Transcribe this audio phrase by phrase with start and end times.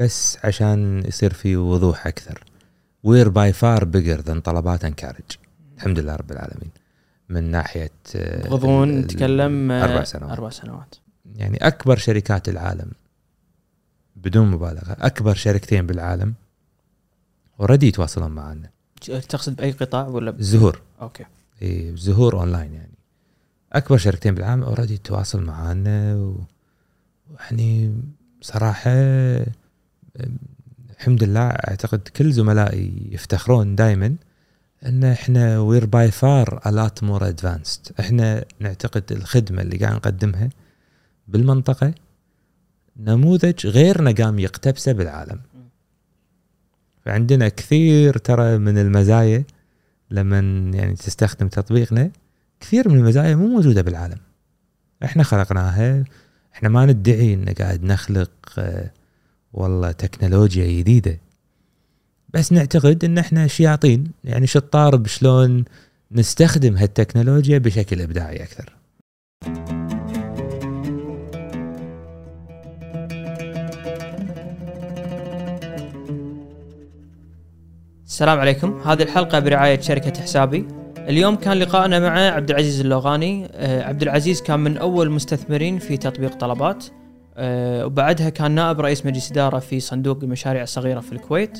[0.00, 2.44] بس عشان يصير في وضوح أكثر.
[3.04, 5.24] we're by far bigger than طلبات انكارج
[5.76, 6.70] الحمد لله رب العالمين.
[7.28, 10.30] من ناحية آه، غضون نتكلم آه، أربع سنوات.
[10.32, 10.94] أربع سنوات.
[11.36, 12.90] يعني أكبر شركات العالم
[14.16, 16.34] بدون مبالغة أكبر شركتين بالعالم
[17.60, 18.70] already يتواصلون معنا.
[19.28, 20.38] تقصد بأي قطاع ولا ب...
[20.38, 21.24] الزهور أوكي.
[21.62, 22.94] إيه، زهور اونلاين يعني.
[23.72, 26.40] أكبر شركتين بالعالم already تتواصل معنا و-
[27.30, 27.94] ويعني
[28.42, 28.90] صراحة
[31.00, 34.16] الحمد لله أعتقد كل زملائي يفتخرون دائما
[34.86, 40.48] إن إحنا we're by far a lot more advanced إحنا نعتقد الخدمة اللي قاعد نقدمها
[41.28, 41.94] بالمنطقة
[42.96, 45.40] نموذج غيرنا قام يقتبسه بالعالم.
[47.04, 49.44] فعندنا كثير ترى من المزايا
[50.10, 50.38] لما
[50.76, 52.10] يعني تستخدم تطبيقنا
[52.60, 54.18] كثير من المزايا مو موجودة بالعالم.
[55.04, 56.04] إحنا خلقناها
[56.54, 58.90] إحنا ما ندعي إن قاعد نخلق آه،
[59.52, 61.18] والله تكنولوجيا جديدة.
[62.34, 65.64] بس نعتقد إن إحنا شياطين يعني شطار بشلون
[66.12, 68.72] نستخدم هالتكنولوجيا بشكل إبداعي أكثر.
[78.06, 78.80] السلام عليكم.
[78.84, 80.68] هذه الحلقة برعاية شركة حسابي.
[80.98, 85.96] اليوم كان لقائنا مع عبد العزيز اللوغاني آه، عبد العزيز كان من أول المستثمرين في
[85.96, 86.84] تطبيق طلبات.
[87.42, 91.58] آه، وبعدها كان نائب رئيس مجلس إدارة في صندوق المشاريع الصغيرة في الكويت.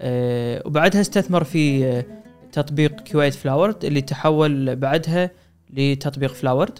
[0.00, 2.04] آه، وبعدها استثمر في آه،
[2.52, 5.30] تطبيق كويت فلاورد اللي تحول بعدها
[5.70, 6.78] لتطبيق Floward.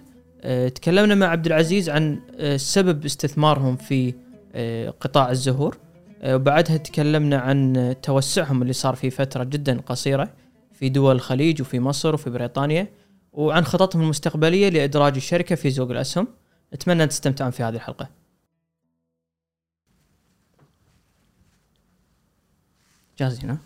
[0.74, 2.19] تكلمنا مع عبد العزيز عن
[2.56, 4.14] سبب استثمارهم في
[5.00, 5.78] قطاع الزهور.
[6.25, 10.28] وبعدها تكلمنا عن توسعهم اللي صار في فترة جدا قصيرة
[10.72, 12.88] في دول الخليج وفي مصر وفي بريطانيا
[13.32, 16.28] وعن خططهم المستقبلية لإدراج الشركة في سوق الأسهم.
[16.72, 18.19] أتمنى أن تستمتعون في هذه الحلقة.
[23.20, 23.58] جاهزين ها؟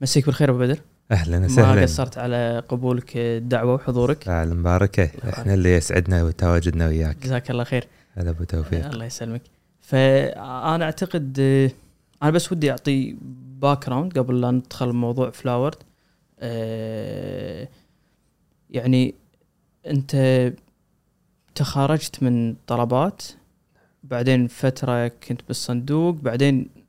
[0.00, 0.80] مسيك بالخير أبو بدر.
[1.10, 7.16] أهلا ما وسهلا قصرت على قبولك الدعوة وحضورك؟ فعلا مباركه إحنا اللي يسعدنا تواجدنا وياك.
[7.22, 7.86] جزاك الله خير.
[8.14, 8.86] هلا أبو توفيق.
[8.86, 9.42] الله يسلمك.
[9.80, 11.70] فأنا أعتقد آه،
[12.22, 13.16] أنا بس ودي أعطي
[13.60, 15.76] background قبل لا ندخل بموضوع Floward
[16.40, 17.68] آه،
[18.70, 19.14] يعني
[19.86, 20.52] أنت
[21.54, 23.22] تخرجت من طلبات
[24.04, 26.81] بعدين فترة كنت بالصندوق بعدين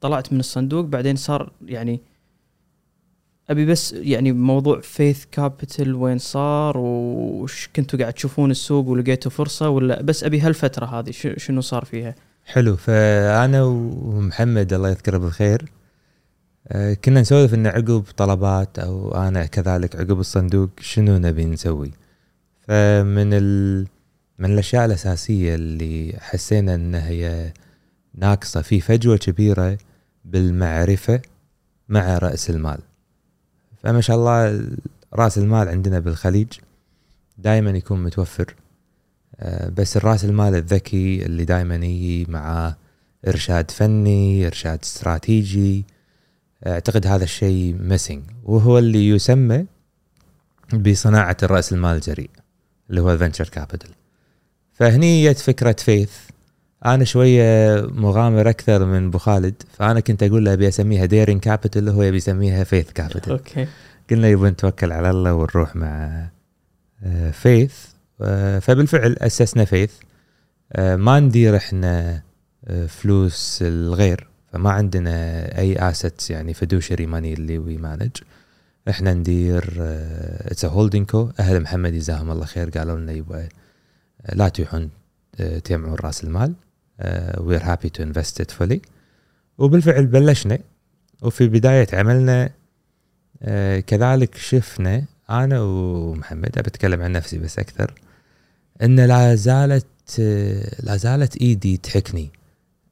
[0.00, 2.00] طلعت من الصندوق بعدين صار يعني
[3.50, 9.68] أبي بس يعني موضوع فيث كابيتال وين صار وش كنتوا قاعد تشوفون السوق ولقيتوا فرصة
[9.68, 12.14] ولا بس أبي هالفترة هذه شنو صار فيها؟
[12.44, 15.72] حلو فأنا ومحمد الله يذكره بالخير
[16.68, 21.90] آه، كنا نسولف إن عقب طلبات أو أنا كذلك عقب الصندوق شنو نبي نسوي
[22.68, 23.86] فمن ال...
[24.38, 27.52] من الأشياء الأساسية اللي حسينا ان هي
[28.14, 29.78] ناقصة في فجوة كبيرة
[30.26, 31.20] بالمعرفة
[31.88, 32.78] مع رأس المال.
[33.82, 34.68] فما شاء الله
[35.14, 36.48] رأس المال عندنا بالخليج
[37.38, 38.54] دائما يكون متوفر.
[39.40, 42.74] آه، بس الرأس المال الذكي اللي دائما يجي مع
[43.28, 45.84] إرشاد فني إرشاد استراتيجي
[46.66, 49.66] أعتقد هذا الشيء missing وهو اللي يسمى
[50.74, 52.30] بصناعة الرأس المال الجريء
[52.90, 53.90] اللي هو ال venture capital
[54.72, 56.12] فهني جت فكرة Faith
[56.86, 61.88] أنا شوية مغامر أكثر من أبو خالد فأنا كنت أقول له أبي أسميها Daring Capital
[61.88, 63.66] هو يبي يسميها Faith Capital أوكي.
[64.10, 66.26] قلنا يبغى نتوكل على الله ونروح مع
[67.04, 67.74] آه، Faith
[68.22, 69.92] آه، فبالفعل أسسنا Faith
[70.72, 72.22] آه، ما ندير إحنا
[72.64, 75.12] آه، فلوس الغير فما عندنا
[75.58, 78.10] أي assets يعني fiduciary money اللي we manage
[78.88, 83.48] إحنا ندير it's holding co أهل محمد جزاهم الله خير قالوا لنا يبغى
[84.26, 84.90] آه، لا تروحون
[85.40, 86.54] آه، تجمعون رأس المال.
[87.38, 88.80] we're happy to invest it fully
[89.58, 90.58] وبالفعل بلشنا
[91.22, 92.50] وفي بداية عملنا
[93.42, 97.94] آه، كذلك شفنا أنا ومحمد أبي أتكلم عن نفسي بس أكثر
[98.82, 99.86] إن لا زالت
[100.20, 102.30] آه، لا زالت إيدي تحكني.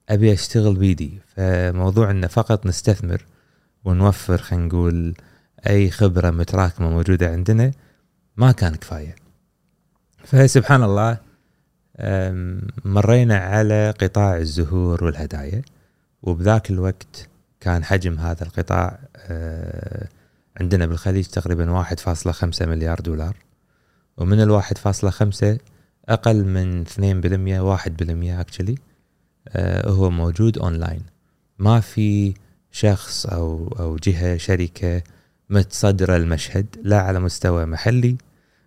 [0.09, 3.25] أبي أشتغل بيدي فموضوع إنه فقط نستثمر
[3.85, 5.15] ونوفر خلينا نقول
[5.67, 7.71] أي خبرة متراكمة موجودة عندنا
[8.37, 9.17] ما كان كفاية.
[10.25, 11.19] فسبحان الله
[12.85, 15.63] مرينا على قطاع الزهور والهدايا
[16.23, 17.29] وبذاك الوقت
[17.61, 20.09] كان حجم هذا القطاع أه،
[20.61, 23.37] عندنا بالخليج تقريبا 1.5 مليار دولار
[24.17, 25.59] ومن ال 1.5
[26.09, 26.91] أقل من 2%
[28.37, 28.75] 1% actually
[29.87, 31.03] هو موجود اونلاين
[31.59, 32.35] ما في
[32.71, 35.03] شخص أو أو جهة شركة
[35.51, 38.17] متصدرة المشهد لا على مستوى محلي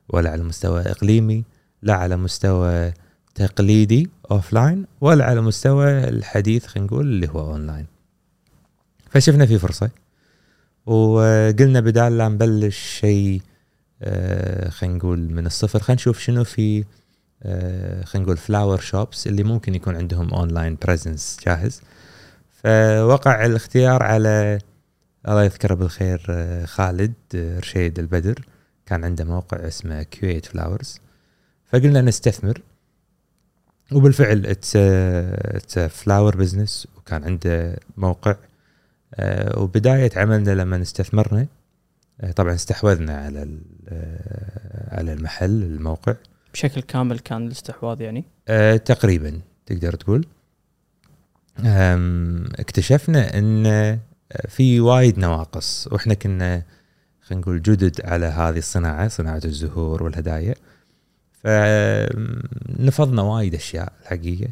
[0.09, 1.43] ولا على مستوى إقليمي
[1.81, 2.93] لا على مستوى
[3.37, 7.85] تقليدي offline ولا على مستوى الحديث خلينا نقول اللي هو اون لاين
[9.09, 9.89] فشفنا في فرصة.
[10.85, 13.41] وقلنا بدال لا نبلش شيء
[14.01, 15.79] آه، خلينا نقول من الصفر.
[15.79, 16.85] خلينا نشوف شنو في
[17.43, 21.81] آه، خلينا نقول flower shops اللي ممكن يكون عندهم online presence جاهز.
[22.63, 24.59] فوقع الاختيار على
[25.27, 28.45] الله يذكره بالخير آه، خالد رشيد البدر.
[28.85, 30.99] كان عنده موقع اسمه Kuwait Flowers
[31.65, 32.61] فقلنا نستثمر.
[33.91, 38.35] وبالفعل it's flower business وكان عنده موقع.
[39.15, 41.47] آه، وبداية عملنا لما استثمرنا.
[42.21, 46.15] آه، طبعا استحوذنا على آه، على المحل الموقع.
[46.53, 48.23] بشكل كامل كان الاستحواذ يعني؟
[48.77, 50.25] تقريبا تقدر تقول.
[52.59, 53.99] اكتشفنا إن
[54.47, 55.87] في وايد نواقص.
[55.91, 56.63] وإحنا كنا
[57.21, 60.55] خلينا نقول جدد على هذه الصناعة صناعة الزهور والهدايا.
[61.43, 64.49] فنفضنا وايد أشياء الحقيقة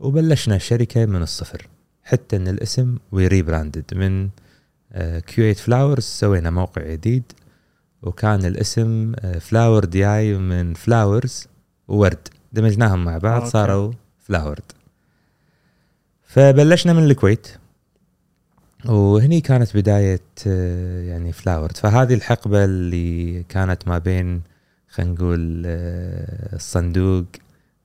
[0.00, 1.68] وبلشنا الشركة من الصفر
[2.04, 4.28] حتى إن الاسم we rebranded من
[5.26, 7.22] Kuwait Flowers سوينا موقع جديد
[8.02, 11.46] وكان الاسم Floward اي من flowers
[11.88, 12.28] و word.
[12.52, 13.50] دمجناهم مع بعض okay.
[13.50, 14.62] صاروا Floward
[16.22, 17.48] فبلشنا من الكويت
[18.84, 24.42] وهني كانت بداية آه، يعني Floward فهذه الحقبة اللي كانت ما بين
[24.94, 27.24] خلينا نقول آه، الصندوق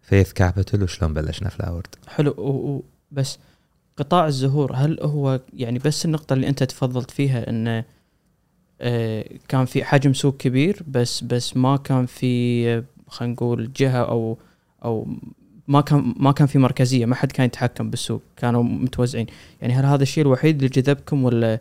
[0.02, 2.32] Faith Capital وشلون بلشنا Floward حلو.
[2.38, 2.42] و-
[2.76, 3.40] و- بس
[3.98, 7.84] قطاع الزهور هل هو يعني بس النقطة اللي أنت تفضلت فيها أنه
[8.82, 14.38] آه، كان في حجم سوق كبير بس بس ما كان في خلينا نقول جهة أو
[14.86, 15.08] أو
[15.68, 19.26] ما كان ما كان في مركزية ما حد كان يتحكم بالسوق كانوا متوزعين.
[19.62, 21.60] يعني هل هذا الشيء الوحيد اللي جذبكم ولا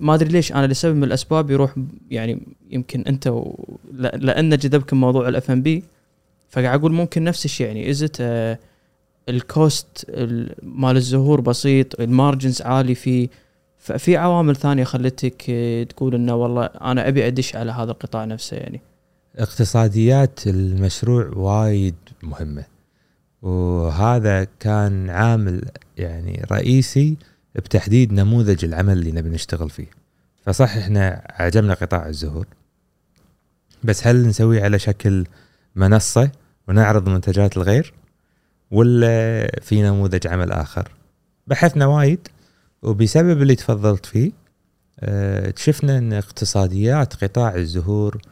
[0.00, 1.74] ما أدري ليش أنا لسبب من الأسباب يروح
[2.10, 3.54] يعني يمكن أنت و...
[3.92, 5.84] لا- لأن جذبكم موضوع الاف ام بي
[6.50, 7.66] فقاعد أقول ممكن نفس الشيء.
[7.66, 8.58] يعني is it آه
[9.28, 13.28] ال cost ال- مال الزهور بسيط ال margins عالي فيه
[13.78, 18.56] ففي عوامل ثانية خلتك آه، تقول إنه والله أنا أبي أدش على هذا القطاع نفسه
[18.56, 18.80] يعني.
[19.36, 22.64] اقتصاديات المشروع وايد مهمة
[23.42, 25.62] وهذا كان عامل
[25.98, 27.16] يعني رئيسي
[27.58, 29.90] بتحديد نموذج العمل اللي نبي نشتغل فيه.
[30.42, 32.46] فصح إحنا عجبنا قطاع الزهور.
[33.84, 35.26] بس هل نسويه على شكل
[35.76, 36.30] منصة
[36.68, 37.94] ونعرض منتجات الغير؟
[38.70, 40.92] ولا في نموذج عمل آخر؟
[41.46, 42.28] بحثنا وايد
[42.82, 44.32] وبسبب اللي تفضلت فيه
[45.00, 48.22] آه شفنا إن اقتصاديات قطاع الزهور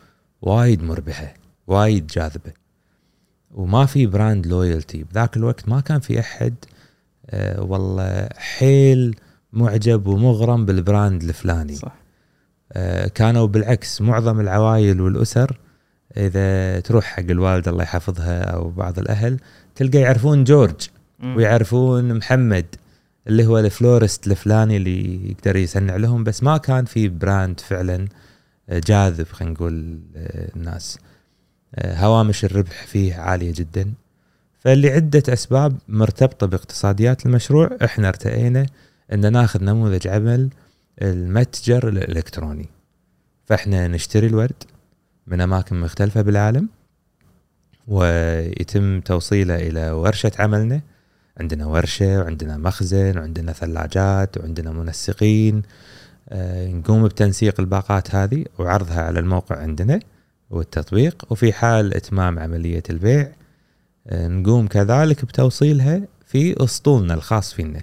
[0.43, 1.35] وايد مربحة
[1.67, 2.53] وايد جاذبة.
[3.51, 6.55] وما في brand loyalty بذاك الوقت ما كان في أحد
[7.31, 9.17] آه والله حيل
[9.53, 11.75] معجب ومغرم بال brand الفلاني.
[11.75, 11.95] صح.
[12.73, 15.59] آه كانوا بالعكس معظم العوائل والأسر
[16.17, 19.41] إذا تروح حق الوالده الله يحفظها أو بعض الأهل
[19.75, 20.89] تلقى يعرفون جورج.
[21.37, 22.67] ويعرفون محمد
[23.27, 28.09] اللي هو ال florist الفلاني اللي يقدر يصنع لهم بس ما كان في brand فعلا
[28.69, 30.01] آه، جاذب خلينا نقول
[30.57, 30.99] الناس.
[31.79, 33.93] هوامش الربح فيه عالية جدا.
[34.67, 38.67] فاللي عدة أسباب مرتبطة باقتصاديات المشروع إحنا ارتئينا
[39.13, 40.51] إن ناخذ نموذج عمل
[41.03, 42.69] المتجر الإلكتروني.
[43.45, 44.63] فإحنا نشتري الورد
[45.27, 46.69] من أماكن مختلفة بالعالم
[47.89, 50.81] ويتم توصيله إلى ورشة عملنا.
[51.41, 55.63] عندنا ورشة وعندنا مخزن وعندنا ثلاجات وعندنا منسقين.
[56.29, 60.01] آه، نقوم بتنسيق الباقات هذه وعرضها على الموقع عندنا
[60.51, 61.27] والتطبيق.
[61.31, 63.33] وفي حال إتمام عملية البيع
[64.13, 67.83] نقوم كذلك بتوصيلها في أسطولنا الخاص فينا.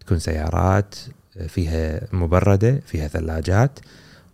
[0.00, 0.94] تكون سيارات
[1.36, 3.78] آه، فيها مبردة فيها ثلاجات.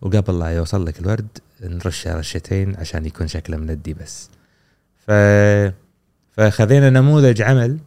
[0.03, 1.27] وقبل لا يوصل لك الورد
[1.63, 4.31] نرشه رشتين عشان يكون شكله مندي بس.
[5.07, 5.11] ف
[6.33, 7.79] فخذينا نموذج عمل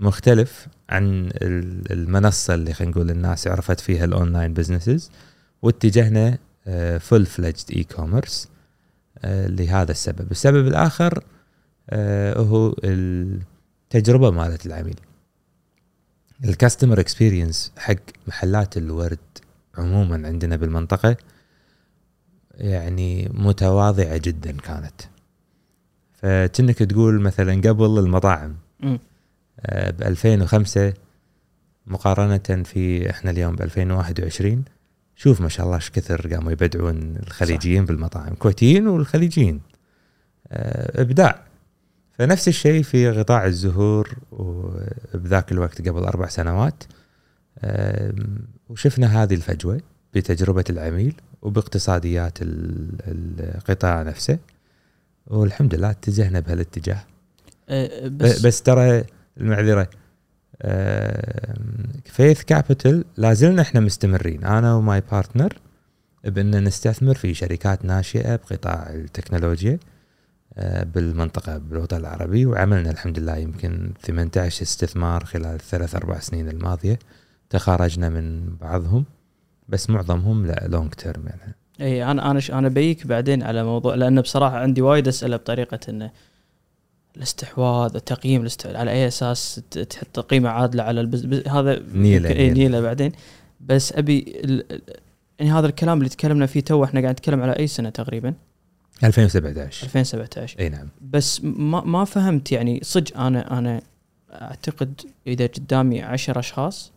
[0.00, 5.10] مختلف عن ال- المنصة اللي خلينا نقول الناس عرفت فيها ال online businesses.
[5.62, 6.38] واتجهنا
[7.00, 8.48] full-fledged e-commerce
[9.24, 10.30] لهذا السبب.
[10.30, 11.22] السبب الآخر آه،
[12.36, 15.00] هو التجربة مالت العميل.
[16.44, 17.94] ال customer experience حق
[18.26, 19.18] محلات الورد
[19.78, 21.16] عموما عندنا بالمنطقة
[22.54, 25.00] يعني متواضعة جدا كانت.
[26.14, 28.98] فكأنك تقول مثلا قبل المطاعم مم.
[29.68, 30.94] ب 2005
[31.86, 34.64] مقارنة في إحنا اليوم ب 2021
[35.16, 38.34] شوف ما شاء الله إيش كثر قاموا يبدعون الخليجيين بالمطاعم.
[38.34, 39.60] كويتيين والخليجيين.
[40.48, 41.47] آه، إبداع.
[42.18, 46.84] فنفس الشيء في قطاع الزهور وبذاك الوقت قبل أربع سنوات.
[48.68, 49.80] وشفنا هذه الفجوة
[50.14, 54.38] بتجربة العميل وباقتصاديات ال- القطاع نفسه.
[55.26, 57.04] والحمد لله اتجهنا بهالاتجاه.
[57.70, 59.04] بس, بس, بس ترى
[59.40, 59.88] المعذرة
[62.04, 64.44] Faith Capital لازلنا إحنا مستمرين.
[64.44, 65.58] أنا و my partner
[66.24, 69.78] بان نستثمر في شركات ناشئة بقطاع التكنولوجيا.
[70.60, 76.98] آه، بالمنطقة بالوطن العربي وعملنا الحمد لله يمكن 18 استثمار خلال الثلاث أربع سنين الماضية
[77.50, 79.04] تخارجنا من بعضهم
[79.68, 84.20] بس معظمهم لا long term يعني إي أنا أنا أنا بيك بعدين على موضوع لأن
[84.20, 86.10] بصراحة عندي وايد أسئلة بطريقة إنه
[87.16, 88.66] الاستحواذ التقييم الاست...
[88.66, 89.60] على أي أساس
[89.90, 91.24] تحط قيمة عادلة على البز...
[91.24, 92.52] بز- هذا يمكن- إيه،.
[92.52, 93.12] ني له بعدين
[93.60, 94.40] بس أبي.
[94.44, 94.80] ال-
[95.38, 98.34] يعني هذا الكلام اللي تكلمنا فيه تو إحنا قاعد نتكلم على أي سنة تقريبا
[99.04, 100.88] 2017 2017 إي نعم.
[101.00, 103.80] بس ما ما فهمت يعني صدق أنا أنا
[104.32, 106.92] أعتقد إذا قدامي عشر أشخاص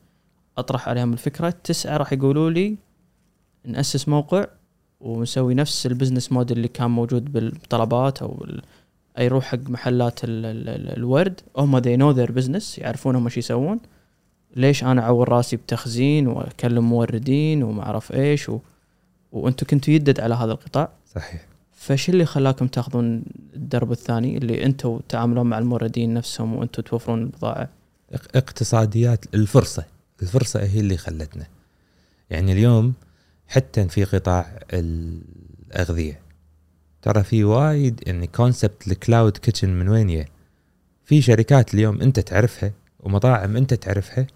[0.57, 2.77] أطرح عليهم الفكرة تسعة راح يقولوا لي
[3.65, 4.45] نأسس موقع
[5.01, 8.45] ونسوي نفس ال business model اللي كان موجود بالطلبات أو
[9.17, 11.41] أي يروح حق محلات ال ال ال الورد.
[11.57, 13.79] هم they know their business يعرفون هم شو يسوون.
[14.55, 18.59] ليش أنا اعور راسي بتخزين وأكلم موردين وما أعرف إيش و...
[19.31, 21.50] وأنتم كنتوا يدد على هذا القطاع؟ صحيح.
[21.81, 23.23] فش اللي خلاكم تاخذون
[23.53, 27.69] الدرب الثاني اللي أنتم تعاملون مع الموردين نفسهم وأنتم توفرون البضاعة؟
[28.13, 29.85] إق- اقتصاديات الفرصة
[30.21, 31.47] الفرصة هي اللي خلتنا.
[32.29, 32.93] يعني اليوم
[33.47, 36.19] حتى في قطاع الأغذية
[37.01, 40.25] ترى في وايد يعني concept ال cloud kitchen من وين يه
[41.05, 44.27] في شركات اليوم انت تعرفها ومطاعم انت تعرفها.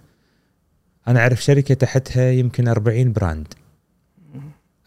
[1.08, 3.54] أنا أعرف شركة تحتها يمكن 40 brand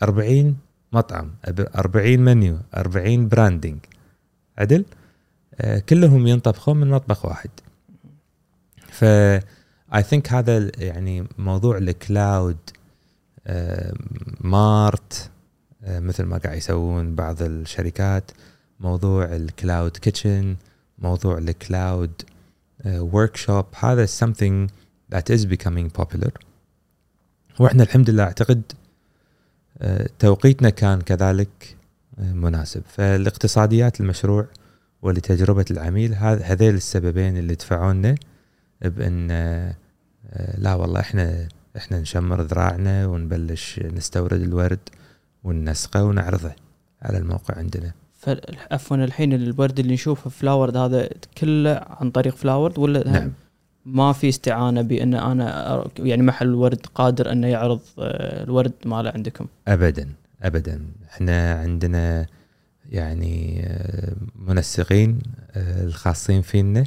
[0.02, 0.56] 40
[0.92, 3.78] مطعم أب- 40 منيو 40 branding
[4.58, 4.84] عدل؟
[5.54, 7.50] آه كلهم ينطبخون من مطبخ واحد.
[8.88, 9.04] ف
[9.94, 12.56] I think هذا يعني موضوع ال cloud
[13.46, 13.94] آه،
[14.40, 15.30] mart
[15.84, 18.30] آه، مثل ما قاعد يسوون بعض الشركات.
[18.80, 20.56] موضوع ال cloud kitchen
[20.98, 22.22] موضوع ال
[22.86, 24.68] cloud workshop هذا something
[25.14, 26.30] that is becoming popular.
[27.60, 28.62] وإحنا الحمد لله أعتقد
[30.18, 31.76] توقيتنا كان كذلك
[32.18, 32.82] مناسب.
[32.88, 34.46] فالاقتصاديات المشروع
[35.02, 38.14] ولتجربة العميل هذ- هذيل السببين اللي دفعونا
[38.82, 39.74] بأن آه،
[40.30, 44.78] آه، لا والله إحنا إحنا نشمر ذراعنا ونبلش نستورد الورد
[45.44, 46.52] وننسقه ونعرضه
[47.02, 47.92] على الموقع عندنا.
[48.70, 51.08] عفوا الحين الورد اللي نشوفه فلاورد هذا
[51.38, 53.32] كله عن طريق فلاورد ولا؟ نعم.
[53.88, 59.46] ما في استعانة بأن أنا يعني محل ورد قادر انه يعرض آه، الورد ماله عندكم.
[59.68, 60.08] ابدا
[60.42, 60.80] ابدا.
[61.10, 62.26] إحنا عندنا
[62.90, 65.18] يعني آه، منسقين
[65.56, 66.84] آه، الخاصين فينا.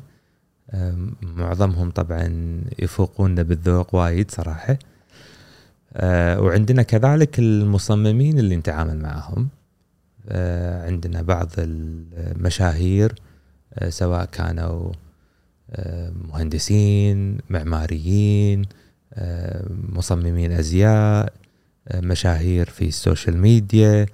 [1.21, 4.77] معظمهم طبعا يفوقونا بالذوق وايد صراحة.
[6.39, 9.47] وعندنا كذلك المصممين اللي نتعامل معهم.
[10.87, 13.15] عندنا بعض المشاهير
[13.89, 14.91] سواء كانوا
[16.29, 18.65] مهندسين معماريين
[19.13, 21.33] آه، مصممين أزياء
[21.87, 24.05] آه، مشاهير في السوشيال ميديا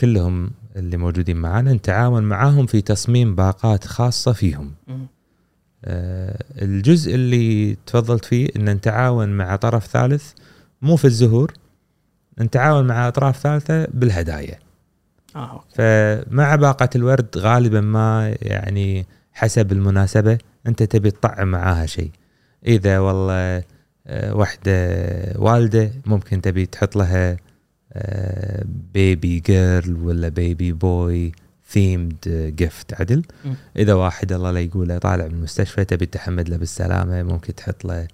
[0.00, 4.72] كلهم اللي موجودين معنا نتعاون معاهم في تصميم باقات خاصة فيهم.
[5.84, 10.32] آه، الجزء اللي تفضلت فيه إن نتعاون مع طرف ثالث
[10.82, 11.52] مو في الزهور
[12.40, 14.58] نتعاون مع أطراف ثالثة بالهدايا
[15.36, 15.66] آه okay.
[15.74, 22.10] فمع باقة الورد غالبا ما يعني حسب المناسبة أنت تبي تطعم معاها شيء.
[22.66, 23.62] إذا والله
[24.06, 24.72] آه، واحدة
[25.36, 27.36] والدة ممكن تبي تحط لها
[28.94, 31.32] baby girl ولا baby boy
[31.68, 33.22] themed gift عدل.
[33.44, 33.54] مم.
[33.76, 38.08] إذا واحد الله لا يقوله طالع من المستشفى تبي تحمد له بالسلامة ممكن تحط له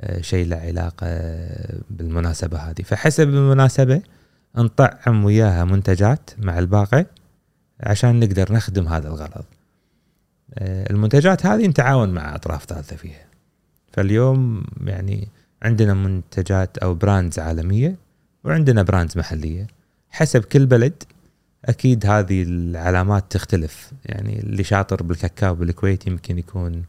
[0.00, 1.06] آه، شيء له علاقة
[1.90, 2.82] بالمناسبة هذه.
[2.82, 4.02] فحسب المناسبة
[4.56, 7.06] نطعم وياها منتجات مع الباقة
[7.80, 9.44] عشان نقدر نخدم هذا الغرض.
[9.44, 9.59] آه،
[10.58, 13.26] المنتجات هذه نتعاون مع أطراف ثالثة فيها
[13.92, 15.28] فاليوم يعني
[15.62, 17.96] عندنا منتجات أو brands عالمية
[18.44, 19.66] وعندنا براندز محلية
[20.10, 21.02] حسب كل بلد
[21.64, 26.82] أكيد هذه العلامات تختلف يعني اللي شاطر بالكاكاو بالكويت يمكن يكون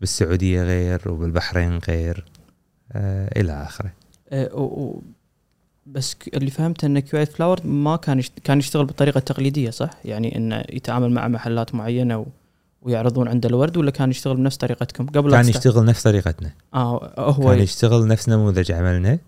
[0.00, 2.24] بالسعودية غير وبالبحرين غير
[2.92, 3.92] آه إلى آخره
[4.32, 5.00] آه،
[5.86, 8.22] بس اللي فهمته إن Q8 Flowers ما كان.
[8.44, 12.26] كان يشتغل بالطريقة التقليديه صح؟ يعني إنه يتعامل مع محلات معينة و...
[12.82, 16.52] ويعرضون عنده الورد ولا كان يشتغل بنفس طريقتكم؟ قبل كان يشتغل نفس طريقتنا.
[16.74, 19.18] آه هو كان يشتغل نفس نموذج عملنا.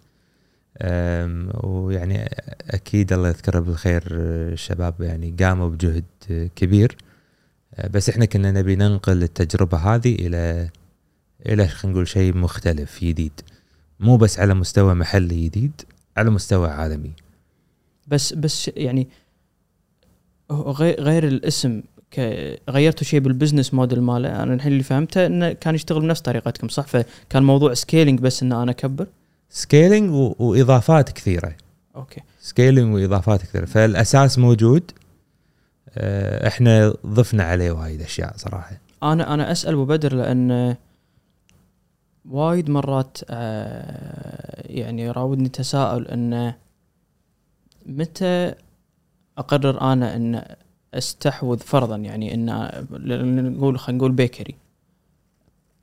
[1.64, 2.30] ويعني
[2.70, 6.04] أكيد الله يذكره بالخير الشباب يعني قاموا بجهد
[6.56, 6.96] كبير.
[7.90, 10.70] بس إحنا كنا نبي ننقل التجربة هذه إلى
[11.46, 13.40] إلى خلينا نقول شيء مختلف جديد.
[14.00, 15.72] مو بس على مستوى محلي جديد
[16.16, 17.12] على مستوى عالمي.
[18.06, 19.08] بس بس يعني
[20.80, 21.82] غير الاسم
[22.70, 26.68] غيرتوا شيء بال business model ماله؟ أنا الحين اللي فهمته إنه كان يشتغل بنفس طريقتكم
[26.68, 29.06] صح؟ فكان موضوع scaling بس ان أنا أكبر؟
[29.50, 31.54] scaling و- وإضافات كثيرة.
[31.96, 32.20] okay.
[32.40, 33.64] scaling وإضافات كثيرة.
[33.64, 34.82] فالأساس موجود.
[35.98, 38.78] آه، إحنا ضفنا عليه وايد أشياء صراحة.
[39.02, 40.76] أنا أنا أسأل أبو بدر لأن
[42.30, 46.54] وايد مرات آه، يعني يراودني تساؤل إنه
[47.86, 48.54] متى
[49.38, 50.42] أقرر أنا إن
[50.94, 52.46] استحوذ فرضا يعني إن
[53.56, 54.54] نقول خلينا نقول bakery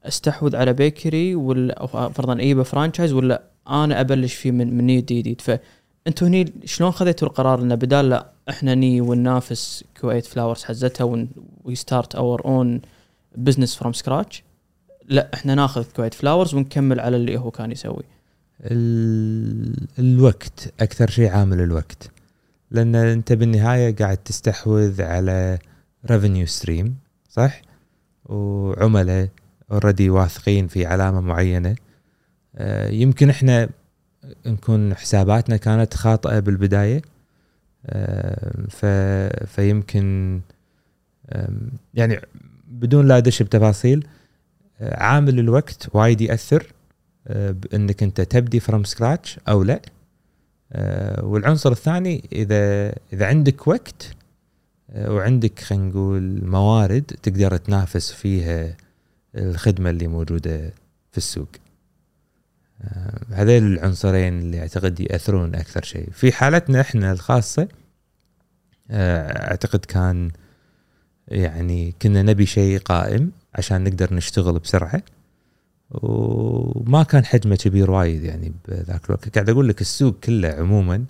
[0.06, 6.28] استحوذ على bakery ولا فرضا اجيبه franchise ولا أنا أبلش فيه من من جديد فانتوا
[6.28, 11.26] هني شلون خذيتوا القرار إنه بدال لا إحنا ني وننافس كويت فلاورز حزتها
[11.64, 12.82] we start our own
[13.36, 14.44] business from scratch
[15.08, 18.04] لا إحنا ناخذ كويت فلاورز ونكمل على اللي هو كان يسوي.
[18.62, 22.10] ال- الوقت أكثر شيء عامل الوقت.
[22.72, 25.60] لأن أنت بالنهاية قاعد تستحوذ على
[26.12, 26.96] revenue stream
[27.30, 27.62] صح؟
[28.26, 29.30] وعملاء
[29.72, 31.76] already واثقين في علامة معينة.
[32.56, 33.70] آه، يمكن إحنا
[34.46, 37.02] نكون حساباتنا كانت خاطئة بالبداية.
[37.86, 38.86] آه، ف
[39.56, 40.42] فيمكن
[41.94, 42.20] يعني
[42.68, 44.08] بدون لا أدش بتفاصيل
[44.82, 46.74] آه، عامل الوقت وايد يأثر
[47.30, 49.82] بأنك أنت تبدي from scratch أو لا.
[51.24, 54.16] والعنصر الثاني إذا إذا عندك وقت
[54.90, 58.78] آه، وعندك خلينا نقول موارد تقدر تنافس فيها
[59.36, 60.74] الخدمة اللي موجودة
[61.12, 61.50] في السوق.
[62.82, 66.10] آه، هذين العنصرين اللي أعتقد يأثرون أكثر شيء.
[66.12, 67.68] في حالتنا إحنا الخاصة
[68.92, 70.32] آه، أعتقد كان
[71.28, 75.04] يعني كنا نبي شيء قائم عشان نقدر نشتغل بسرعة.
[76.04, 79.36] وما كان حجمه كبير وايد يعني بذاك الوقت.
[79.36, 81.06] قاعد أقول لك السوق كله عموما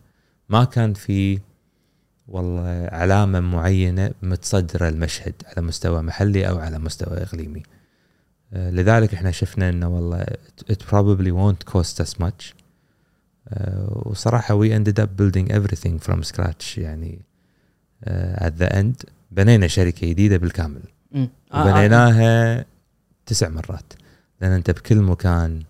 [0.50, 1.40] ما كان في
[2.28, 7.64] والله علامة معينة متصدرة المشهد على مستوى محلي أو على مستوى إقليمي.
[8.54, 10.26] آه، لذلك إحنا شفنا إنه والله
[10.72, 12.54] it probably won't cost us much.
[13.50, 17.22] آه، وصراحة we ended up building everything from scratch يعني
[18.04, 19.10] آه، at the end.
[19.32, 20.82] بنينا شركة جديدة بالكامل.
[21.54, 22.66] وبنيناها
[23.26, 23.94] تسع مرات.
[24.46, 25.64] لأن أنت بكل مكان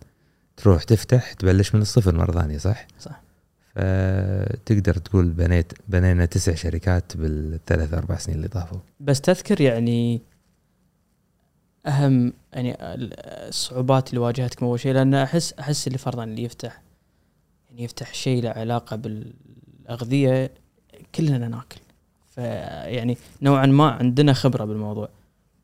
[0.57, 3.21] تروح تفتح تبلش من الصفر مرة ثانية صح؟ صح.
[3.75, 10.21] فتقدر تقول بنيت بنينا تسع شركات بالثلاث أربع سنين اللي طافوا بس تذكر يعني
[11.85, 16.81] أهم يعني الصعوبات اللي واجهتكم أول شيء لأن احس أحس اللي فرضا اللي يفتح
[17.69, 20.51] يعني يفتح شيء له علاقة بالأغذية
[21.15, 21.79] كلنا ناكل
[22.35, 25.09] فيعني نوعا ما عندنا خبرة بالموضوع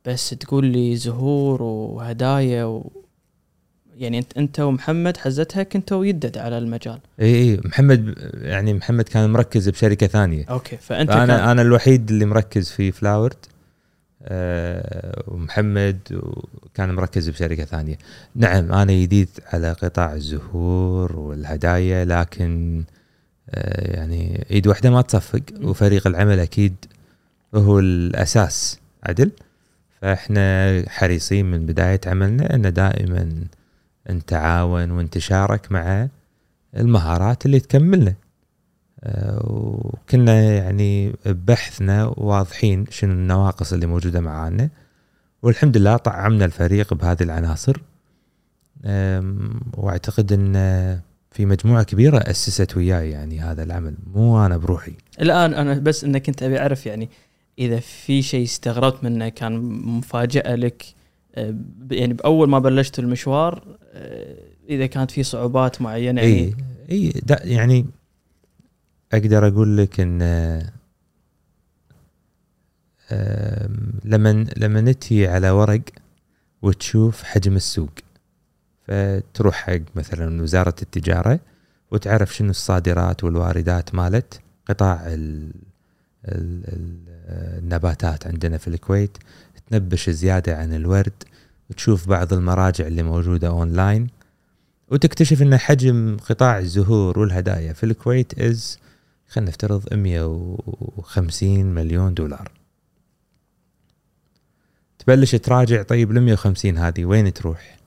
[0.05, 2.91] بس تقول لي زهور وهدايا و
[3.97, 6.99] يعني انت انت ومحمد حزتها كنتوا يدد على المجال.
[7.21, 10.45] إي إي محمد يعني محمد كان مركز بشركة ثانية.
[10.49, 13.35] okay فأنت أنا كان أنا الوحيد اللي مركز في فلاورد
[14.23, 15.99] آه، ومحمد
[16.73, 17.97] كان مركز بشركة ثانية.
[18.35, 22.83] نعم أنا جديد على قطاع الزهور والهدايا لكن
[23.49, 26.75] آه، يعني ايد واحدة ما تصفق وفريق العمل أكيد
[27.55, 28.79] هو الأساس.
[29.03, 29.31] عدل؟
[30.01, 33.45] فإحنا حريصين من بداية عملنا أن دائما
[34.09, 36.07] نتعاون ونتشارك مع
[36.77, 38.13] المهارات اللي تكملنا.
[39.03, 44.69] آه، وكنا يعني ببحثنا واضحين شنو النواقص اللي موجودة معانا.
[45.43, 47.77] والحمد لله طعمنا الفريق بهذه العناصر.
[49.77, 50.53] وأعتقد أن
[51.31, 54.93] في مجموعة كبيرة أسست وياي يعني هذا العمل مو أنا بروحي.
[55.21, 57.09] الآن أنا بس إنك كنت أبي أعرف يعني
[57.59, 60.85] إذا في شيء استغربت منه كان مفاجأة لك
[61.35, 61.55] آه،
[61.91, 64.37] يعني بأول ما بلشت المشوار آه،
[64.69, 66.55] إذا كانت في صعوبات معينة إي يعني.
[66.91, 67.85] إي يعني
[69.13, 70.21] أقدر أقول لك إن
[74.03, 75.81] لما لما نتي على ورق
[76.61, 77.89] وتشوف حجم السوق
[78.87, 81.39] فتروح حق مثلا وزارة التجارة
[81.91, 85.51] وتعرف شنو الصادرات والواردات مالت قطاع ال
[86.25, 89.17] النباتات عندنا في الكويت
[89.71, 91.23] تنبش زيادة عن الورد
[91.69, 94.07] وتشوف بعض المراجع اللي موجودة أونلاين
[94.87, 98.77] وتكتشف إن حجم قطاع الزهور والهدايا في الكويت is
[99.27, 102.51] خلينا نفترض 150 مليون دولار
[104.99, 107.77] تبلش تراجع طيب ال 150 هذه وين تروح؟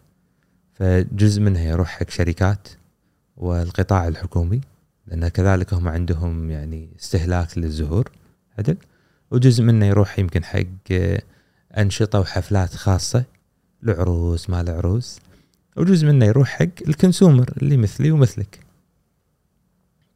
[0.74, 2.68] فجزء منها يروح حق شركات
[3.36, 4.60] والقطاع الحكومي
[5.06, 8.10] لأن كذلك هم عندهم يعني استهلاك للزهور
[8.58, 8.76] عدل
[9.30, 11.22] وجزء منه يروح يمكن حق آه،
[11.78, 13.24] أنشطة وحفلات خاصة
[13.82, 15.20] العروس ما العروس.
[15.76, 18.60] وجزء منه يروح حق ال consumer اللي مثلي ومثلك.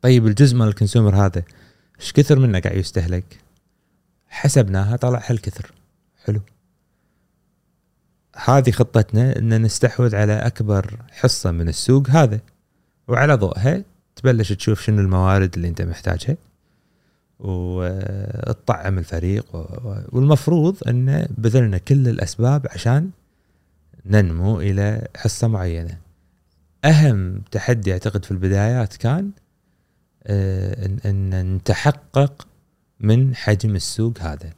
[0.02, 1.42] طيب الجزء مال ال consumer هذا
[2.00, 3.38] إيش كثر منه قاعد يستهلك؟
[4.28, 5.72] حسبناها طلع هالكثر.
[6.24, 6.40] حلو.
[8.36, 12.40] هذه خطتنا إن نستحوذ على أكبر حصة من السوق هذا
[13.08, 13.84] وعلى ضوءها
[14.16, 16.36] تبلش تشوف شنو الموارد اللي أنت محتاجها.
[17.38, 19.46] وتطعم الفريق
[20.12, 23.10] والمفروض أن بذلنا كل الأسباب عشان
[24.06, 25.98] ننمو إلى حصة معينة.
[26.84, 29.30] أهم تحدي أعتقد في البدايات كان
[30.26, 32.48] آه، ان نتحقق
[33.00, 34.52] من حجم السوق هذا.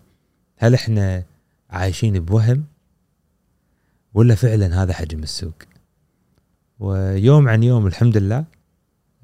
[0.59, 1.25] هل إحنا
[1.71, 2.65] عايشين بوهم
[4.15, 5.55] ولا فعلا هذا حجم السوق؟
[6.79, 8.45] ويوم عن يوم الحمد لله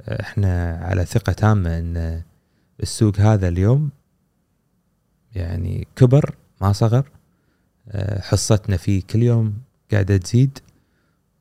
[0.09, 2.23] إحنا على ثقة تامة إن
[2.83, 3.91] السوق هذا اليوم
[5.35, 7.11] يعني كبر ما صغر.
[7.89, 9.55] آه، حصتنا فيه كل يوم
[9.93, 10.59] قاعدة تزيد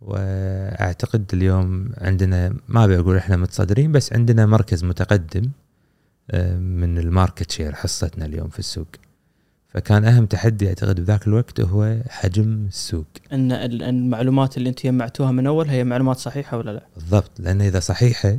[0.02, 5.50] وأعتقد اليوم عندنا ما بقول إحنا متصدرين بس عندنا مركز متقدم
[6.32, 8.88] آه، من ال market share حصتنا اليوم في السوق.
[9.67, 13.06] فكان أهم تحدي أعتقد بذاك الوقت هو حجم السوق.
[13.34, 17.80] إن المعلومات اللي أنتم جمعتوها من أول هي معلومات صحيحة ولا لا؟ بالضبط لأن إذا
[17.80, 18.38] صحيحة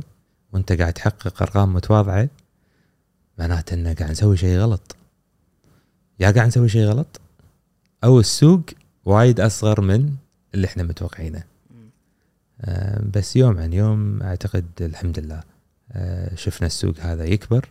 [0.53, 2.29] وأنت قاعد تحقق أرقام متواضعة
[3.37, 4.95] معناته إنه قاعد نسوي شيء غلط.
[6.19, 7.21] يا قاعد نسوي شيء غلط
[8.03, 8.61] أو السوق
[9.05, 10.15] وايد أصغر من
[10.53, 11.43] اللي إحنا متوقعينه.
[12.61, 15.43] آه بس يوم عن يوم أعتقد الحمد لله
[15.91, 17.69] آه شفنا السوق هذا يكبر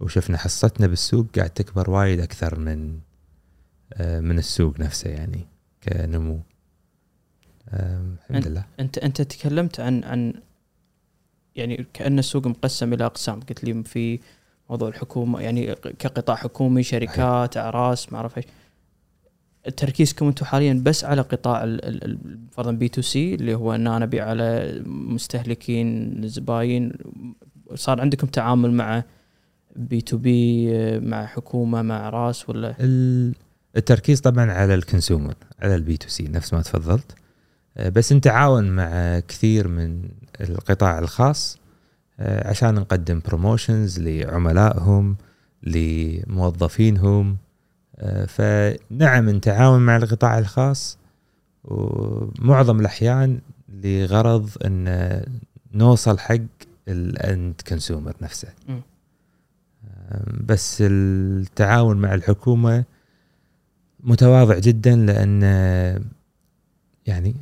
[0.00, 2.98] وشفنا حصتنا بالسوق قاعد تكبر وايد أكثر من
[3.94, 5.46] آه من السوق نفسه يعني
[5.82, 6.40] كنمو.
[7.72, 8.64] الحمد لله.
[8.80, 10.34] انت أنت تكلمت عن عن
[11.56, 13.40] يعني كأن السوق مقسم إلى أقسام.
[13.40, 14.20] قلت لي في
[14.70, 18.44] موضوع الحكومة يعني كقطاع حكومي شركات أعراس ما أعرف إيش.
[19.76, 21.78] تركيزكم أنتم حاليا بس على قطاع
[22.52, 26.92] فرضا B2C اللي هو إن أنا أبيع على مستهلكين زباين.
[27.74, 29.04] صار عندكم تعامل مع
[29.76, 32.74] B2B مع حكومة مع أعراس ولا؟
[33.76, 37.14] التركيز طبعا على ال consumer على ال B2C نفس ما تفضلت.
[37.92, 40.08] بس نتعاون مع كثير من
[40.40, 41.58] القطاع الخاص
[42.18, 45.16] عشان نقدم promotions لعملائهم
[45.62, 47.36] لموظفينهم.
[47.96, 50.98] آه، فنعم نتعاون مع القطاع الخاص.
[51.64, 55.22] ومعظم الأحيان لغرض إن
[55.74, 56.36] نوصل حق
[56.88, 58.48] ال end consumer نفسه.
[60.44, 62.84] بس التعاون مع الحكومة
[64.00, 65.42] متواضع جدا لأن
[67.06, 67.34] يعني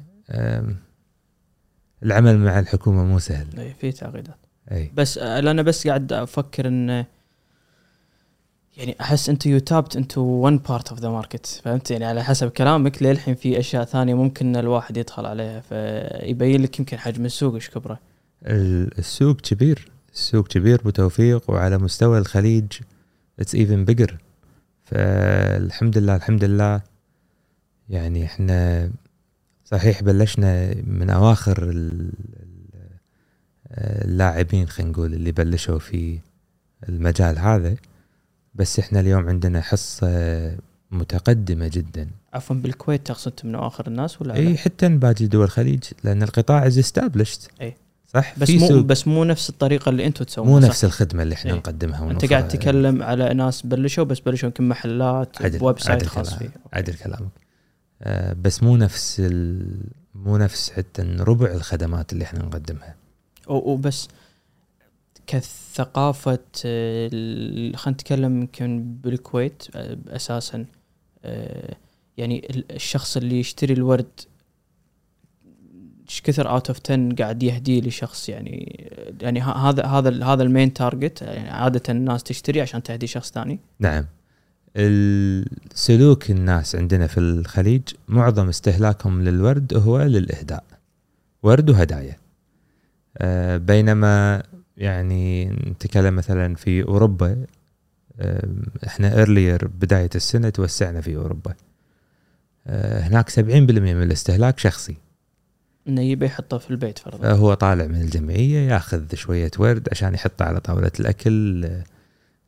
[2.02, 3.60] العمل مع الحكومة مو سهل.
[3.60, 4.36] اي في تعقيدات.
[4.72, 7.04] اي بس أنا بس قاعد أفكر إن
[8.76, 12.48] يعني أحس انت you tapped into one part of the market فهمت؟ يعني على حسب
[12.48, 17.70] كلامك للحين في أشياء ثانية ممكن الواحد يدخل عليها فيبين لك يمكن حجم السوق إيش
[17.70, 17.98] كبره.
[18.46, 22.72] السوق كبير السوق كبير بتوفيق وعلى مستوى الخليج
[23.40, 24.18] it's even bigger
[24.84, 26.80] فالحمد لله الحمد لله.
[27.88, 28.90] يعني إحنا
[29.64, 31.72] صحيح بلشنا من أواخر
[33.78, 36.18] اللاعبين خلينا نقول اللي بلشوا في
[36.88, 37.74] المجال هذا.
[38.54, 40.08] بس إحنا اليوم عندنا حصة
[40.90, 42.08] متقدمة جدا.
[42.34, 46.78] عفوا بالكويت تقصد من اواخر الناس ولا إي حتى باقي دول الخليج لأن القطاع is
[46.78, 47.76] established إي.
[48.06, 48.82] صح؟ بس مو.
[48.82, 51.58] بس مو نفس الطريقة اللي أنتم تسوونها مو نفس الخدمة اللي إحنا إيه.
[51.58, 56.50] نقدمها أنت قاعد تتكلم على ناس بلشوا بس بلشوا يمكن محلات website خاص فيه.
[56.72, 57.30] عدل كلامك.
[58.02, 59.66] آه بس مو نفس ال...
[60.14, 62.94] مو نفس حتى ربع الخدمات اللي إحنا نقدمها.
[63.48, 64.08] وبس
[65.26, 66.38] كثقافة
[67.76, 69.62] خلينا نتكلم يمكن بالكويت
[70.08, 70.66] أساسا
[71.24, 71.76] آه،
[72.16, 74.20] يعني الشخص اللي يشتري الورد
[76.12, 80.72] إيش كثر out of 10 قاعد يهديه لشخص يعني يعني هذا هذا هذا ال main
[80.72, 83.58] target يعني عادة الناس تشتري عشان تهدي شخص ثاني.
[83.78, 84.06] نعم.
[84.76, 90.64] السلوك الناس عندنا في الخليج معظم استهلاكهم للورد هو للإهداء.
[91.42, 92.12] ورد وهدايا.
[92.12, 92.21] آه،
[93.56, 94.42] بينما
[94.76, 97.46] يعني نتكلم مثلا في أوروبا
[98.86, 101.54] إحنا ايرلير بداية السنة توسعنا في أوروبا.
[102.66, 103.40] آه، هناك 70%
[103.94, 104.96] من الاستهلاك شخصي.
[105.88, 107.32] إنه يبي يحطه في البيت فرضا.
[107.32, 111.60] هو طالع من الجمعية ياخذ شوية ورد عشان يحطه على طاولة الأكل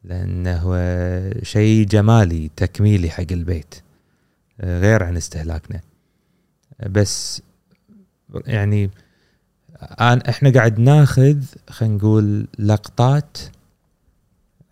[0.04, 0.76] لأنه هو
[1.42, 3.74] شيء جمالي تكميلي حق البيت
[4.60, 5.80] غير عن استهلاكنا.
[6.86, 7.42] بس
[8.46, 8.90] يعني
[10.28, 11.36] إحنا قاعد ناخذ
[11.70, 13.38] خلينا نقول لقطات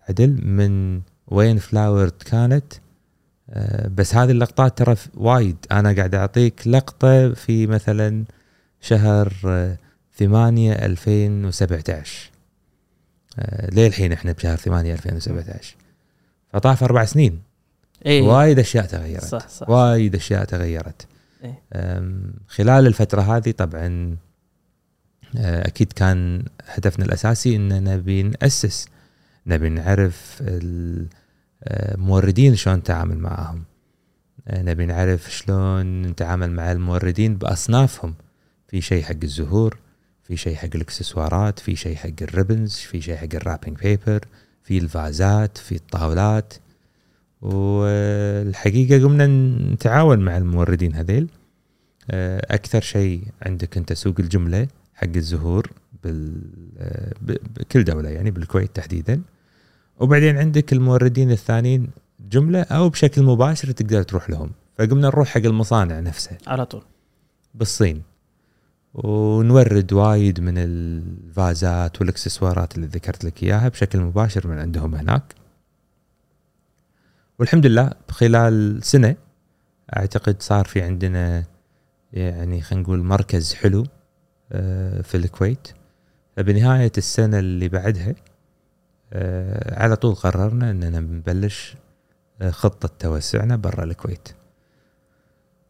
[0.09, 2.73] عدل من وين فلاورد كانت.
[3.51, 5.57] آه، بس هذه اللقطات ترى وايد.
[5.73, 8.25] أنا قاعد أعطيك لقطة في مثلا
[8.81, 9.79] شهر آه،
[10.15, 12.31] ثمانية 2017
[13.73, 15.77] ليه الحين إحنا بشهر 8 2017
[16.53, 17.43] فطاف أربع سنين.
[18.07, 19.25] اي وايد أشياء تغيرت.
[19.25, 21.07] صح صح وايد أشياء تغيرت.
[21.45, 21.63] إيه.
[22.49, 24.17] خلال الفترة هذه طبعا
[25.37, 28.89] أكيد كان هدفنا الأساسي ان نبي نأسس
[29.47, 30.43] نبي نعرف
[31.67, 33.65] الموردين شلون نتعامل معاهم
[34.49, 38.15] أه، نبي نعرف شلون نتعامل مع الموردين بأصنافهم.
[38.69, 39.79] في شيء حق الزهور
[40.23, 44.21] في شيء حق الإكسسوارات في شيء حق ال ribbons في شيء حق ال wrapping paper
[44.63, 46.55] في الفازات في الطاولات.
[47.43, 49.27] والحقيقة قمنا
[49.73, 51.29] نتعاون مع الموردين هذيل.
[52.51, 54.69] أكثر شيء عندك أنت سوق الجملة
[55.03, 55.71] حق الزهور
[57.23, 59.23] بكل دولة يعني بالكويت تحديدا.
[60.01, 64.51] وبعدين عندك الموردين الثانيين جملة أو بشكل مباشر تقدر تروح لهم.
[64.79, 66.39] فقمنا نروح حق المصانع نفسها.
[66.47, 66.83] على طول.
[67.55, 68.03] بالصين.
[68.95, 75.35] ونورد وايد من الفازات والإكسسوارات اللي ذكرت لك إياها بشكل مباشر من عندهم هناك.
[77.39, 79.17] والحمد لله خلال سنة
[79.97, 81.45] أعتقد صار في عندنا
[82.13, 83.87] يعني خلينا نقول مركز حلو
[85.03, 85.69] في الكويت
[86.37, 88.15] فبنهاية السنة اللي بعدها
[89.13, 91.77] آه، على طول قررنا إننا بنبلش
[92.43, 94.29] آه، خطة توسعنا برا الكويت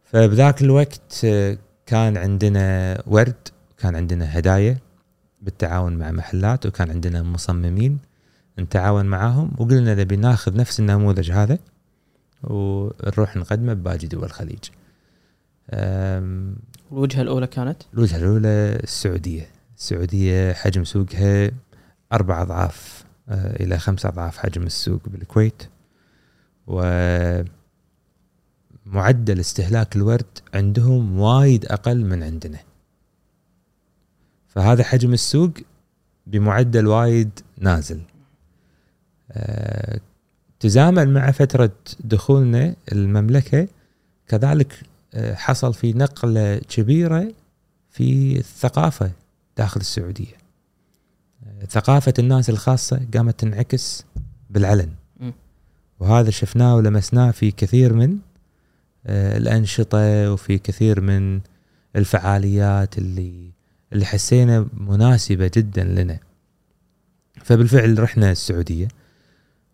[0.04, 4.78] فبذاك الوقت آه، كان عندنا ورد كان عندنا هدايا
[5.42, 7.98] بالتعاون مع محلات وكان عندنا مصممين
[8.58, 11.58] نتعاون معاهم وقلنا نبي ناخذ نفس النموذج هذا
[12.42, 14.64] ونروح نقدمه بباقي دول الخليج.
[16.92, 21.50] الوجهة الأولى كانت؟ الوجهة الأولى السعودية، السعودية حجم سوقها
[22.12, 25.62] أربع أضعاف آه، إلى خمس أضعاف حجم السوق بالكويت.
[26.66, 27.50] ومعدل
[29.40, 32.58] استهلاك الورد عندهم وايد أقل من عندنا.
[34.48, 35.50] فهذا حجم السوق
[36.26, 38.00] بمعدل وايد نازل.
[39.32, 40.00] آه،
[40.60, 43.68] تزامن مع فترة دخولنا المملكة
[44.28, 44.82] كذلك
[45.16, 47.32] حصل في نقلة كبيرة
[47.90, 49.10] في الثقافة
[49.56, 50.42] داخل السعودية.
[51.68, 54.04] ثقافة الناس الخاصة قامت تنعكس
[54.50, 54.90] بالعلن.
[56.00, 58.18] وهذا شفناه ولمسناه في كثير من
[59.06, 61.40] آه، الأنشطة وفي كثير من
[61.96, 63.50] الفعاليات اللي
[63.92, 66.18] اللي حسينا مناسبة جدا لنا.
[67.44, 68.88] فبالفعل رحنا السعودية.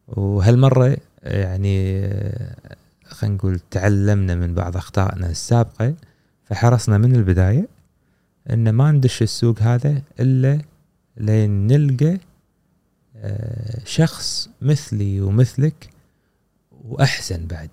[0.09, 2.57] وهالمرة يعني آه،
[3.09, 5.95] خلينا نقول تعلمنا من بعض أخطائنا السابقة
[6.45, 7.69] فحرصنا من البداية
[8.51, 10.63] إن ما ندش السوق هذا إلا
[11.17, 12.19] لين نلقى
[13.17, 15.91] آه، شخص مثلي ومثلك
[16.85, 17.71] وأحسن بعد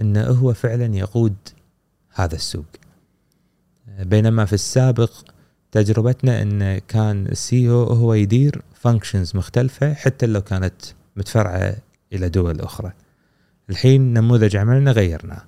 [0.00, 1.36] انه هو فعلا يقود
[2.14, 2.66] هذا السوق.
[3.98, 5.12] بينما في السابق
[5.72, 10.74] تجربتنا إن كان ال CEO هو يدير functions مختلفة حتى لو كانت
[11.16, 11.76] متفرعة
[12.12, 12.92] إلى دول أخرى.
[13.70, 15.42] الحين نموذج عملنا غيرناه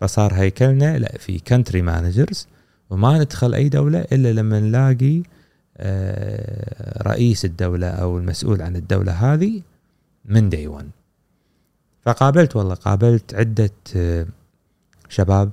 [0.00, 2.48] فصار هيكلنا لا في country managers
[2.90, 5.22] وما ندخل أي دولة إلا لما نلاقي
[5.76, 9.62] آه، رئيس الدولة أو المسؤول عن الدولة هذه
[10.24, 10.90] من day 1
[12.02, 14.26] فقابلت والله قابلت عدة آه،
[15.08, 15.50] شباب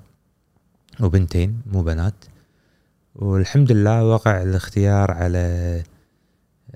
[1.00, 2.14] وبنتين مو بنات.
[3.16, 5.84] والحمد لله وقع الاختيار على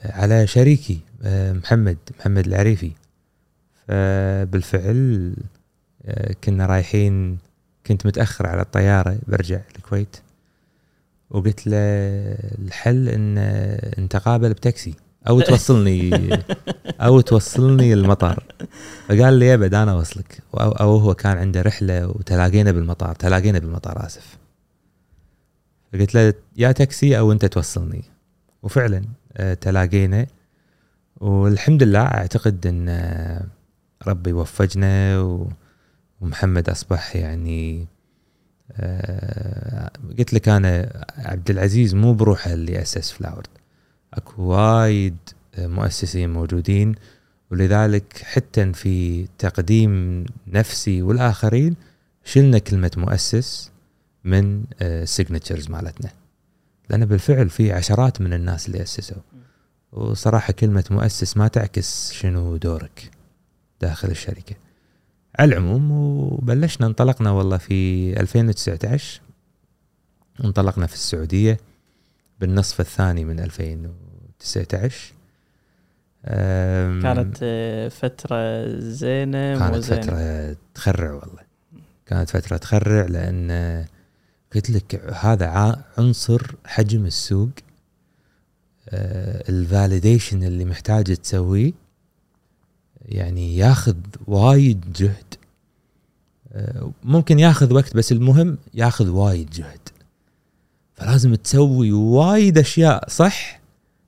[0.03, 2.91] على شريكي آه، محمد محمد العريفي.
[3.87, 5.35] فبالفعل
[6.05, 7.37] آه، كنا رايحين
[7.87, 10.17] كنت متأخر على الطيارة برجع الكويت
[11.29, 11.77] وقلت له
[12.59, 13.35] الحل إن
[13.99, 14.93] نتقابل بتاكسي.
[15.27, 16.29] أو توصلني
[17.05, 18.43] أو توصلني المطار.
[19.07, 24.05] فقال لي ابد أنا اوصلك أو, أو هو كان عنده رحلة وتلاقينا بالمطار تلاقينا بالمطار
[24.05, 24.37] آسف.
[25.93, 28.03] فقلت له يا تاكسي أو أنت توصلني.
[28.63, 29.01] وفعلا
[29.37, 30.27] آه، تلاقينا.
[31.17, 33.45] والحمد لله أعتقد إن آه،
[34.07, 35.49] ربي وفقنا و-
[36.21, 37.87] ومحمد أصبح يعني
[38.71, 43.47] آه، قلت لك أنا عبد العزيز مو بروحه اللي أسس فلاورد.
[44.13, 45.15] أكو وايد
[45.57, 46.95] مؤسسين موجودين
[47.51, 51.75] ولذلك حتى في تقديم نفسي والآخرين
[52.23, 53.71] شلنا كلمة مؤسس
[54.23, 56.09] من ال signatures مالتنا.
[56.89, 59.21] لأن بالفعل في عشرات من الناس اللي أسسوا.
[59.91, 63.11] وصراحة كلمة مؤسس ما تعكس شنو دورك.
[63.81, 64.55] داخل الشركة.
[65.39, 69.21] على العموم وبلشنا انطلقنا والله في 2019
[70.45, 71.57] انطلقنا في السعودية
[72.39, 75.13] بالنصف الثاني من 2019
[76.27, 80.01] أم، كانت آه، فترة زينة مو كانت زينة.
[80.01, 81.41] فترة تخرع والله.
[82.05, 83.85] كانت فترة تخرع لأن
[84.55, 85.47] قلت لك هذا
[85.97, 87.49] عنصر حجم السوق
[89.49, 91.71] الفاليديشن اللي محتاج تسويه
[93.05, 93.95] يعني ياخذ
[94.27, 95.35] وايد جهد.
[96.53, 99.79] آه، ممكن ياخذ وقت بس المهم ياخذ وايد جهد.
[100.93, 103.61] فلازم تسوي وايد أشياء صح؟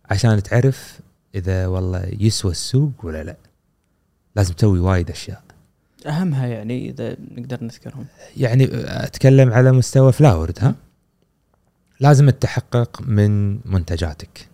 [0.10, 1.00] عشان تعرف
[1.36, 3.36] إذا والله يسوى السوق ولا لا.
[4.36, 5.44] لازم تسوي وايد أشياء.
[6.06, 8.06] أهمها يعني إذا نقدر نذكرهم.
[8.38, 10.76] يعني أتكلم على مستوى فلاورد ها؟
[12.00, 14.48] لازم تتحقق من منتجاتك.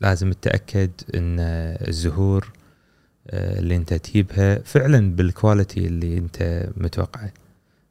[0.00, 1.36] لازم تتأكد إن
[1.88, 2.55] الزهور آه،
[3.32, 7.32] اللي انت تجيبها فعلا بال quality اللي انت متوقعه.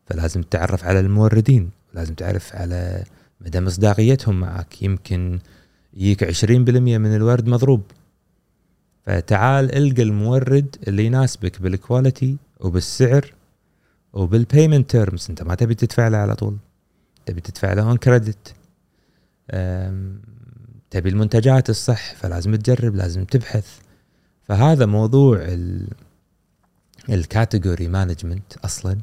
[0.06, 3.04] فلازم تتعرف على الموردين لازم تعرف على
[3.42, 4.82] مدى مصداقيتهم معك.
[4.82, 5.40] يمكن
[5.94, 7.84] يجيك 20% من الورد مضروب.
[9.06, 13.34] فتعال إلقى المورد اللي يناسبك بال quality وبالسعر
[14.14, 16.58] وبال payment terms انت ما تبي تدفع له على طول.
[17.26, 18.54] تبي تدفع له on credit
[20.90, 23.85] تبي المنتجات الصح فلازم تجرب لازم تبحث.
[24.48, 25.58] فهذا موضوع
[27.10, 28.98] ال category management أصلا.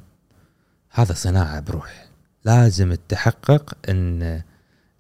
[0.91, 2.07] هذا صناعة بروحه.
[2.45, 4.43] لازم تتحقق إن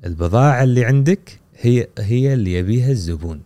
[0.06, 3.40] البضاعة اللي عندك هي هي اللي يبيها الزبون.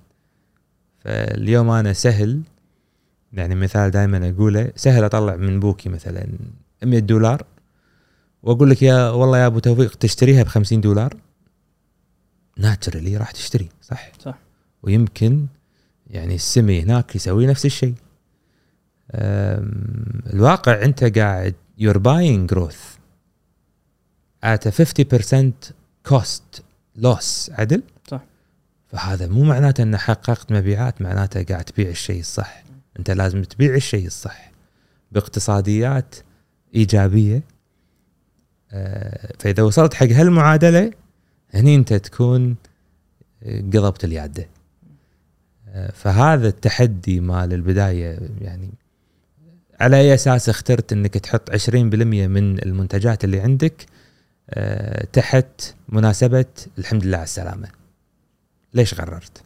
[0.98, 2.42] فاليوم أنا سهل
[3.32, 6.28] يعني مثال دائما أقوله سهل أطلع من بوكي مثلا
[6.82, 7.44] 100 دولار
[8.42, 11.16] وأقول لك يا والله يا أبو توفيق تشتريها ب 50 دولار؟
[12.58, 14.38] ناتشرلي راح تشتري صح؟ صح.
[14.82, 15.46] ويمكن
[16.10, 17.94] يعني السمي هناك يسوي نفس الشيء.
[20.34, 22.98] الواقع انت قاعد you're buying growth
[24.44, 25.72] at a 50%
[26.08, 26.62] cost
[26.98, 28.24] loss عدل؟ صح.
[28.86, 32.64] فهذا مو معناته ان حققت مبيعات معناته قاعد تبيع الشيء الصح.
[32.98, 34.52] انت لازم تبيع الشيء الصح
[35.12, 36.14] باقتصاديات
[36.74, 37.42] إيجابية.
[38.72, 40.92] آه، فإذا وصلت حق هالمعادلة
[41.54, 42.56] هني انت تكون
[43.44, 44.48] قضبت الياده
[45.94, 48.70] فهذا التحدي مال البداية يعني
[49.80, 53.86] على أي أساس اخترت إنك تحط 20% من المنتجات اللي عندك
[54.50, 56.44] آه، تحت مناسبة
[56.78, 57.68] الحمد لله على السلامة.
[58.74, 59.42] ليش قررت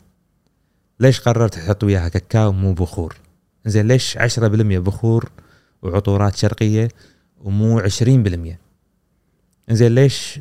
[1.00, 3.16] ليش قررت تحط وياها كاكاو مو بخور؟
[3.66, 4.18] زين ليش 10%
[4.78, 5.30] بخور
[5.82, 6.88] وعطورات شرقية
[7.40, 7.86] ومو 20%
[9.70, 10.40] زين ليش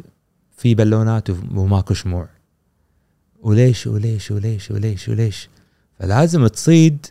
[0.58, 2.28] في بالونات وماكو شموع؟
[3.42, 5.50] وليش وليش وليش وليش وليش؟
[6.00, 7.06] فلازم تصيد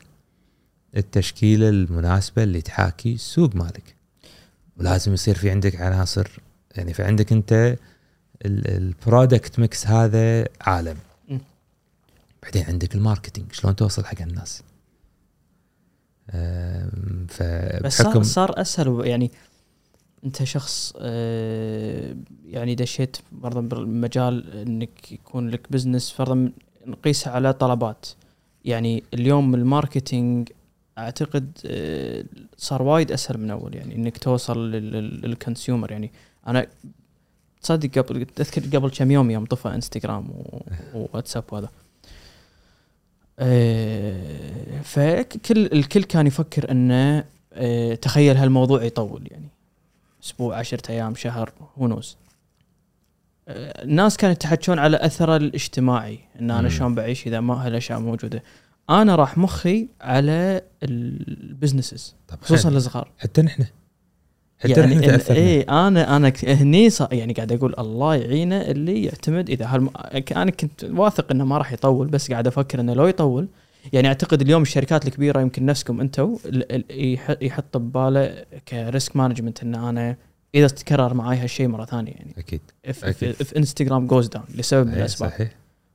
[0.97, 3.95] التشكيلة المناسبة اللي تحاكي السوق مالك.
[4.77, 6.29] ولازم يصير في عندك عناصر
[6.77, 7.77] يعني في عندك انت
[8.45, 10.97] ال product mix هذا عالم.
[12.43, 14.63] بعدين عندك ال marketing شلون توصل حق الناس.
[17.85, 19.31] بس صار, صار أسهل يعني
[20.25, 26.53] انت شخص آه، يعني دشيت فرضا بالمجال إنك يكون لك business فرضا
[26.87, 28.07] نقيسها على طلبات.
[28.69, 30.49] يعني اليوم ال marketing
[30.99, 32.25] أعتقد آه،
[32.57, 36.11] صار وايد أسهل من أول يعني إنك توصل لل consumer يعني
[36.47, 36.67] أنا
[37.63, 40.29] تصدق قبل تذكر قبل كم يوم يوم طفى إنستغرام
[40.95, 41.69] وواتساب وهذا.
[43.39, 49.49] آه، فكل الكل كان يفكر إنه آه، تخيل هالموضوع يطول يعني
[50.25, 52.17] أسبوع عشرة أيام شهر هونوز
[53.51, 58.43] الناس كانت تحكون على اثره الاجتماعي إن أنا شلون بعيش إذا ما هالاشياء موجودة.
[58.91, 63.65] أنا راح مخي على البزنسز خصوصا الصغار حتى نحن.
[64.59, 65.39] حتى يعني نحن تأثرنا.
[65.39, 69.51] اي أنا أنا هني يعني قاعد أقول الله يعينه اللي يعتمد.
[69.51, 69.91] إذا هالم...
[70.37, 73.49] أنا كنت واثق إنه ما راح يطول بس قاعد أفكر إنه لو يطول
[73.93, 76.37] يعني أعتقد اليوم الشركات الكبيرة يمكن نفسكم أنتم
[77.43, 80.17] يحط بباله ك risk management إن أنا
[80.55, 82.35] إذا تكرر معي هالشيء مرة ثانية يعني.
[82.39, 82.61] أكيد.
[82.87, 83.35] If, أكيد.
[83.35, 85.31] if انستغرام goes down لسبب من الأسباب.
[85.31, 85.51] صحيح.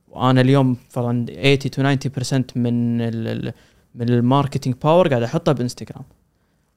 [0.08, 3.52] وأنا اليوم فرضا 80 to 90% من ال
[3.94, 6.04] من ال marketing power قاعد أحطه بإنستغرام.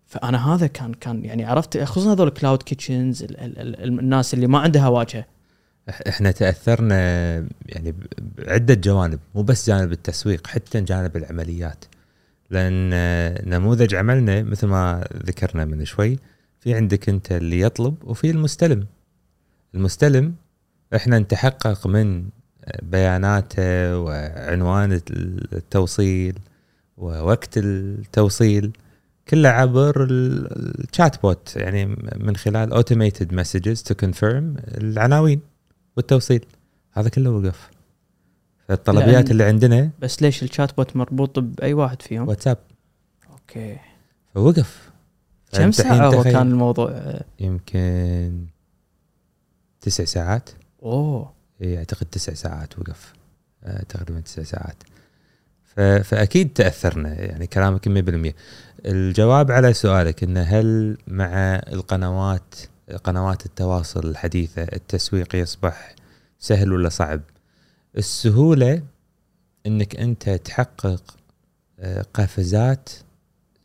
[0.06, 4.88] فأنا هذا كان كان يعني عرفت خصوصا هذول ال cloud kitchens الناس اللي ما عندها
[4.88, 5.26] واجهة.
[6.08, 6.98] إحنا تأثرنا
[7.66, 7.94] يعني
[8.38, 11.86] بعدة جوانب مو بس جانب التسويق حتى جانب العمليات.
[12.50, 12.90] لأن
[13.50, 16.19] نموذج عملنا مثل ما ذكرنا من شوي
[16.60, 18.86] في عندك أنت اللي يطلب وفي المستلم.
[19.76, 20.36] المستلم
[20.96, 22.30] إحنا نتحقق من
[22.84, 25.02] بياناته وعنوان
[25.54, 26.40] التوصيل
[26.98, 28.78] ووقت التوصيل
[29.28, 31.86] كله عبر ال chatbot يعني
[32.16, 35.42] من خلال automated messages to confirm العناوين
[35.98, 36.46] والتوصيل.
[36.92, 37.70] هذا كله وقف.
[38.68, 42.58] فالطلبيات اللي عندنا بس ليش ال chatbot مربوط بأي واحد فيهم؟ واتساب.
[43.32, 43.78] أوكي.
[44.34, 44.87] فوقف.
[45.52, 48.45] كم ساعة هو كان الموضوع؟ يمكن
[49.81, 50.50] تسع ساعات.
[50.83, 51.33] أوه.
[51.62, 53.13] إي أعتقد تسع ساعات وقف.
[53.63, 54.83] آه تقريبا تسع ساعات.
[56.04, 58.33] فأكيد تأثرنا يعني كلامك 100%
[58.85, 62.56] الجواب على سؤالك إنه هل مع القنوات
[63.04, 65.95] قنوات التواصل الحديثة التسويق يصبح
[66.39, 67.21] سهل ولا صعب؟
[67.98, 68.81] السهولة
[69.65, 71.17] إنك أنت تحقق
[71.79, 72.89] آه، قفزات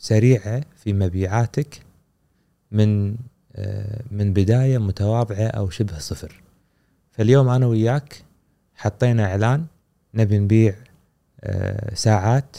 [0.03, 1.83] سريعة في مبيعاتك
[2.71, 3.17] من
[3.57, 6.43] آه، من بداية متواضعة أو شبه صفر.
[7.11, 8.25] فاليوم أنا وياك
[8.75, 9.67] حطينا إعلان
[10.15, 10.75] نبي نبيع
[11.41, 12.57] آه، ساعات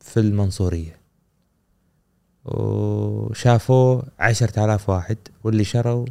[0.00, 0.96] في المنصورية.
[2.44, 6.06] وشافوه عشرة آلاف واحد واللي شروا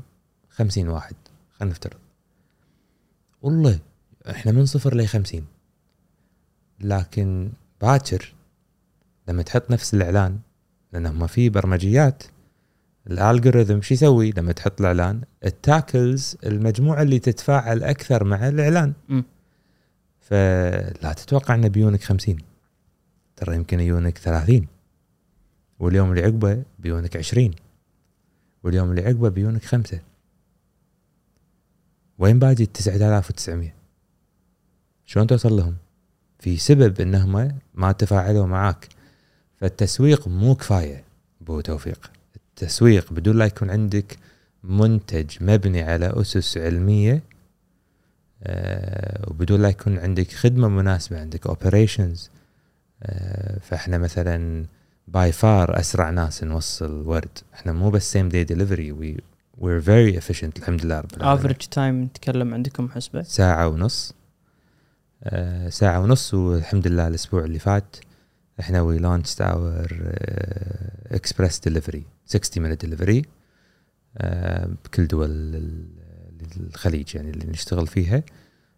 [0.49, 1.15] خمسين واحد
[1.51, 1.97] خلينا نفترض
[3.41, 3.79] والله
[4.29, 5.45] إحنا من صفر ل 50
[6.79, 7.51] لكن
[7.81, 8.33] باكر
[9.27, 10.39] لما تحط نفس الإعلان
[10.93, 12.23] لأن ما في برمجيات.
[13.07, 18.93] الالجوريثم شو يسوي؟ لما تحط الإعلان التاكلز المجموعة اللي تتفاعل أكثر مع الإعلان.
[19.09, 19.23] مم.
[20.19, 22.37] فلا تتوقع ان بيونك 50
[23.35, 24.67] ترى يمكن يجونك 30
[25.79, 27.51] واليوم اللي عقبه بيونك 20
[28.63, 29.99] واليوم اللي عقبه بيونك خمسة.
[32.19, 33.73] وين باقي ال 9900
[35.05, 35.75] شلون توصل لهم؟
[36.39, 38.87] في سبب إنهم ما تفاعلوا معاك.
[39.57, 41.03] فالتسويق مو كفاية
[41.41, 42.11] ابو توفيق.
[42.35, 44.17] التسويق بدون لا يكون عندك
[44.63, 47.23] منتج مبني على أسس علمية
[48.43, 52.29] آه، وبدون لا يكون عندك خدمة مناسبة عندك operations
[53.61, 54.65] فإحنا مثلا
[55.07, 57.37] by far أسرع ناس نوصل ورد.
[57.53, 59.17] إحنا مو بس same day delivery we
[59.57, 61.39] were very efficient الحمد لله رب العالمين.
[61.39, 64.13] افريج تايم نتكلم عندكم حسبة؟ ساعة ونص.
[65.23, 67.95] آه، ساعة ونص والحمد لله الأسبوع اللي فات
[68.59, 69.87] إحنا we launched our
[71.11, 73.21] express delivery 60 minute delivery
[74.85, 75.85] بكل دول ال-
[76.69, 78.23] الخليج يعني اللي نشتغل فيها.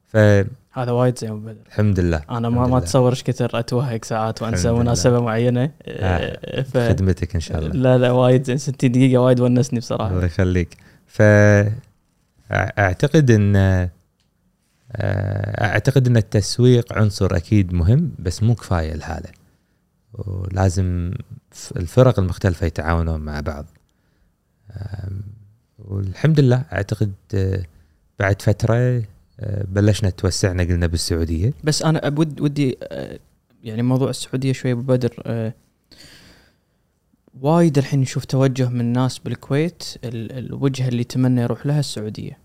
[0.08, 1.56] فالحمد هذا وايد زين بدر
[2.04, 2.80] لله أنا ما الحمد ما لله.
[2.86, 4.82] تصور إيش كثر اتوهق ساعات وأنسى الحمد.
[4.84, 5.72] مناسبة معينة.
[5.86, 7.70] آه، ف خدمتك إن شاء الله.
[7.74, 8.58] لا لا وايد زين.
[8.58, 10.12] 60 دقيقة وايد ونسني بصراحة.
[10.12, 10.78] الله يخليك.
[12.50, 13.90] فاعتقد إن آه،
[15.66, 19.30] أعتقد إن التسويق عنصر أكيد مهم بس مو كفاية الحاله
[20.14, 21.14] ولازم
[21.76, 23.66] الفرق المختلفة يتعاونون مع بعض.
[25.80, 27.64] والحمد لله أعتقد آه،
[28.20, 29.04] بعد فترة
[29.40, 31.54] آه، بلشنا توسعنا قلنا بالسعودية.
[31.64, 33.20] بس أنا أبود ودي آه،
[33.64, 35.14] يعني موضوع السعودية شوي أبو بدر
[37.42, 42.38] وايد الحين نشوف توجه من الناس بالكويت ال- الوجهة اللي يتمنى يروح لها السعودية.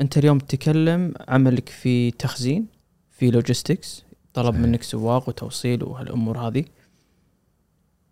[0.00, 2.66] أنت اليوم تتكلم عملك في تخزين
[3.10, 4.02] في logistics
[4.34, 4.60] طلب صحيح.
[4.66, 6.64] منك سواق وتوصيل وهالأمور هذه.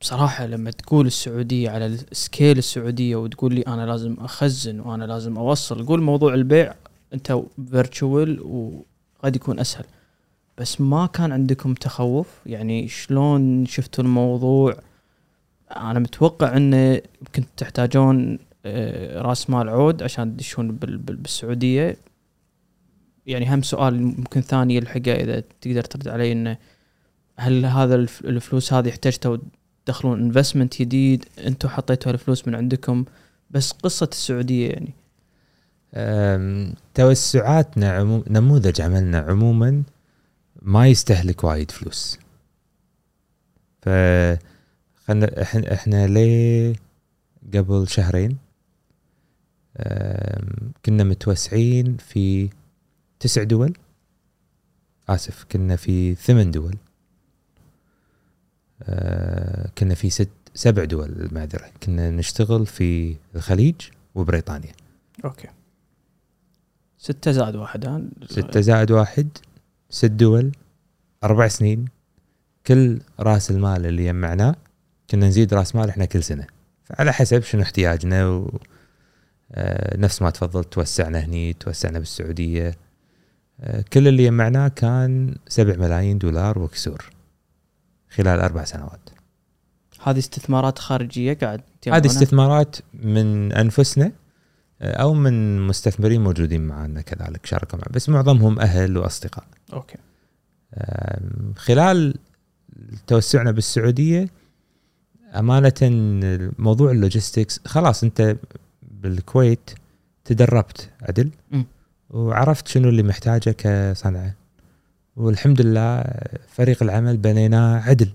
[0.01, 5.39] بصراحة لما تقول السعودية على ال scale السعودية وتقول لي أنا لازم أخزن وأنا لازم
[5.39, 6.75] أوصل قول موضوع البيع
[7.15, 7.39] أنت
[7.71, 9.85] virtual وقد يكون أسهل.
[10.59, 14.77] بس ما كان عندكم تخوف؟ يعني شلون شفتوا الموضوع؟
[15.77, 21.97] أنا متوقع أنه يمكن تحتاجون آه، رأس مال عود عشان تدشون بال- بال- بالسعودية.
[23.29, 26.57] يعني هم سؤال ممكن ثاني يلحقه إذا تقدر ترد علي أنه
[27.37, 29.37] هل هذا الف- الفلوس هذه احتجتوا
[29.87, 33.05] تدخلون انفستمنت جديد؟ أنتم حطيتوا الفلوس من عندكم؟
[33.51, 34.95] بس قصة السعودية يعني.
[36.95, 39.83] توسعاتنا عموم نموذج عملنا عموما
[40.63, 42.19] ما يستهلك وايد فلوس.
[43.83, 43.89] ف
[45.11, 46.75] إحنا إحنا ليه
[47.55, 48.37] قبل شهرين
[50.87, 52.49] كنا متوسعين في
[53.21, 53.73] تسع دول؟
[55.09, 56.77] آسف كنا في ثمان دول.
[58.83, 61.71] أه، كنا في ست سبع دول المعذرة.
[61.83, 63.75] كنا نشتغل في الخليج
[64.15, 64.73] وبريطانيا.
[65.25, 65.49] أوكي.
[66.99, 69.29] ستة زائد واحد ها؟ ستة زائد واحد
[69.91, 70.53] ست دول
[71.25, 71.85] أربع سنين.
[72.67, 74.57] كل راس المال اللي جمعناه
[75.11, 76.47] كنا نزيد راس مال إحنا كل سنة.
[76.85, 78.61] فعلى حسب شنو احتياجنا و
[79.53, 82.69] آه، نفس ما تفضلت توسعنا هني توسعنا بالسعودية.
[82.69, 82.75] آه،
[83.93, 87.11] كل اللي جمعناه كان سبع ملايين دولار وكسور
[88.11, 89.11] خلال أربع سنوات.
[90.03, 94.13] هذه استثمارات خارجية قاعد هذه؟ استثمارات من أنفسنا
[94.83, 97.93] آه، أو من مستثمرين موجودين معنا كذلك شاركوا معنا.
[97.93, 99.45] بس معظمهم أهل وأصدقاء.
[99.73, 99.99] أوكي.
[101.57, 102.15] خلال
[103.07, 104.29] توسعنا بالسعودية
[105.35, 105.73] أمانة
[106.59, 108.37] موضوع ال logistics خلاص أنت
[108.83, 109.71] بالكويت
[110.25, 111.31] تدربت عدل.
[111.51, 111.65] مم.
[112.11, 114.35] وعرفت شنو اللي محتاجه كصنعة.
[115.17, 116.05] والحمد لله
[116.49, 118.11] فريق العمل بنيناه عدل.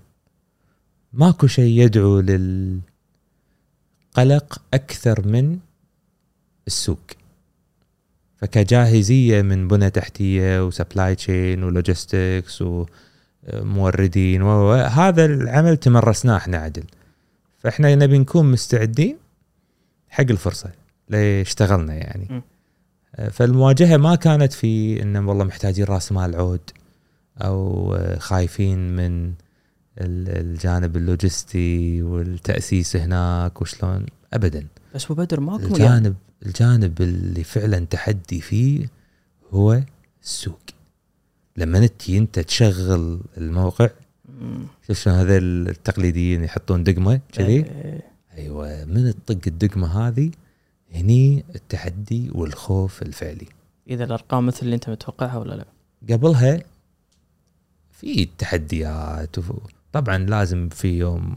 [1.12, 2.82] ماكو شيء يدعو للقلق
[4.74, 5.58] أكثر من
[6.66, 7.00] السوق.
[8.36, 12.64] فكجاهزية من بنى تحتية و supply chain و logistics
[13.52, 16.84] وموردين وهذا العمل تمرسناه إحنا عدل.
[17.58, 19.16] فإحنا نبي نكون مستعدين
[20.08, 20.70] حق الفرصة
[21.08, 22.28] لاشتغلنا يعني.
[22.30, 22.53] م.
[23.30, 26.60] فالمواجهة ما كانت في إنه والله محتاجين راس مال عود
[27.38, 29.26] أو خايفين من
[29.98, 36.14] ال- الجانب اللوجستي والتأسيس هناك وشلون ابدا بس أبو بدر ماكو يعني الجانب
[36.46, 38.86] الجانب اللي فعلا تحدي فيه
[39.50, 39.82] هو
[40.22, 40.60] السوق
[41.56, 43.90] لما أنت أنت تشغل الموقع.
[44.86, 48.00] شوف شلون هذول التقليديين يحطون دقمة كذي إيه.
[48.38, 50.30] أيوه من تطق الدقمة هذه
[50.94, 53.46] هني التحدي والخوف الفعلي.
[53.90, 55.64] إذا الأرقام مثل اللي أنت متوقعها ولا لا؟
[56.14, 56.60] قبلها
[57.92, 59.36] في تحديات
[59.92, 61.36] طبعا لازم في يوم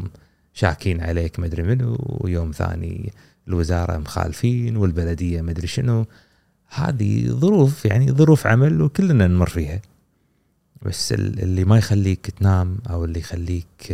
[0.53, 3.11] شاكين عليك مدري منو ويوم ثاني
[3.47, 6.05] الوزارة مخالفين والبلدية مدري شنو.
[6.67, 9.81] هذه ظروف يعني ظروف عمل وكلنا نمر فيها.
[10.81, 13.93] بس ال- اللي ما يخليك تنام أو اللي يخليك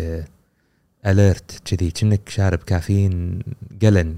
[1.05, 3.39] اليرت كذي كأنك شارب كافيين
[3.81, 4.17] قلن.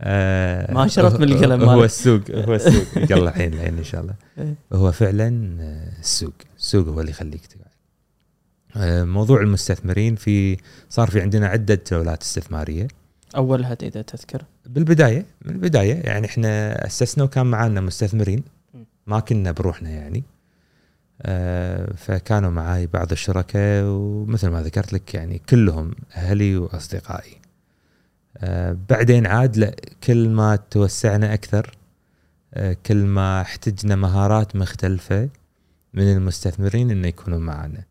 [0.00, 1.84] آه، ما شربت من القلم هو مالك.
[1.84, 2.86] السوق هو السوق.
[3.10, 4.14] يلا الحين الحين إن شاء الله.
[4.38, 4.54] إيه.
[4.72, 7.64] هو فعلا آه، السوق السوق هو اللي يخليك تقعد.
[8.76, 10.56] آه، موضوع المستثمرين في
[10.90, 12.88] صار في عندنا عدة جولات استثمارية.
[13.36, 14.42] أولها إذا تذكر.
[14.66, 18.42] بالبداية من البداية يعني إحنا أسسنا وكان معانا مستثمرين.
[19.06, 20.22] ما كنا بروحنا يعني.
[21.22, 27.43] آه، فكانوا معاي بعض الشركاء ومثل ما ذكرت لك يعني كلهم أهلي وأصدقائي.
[28.88, 31.76] بعدين عاد لا كل ما توسعنا أكثر
[32.54, 35.28] آه، كل ما احتجنا مهارات مختلفة
[35.94, 37.84] من المستثمرين إنه يكونوا معنا.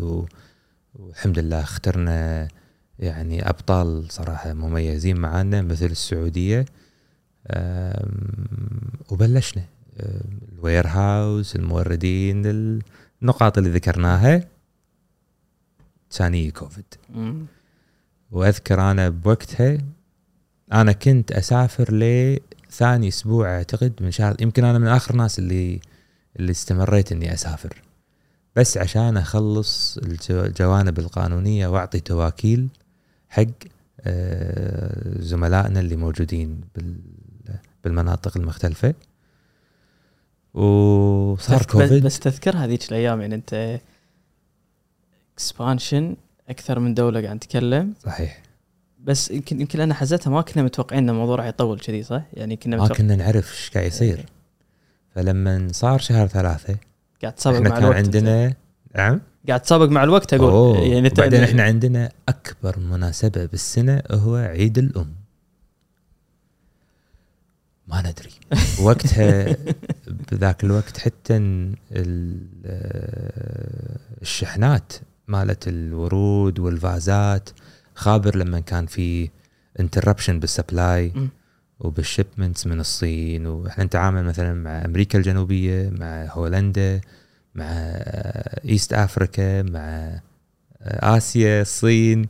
[0.95, 2.47] والحمد لله اخترنا
[2.99, 6.65] يعني أبطال صراحة مميزين معانا مثل السعودية.
[9.09, 9.63] وبلشنا.
[10.53, 12.43] الوير هاوس الموردين
[13.21, 14.47] النقاط اللي ذكرناها.
[16.17, 16.85] كان كوفيد.
[18.31, 19.77] وأذكر أنا بوقتها
[20.73, 25.79] أنا كنت أسافر لثاني أسبوع أعتقد من شهر يمكن أنا من آخر الناس اللي
[26.39, 27.81] اللي استمريت إني أسافر.
[28.55, 32.67] بس عشان أخلص الجو- الجوانب القانونية وأعطي تواكيل
[33.29, 33.43] حق
[34.01, 36.99] آه، زملائنا اللي موجودين بال-
[37.84, 38.93] بالمناطق المختلفة.
[40.53, 43.80] وصار كوفيد بس تذكر هذيك الأيام يعني أنت
[45.34, 46.15] اكسبانشن
[46.49, 47.93] أكثر من دولة قاعد نتكلم.
[48.03, 48.43] صحيح.
[48.99, 52.55] بس يمكن يمكن أنا حزتها ما كنا متوقعين إن الموضوع راح يطول كذي صح؟ يعني
[52.55, 54.25] كنا ما كنا نعرف إيش قاعد يصير.
[55.15, 56.75] فلما صار شهر ثلاثة
[57.21, 57.95] قاعد تسابق مع الوقت.
[57.95, 58.53] عندنا
[58.95, 60.49] نعم؟ قاعد تسابق مع الوقت أقول.
[60.49, 60.78] أوه.
[60.78, 65.15] يعني وبعدين إحنا عندنا أكبر مناسبة بالسنة هو عيد الأم.
[67.88, 68.31] ما ندري
[68.85, 69.57] وقتها
[70.31, 71.35] بذاك الوقت حتى
[72.65, 74.93] آه، الشحنات
[75.27, 77.49] مالت الورود والفازات
[77.95, 79.29] خابر لما كان في
[79.80, 81.30] interruption بال supply.
[81.80, 87.01] وبال shipments من الصين وإحنا نتعامل مثلا مع أمريكا الجنوبية مع هولندا
[87.55, 87.65] مع
[88.65, 90.19] East Africa مع
[90.81, 92.27] آسيا الصين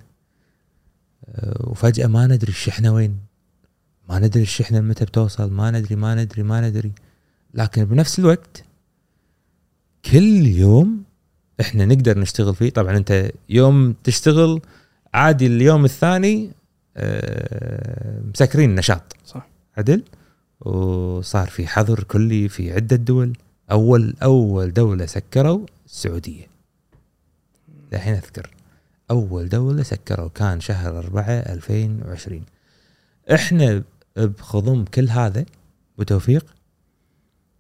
[1.30, 3.27] آه، وفجأة ما ندري الشحنة وين
[4.10, 6.92] ما ندري الشحنه متى بتوصل ما ندري ما ندري ما ندري.
[7.54, 8.64] لكن بنفس الوقت
[10.06, 11.04] كل يوم
[11.62, 12.70] إحنا نقدر نشتغل فيه.
[12.70, 14.62] طبعا أنت يوم تشتغل
[15.14, 16.52] عادي اليوم الثاني
[16.98, 19.16] آه، مسكرين نشاط.
[19.26, 19.48] صح.
[19.78, 20.04] عدل؟
[20.62, 23.38] وصار في حظر كلي في عدة دول.
[23.72, 26.48] أول أول دولة سكروا السعودية.
[27.94, 28.50] الحين أذكر.
[29.12, 32.44] أول دولة سكروا كان شهر 4 2020
[33.34, 33.84] إحنا
[34.18, 35.46] بخضم كل هذا
[35.98, 36.46] وتوفيق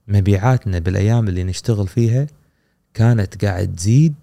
[0.07, 2.27] مبيعاتنا بالأيام اللي نشتغل فيها
[2.93, 4.15] كانت قاعد تزيد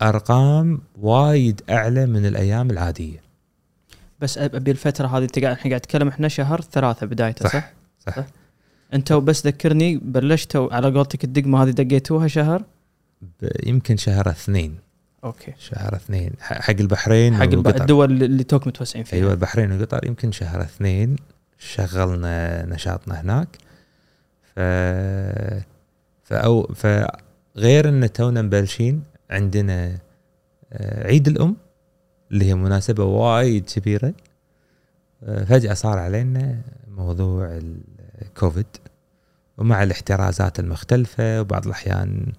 [0.00, 3.20] بأرقام وايد أعلى من الأيام العادية.
[4.20, 7.72] بس أبي الفترة هذه أنت قاعد إحنا قاعد نتكلم إحنا شهر ثلاثة بدايته صح؟ صح؟
[8.06, 8.26] صح, صح.
[8.94, 12.64] أنتوا بس ذكرني بلشتوا على قولتك الدقمة هذه دقيتوها شهر؟
[13.66, 14.85] يمكن شهر اثنين.
[15.24, 15.54] أوكي.
[15.58, 16.32] شهر اثنين.
[16.40, 17.80] حق البحرين حق وقطر.
[17.80, 19.18] الدول اللي توك متوسعين فيها.
[19.18, 21.16] أيوه البحرين وقطر يمكن شهر اثنين
[21.58, 23.48] شغلنا نشاطنا هناك.
[24.54, 24.60] ف
[26.24, 29.98] فأو فغير إن تونا مبلشين عندنا
[30.72, 31.56] آه، عيد الأم
[32.32, 34.14] اللي هي مناسبة وايد كبيرة.
[35.24, 36.60] آه، فجأة صار علينا
[36.96, 37.60] موضوع
[38.22, 38.66] الكوفيد
[39.58, 42.32] ومع الاحترازات المختلفة وبعض الأحيان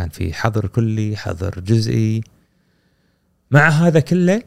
[0.00, 2.20] كان في حظر كلي حظر جزئي.
[3.50, 4.42] مع هذا كله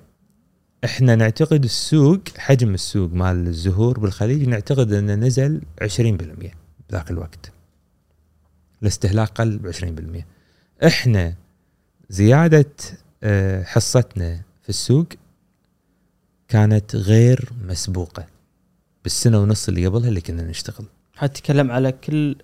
[0.86, 6.52] إحنا نعتقد السوق حجم السوق مال الزهور بالخليج نعتقد إنه نزل 20%
[6.90, 7.52] بذاك الوقت.
[8.82, 10.26] الاستهلاك قل ب 20%
[10.88, 11.36] إحنا
[12.10, 12.72] زيادة
[13.24, 15.08] آه، حصتنا في السوق
[16.48, 18.26] كانت غير مسبوقة.
[19.04, 20.86] بالسنة ونص اللي قبلها اللي كنا نشتغل.
[21.16, 22.36] حتتكلم على كل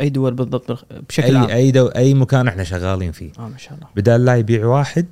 [0.00, 1.44] أي دول بالضبط بشكل عام.
[1.50, 3.32] أي أي دو أي مكان إحنا شغالين فيه.
[3.38, 3.86] آه ما شاء الله.
[3.96, 5.06] بدال لا يبيع واحد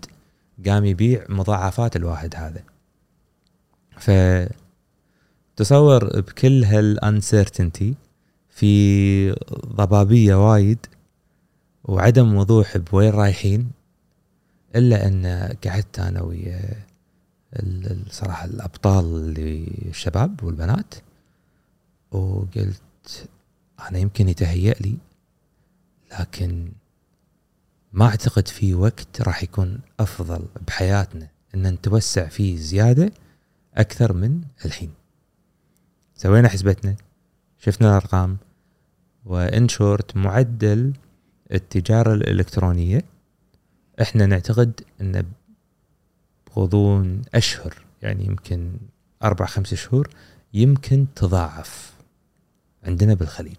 [0.67, 2.63] قام يبيع مضاعفات الواحد هذا.
[3.99, 4.11] ف
[5.57, 7.95] تصور بكل ها ال uncertainty
[8.51, 9.31] في
[9.67, 10.87] ضبابية وايد
[11.85, 13.71] وعدم وضوح بوين رايحين
[14.77, 15.27] إلا أن
[15.67, 16.61] قعدت أنا ويا
[17.57, 20.95] ال- ال- صراحة الأبطال اللي الشباب والبنات
[22.13, 22.81] وقلت
[23.89, 24.97] أنا يمكن يتهيأ لي
[26.21, 26.73] لكن
[27.93, 33.13] ما أعتقد في وقت راح يكون أفضل بحياتنا إن نتوسع فيه زيادة
[33.75, 34.91] أكثر من الحين.
[36.15, 36.97] سوينا حسبتنا
[37.59, 38.37] شفنا الأرقام
[39.25, 40.93] وإن شورت معدل
[41.53, 43.03] التجارة الإلكترونية
[44.03, 45.25] إحنا نعتقد إن
[46.47, 48.73] بغضون أشهر يعني يمكن
[49.23, 50.09] أربع خمس شهور
[50.55, 51.94] يمكن تضاعف
[52.85, 53.57] عندنا بالخليج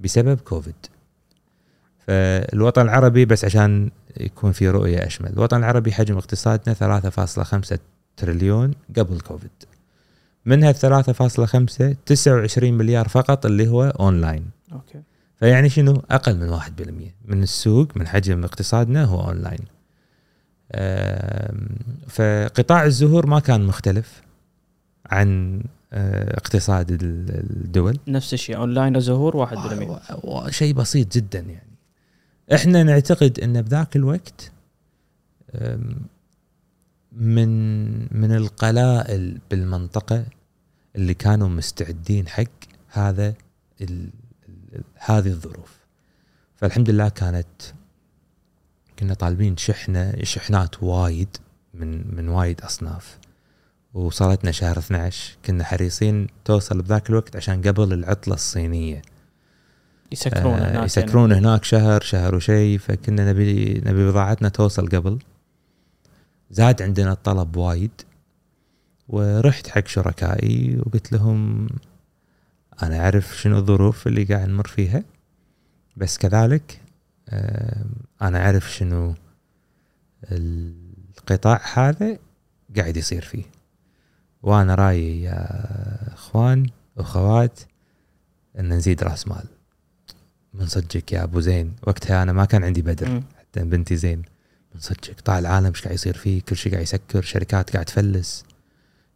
[0.00, 0.74] بسبب كوفيد.
[2.06, 3.90] فالوطن العربي بس عشان
[4.20, 7.78] يكون في رؤية أشمل الوطن العربي حجم اقتصادنا 3.5
[8.16, 9.50] تريليون قبل كوفيد.
[10.46, 14.50] منها 3.5 29 مليار فقط اللي هو أونلاين.
[14.72, 15.02] أوكي.
[15.36, 16.62] فيعني شنو؟ أقل من 1%
[17.24, 19.64] من السوق من حجم اقتصادنا هو أونلاين.
[22.08, 24.22] فقطاع الزهور ما كان مختلف
[25.06, 25.60] عن
[25.94, 27.00] اقتصاد ال-
[27.64, 27.98] الدول.
[28.08, 31.76] نفس الشيء اونلاين زهور 1% و- و- شيء بسيط جدا يعني.
[32.54, 34.52] إحنا نعتقد إن بذاك الوقت
[37.12, 37.48] من
[38.20, 40.24] من القلائل بالمنطقة
[40.96, 42.44] اللي كانوا مستعدين حق
[42.88, 43.34] هذا
[44.94, 45.78] هذه الظروف.
[46.56, 47.46] فالحمد لله كانت
[48.98, 51.28] كنا طالبين شحنة شحنات وايد
[51.74, 53.18] من من وايد أصناف.
[53.94, 59.02] وصلتنا شهر 12 كنا حريصين توصل بذاك الوقت عشان قبل العطلة الصينية.
[60.12, 60.84] يسكرون آه، هناك.
[60.84, 65.18] يسكرون هناك شهر شهر وشيء فكنا نبي نبي بضاعتنا توصل قبل.
[66.50, 67.90] زاد عندنا الطلب وايد
[69.08, 71.68] ورحت حق شركائي وقلت لهم
[72.82, 75.04] أنا أعرف شنو الظروف اللي قاعد نمر فيها
[75.96, 76.80] بس كذلك
[77.28, 77.84] آه،
[78.22, 79.14] أنا أعرف شنو
[80.32, 82.18] القطاع هذا
[82.76, 83.53] قاعد يصير فيه.
[84.44, 85.46] وأنا رايي يا
[86.14, 86.66] اخوان
[86.96, 87.60] واخوات
[88.58, 89.44] ان نزيد راس مال.
[90.54, 93.22] من صدقك يا ابو زين وقتها أنا ما كان عندي بدر.
[93.38, 94.22] حتى بنتي زين
[94.74, 98.44] من صدقك طالع العالم إيش قاعد يصير فيه؟ كل شيء قاعد يسكر شركات قاعد تفلس.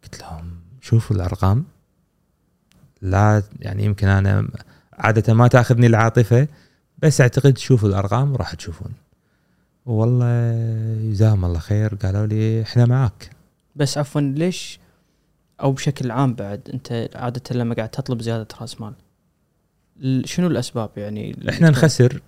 [0.02, 0.50] قلت لهم
[0.80, 1.64] شوفوا الأرقام.
[3.02, 4.48] لا يعني يمكن أنا
[4.92, 6.48] عادة ما تأخذني العاطفة
[6.98, 8.92] بس أعتقد شوفوا الأرقام وراح تشوفون.
[9.86, 10.54] والله
[11.10, 11.94] جزاهم الله خير.
[11.94, 13.30] قالوا لي إحنا معاك.
[13.76, 14.80] بس عفوا ليش
[15.62, 18.92] أو بشكل عام بعد أنت عادة لما قاعد تطلب زيادة رأس مال
[20.00, 22.20] ال- شنو الأسباب؟ يعني إحنا نخسر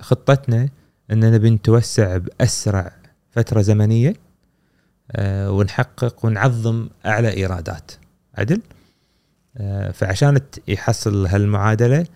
[0.00, 0.68] خطتنا
[1.10, 2.92] إن نبي نتوسع بأسرع
[3.30, 4.14] فترة زمنية
[5.10, 7.92] آه، ونحقق ونعظم أعلى إيرادات.
[8.34, 8.60] عدل؟
[9.56, 12.06] آه، فعشان يحصل هالمعادلة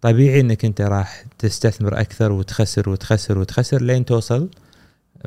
[0.00, 4.50] طبيعي إنك أنت راح تستثمر أكثر وتخسر وتخسر وتخسر لين توصل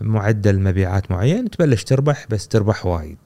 [0.02, 3.18] معدل مبيعات معين تبلش تربح بس تربح وايد.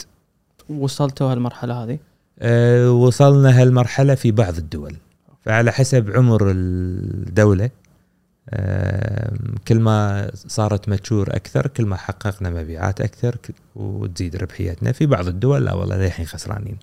[0.70, 1.99] وصلتوا هالمرحلة هذه؟
[2.39, 4.95] أه، وصلنا هالمرحلة في بعض الدول.
[5.45, 7.70] فعلى حسب عمر الدولة
[8.49, 9.34] أه،
[9.67, 13.36] كل ما صارت ماتشور أكثر كل ما حققنا مبيعات أكثر
[13.76, 15.65] وتزيد ربحيتنا في بعض الدول.
[15.65, 16.78] لا والله للحين خسرانين.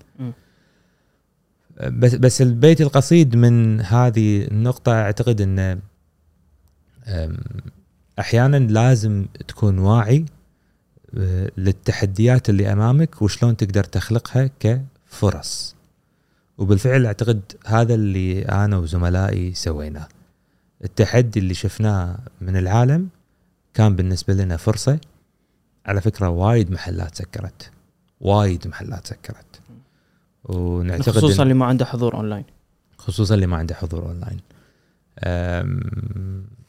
[1.83, 5.79] بس بس البيت القصيد من هذه النقطة أعتقد انه
[8.19, 10.25] أحيانا لازم تكون واعي
[11.57, 15.75] للتحديات اللي أمامك وشلون تقدر تخلقها كفرص.
[16.57, 20.07] وبالفعل أعتقد هذا اللي أنا وزملائي سويناه.
[20.83, 23.09] التحدي اللي شفناه من العالم
[23.73, 24.99] كان بالنسبة لنا فرصة.
[25.85, 27.71] على فكرة وايد محلات سكرت.
[28.21, 29.59] وايد محلات سكرت.
[30.43, 32.45] ونعتقد خصوصا اللي ما عنده حضور أونلاين.
[32.97, 34.39] خصوصا اللي ما عنده حضور أونلاين.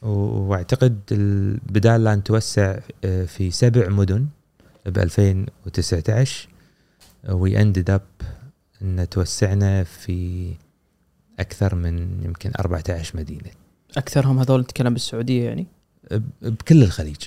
[0.01, 4.27] واعتقد ال- بدال لا نتوسع آه، في سبع مدن
[4.85, 6.47] ب 2019
[7.29, 8.01] we ended up
[8.81, 10.51] إن توسعنا في
[11.39, 13.49] أكثر من يمكن 14 مدينة.
[13.97, 15.67] أكثرهم هذول نتكلم بالسعودية يعني؟
[16.11, 17.17] ب- بكل الخليج.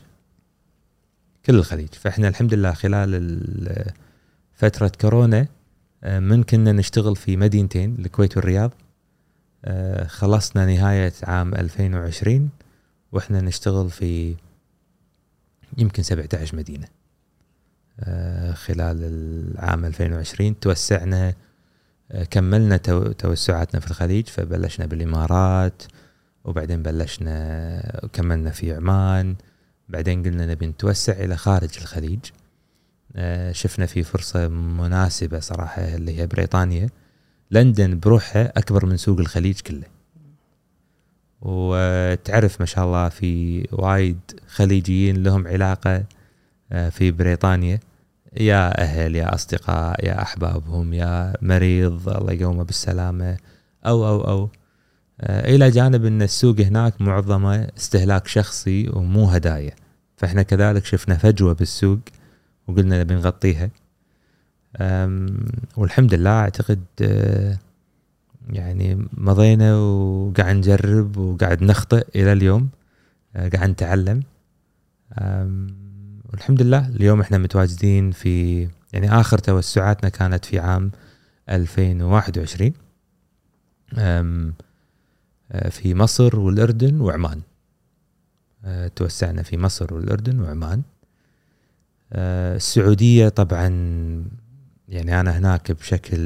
[1.46, 1.88] كل الخليج.
[1.94, 3.92] فإحنا الحمد لله خلال ال-
[4.54, 5.46] فترة كورونا
[6.04, 8.70] آه، من كنا نشتغل في مدينتين الكويت والرياض.
[8.70, 8.81] آه،
[10.06, 12.50] خلصنا نهاية عام 2020
[13.12, 14.34] وإحنا نشتغل في
[15.78, 16.86] يمكن 17 مدينة.
[18.00, 21.34] آه، خلال العام 2020 توسعنا
[22.12, 25.82] آه، كملنا تو- توسعاتنا في الخليج فبلشنا بالإمارات
[26.44, 29.36] وبعدين بلشنا كملنا في عمان
[29.88, 32.20] بعدين قلنا نبي نتوسع إلى خارج الخليج.
[33.16, 36.88] آه، شفنا في فرصة مناسبة صراحة اللي هي بريطانيا.
[37.52, 39.86] لندن بروحها أكبر من سوق الخليج كله.
[41.42, 46.04] وتعرف ما شاء الله في وايد خليجيين لهم علاقة
[46.72, 47.80] آه، في بريطانيا.
[48.36, 53.36] يا أهل يا أصدقاء يا أحبابهم يا مريض الله يقومه بالسلامة
[53.86, 54.48] أو أو أو.
[55.20, 59.74] آه، إلى جانب إن السوق هناك معظمه استهلاك شخصي ومو هدايا.
[60.16, 61.98] فإحنا كذلك شفنا فجوة بالسوق
[62.68, 63.70] وقلنا نبي نغطيها.
[65.76, 67.58] والحمد لله اعتقد آه،
[68.50, 72.68] يعني مضينا وقاعد نجرب وقاعد نخطئ إلى اليوم
[73.36, 74.22] آه، قاعد نتعلم.
[76.32, 80.90] والحمد لله اليوم إحنا متواجدين في يعني آخر توسعاتنا كانت في عام
[81.48, 82.72] 2021
[83.98, 84.54] أم،
[85.52, 87.40] آه، في مصر والأردن وعمان.
[88.96, 90.82] توسعنا في مصر والأردن وعمان.
[92.12, 93.68] السعودية طبعا
[94.92, 96.18] يعني أنا هناك بشكل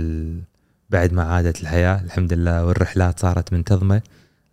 [0.91, 4.03] بعد ما عادت الحياة الحمد لله والرحلات صارت منتظمة.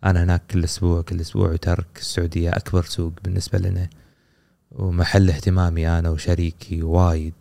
[0.04, 3.88] أنا هناك كل أسبوع كل أسبوع وترك السعودية أكبر سوق بالنسبة لنا.
[4.72, 7.34] ومحل اهتمامي أنا وشريكي وايد.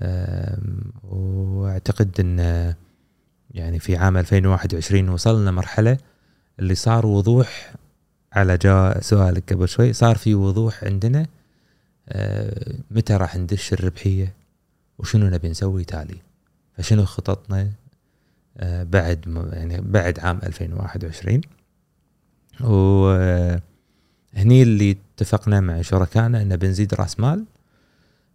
[0.00, 2.38] آم، وأعتقد أن
[3.50, 5.98] يعني في عام 2021 وصلنا مرحلة
[6.58, 7.74] اللي صار وضوح
[8.32, 11.26] على جا سؤالك قبل شوي صار في وضوح عندنا.
[12.08, 14.39] آه، متى راح ندش الربحية؟
[15.00, 16.16] وشنو نبي نسوي تالي؟
[16.76, 17.70] فشنو خططنا
[18.58, 21.40] آه، بعد يعني بعد عام 2021
[22.60, 27.44] وهني اللي اتفقنا مع شركائنا ان بنزيد رأس مال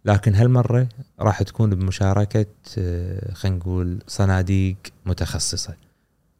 [0.04, 0.88] لكن هالمرة
[1.20, 2.46] راح تكون بمشاركة
[2.78, 5.74] آه، خلينا نقول صناديق متخصصة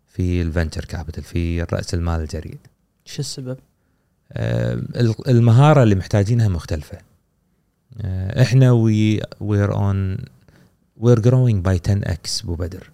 [0.06, 2.58] في ال venture capital في رأس المال الجريء.
[3.04, 3.56] شو السبب؟
[4.32, 6.96] آه، ال- المهارة اللي محتاجينها مختلفة.
[6.98, 7.02] آه،
[8.42, 10.16] إحنا we were او
[10.96, 12.90] we're growing by 10 X أبو بدر.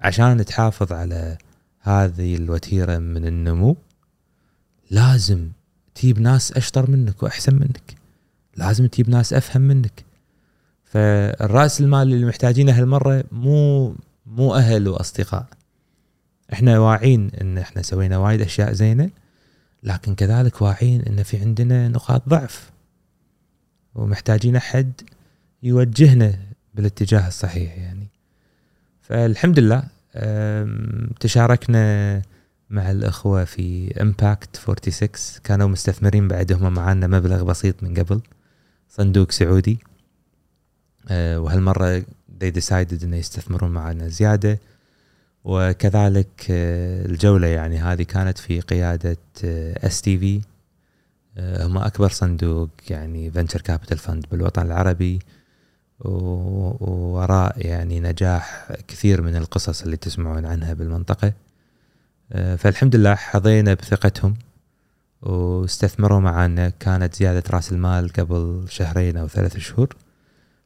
[0.00, 1.38] عشان تحافظ على
[1.80, 3.76] هذه الوتيرة من النمو
[4.90, 5.48] لازم
[5.94, 7.94] تجيب ناس أشطر منك وأحسن منك.
[8.56, 10.04] لازم تجيب ناس أفهم منك.
[10.84, 13.94] فالرأس المال اللي محتاجينه هالمرة مو
[14.26, 15.46] مو أهل وأصدقاء.
[16.52, 19.10] إحنا واعين إن إحنا سوينا وايد أشياء زينة
[19.82, 22.73] لكن كذلك واعين إن في عندنا نقاط ضعف.
[23.94, 24.92] ومحتاجين أحد
[25.62, 26.38] يوجهنا
[26.74, 28.08] بالاتجاه الصحيح يعني.
[29.00, 29.82] فالحمد لله
[31.20, 32.22] تشاركنا
[32.70, 35.08] مع الأخوة في امباكت 46
[35.44, 38.20] كانوا مستثمرين بعد هم معانا مبلغ بسيط من قبل.
[38.88, 39.78] صندوق سعودي.
[41.08, 42.00] أه، وهالمرة
[42.40, 44.58] they decided إنه يستثمرون معنا زيادة.
[45.44, 49.16] وكذلك آه، الجولة يعني هذه كانت في قيادة
[49.84, 50.40] اس تي في
[51.38, 55.18] هم أكبر صندوق يعني venture capital fund بالوطن العربي
[56.00, 61.32] ووراء يعني نجاح كثير من القصص اللي تسمعون عنها بالمنطقة.
[62.32, 64.34] آه، فالحمد لله حظينا بثقتهم
[65.22, 69.96] واستثمروا معنا كانت زيادة رأس المال قبل شهرين أو ثلاث شهور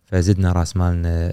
[0.06, 1.32] فزدنا رأس مالنا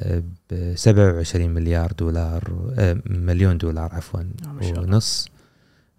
[0.51, 4.21] ب 27 مليار دولار آه، مليون دولار عفوا.
[4.81, 5.27] ونص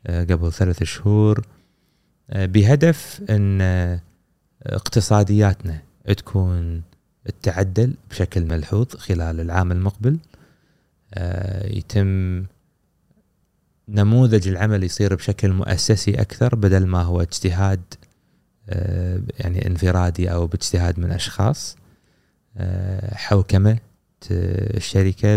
[0.06, 1.46] آه، قبل ثلاث شهور.
[2.28, 4.00] بهدف أن آه،
[4.62, 5.82] اقتصادياتنا
[6.16, 6.82] تكون
[7.42, 10.18] تعدل بشكل ملحوظ خلال العام المقبل.
[11.14, 12.44] آه، يتم
[13.88, 17.80] نموذج العمل يصير بشكل مؤسسي أكثر بدل ما هو اجتهاد
[18.68, 21.76] آه، يعني انفرادي أو باجتهاد من أشخاص.
[23.12, 23.78] حوكمة
[24.30, 25.36] الشركة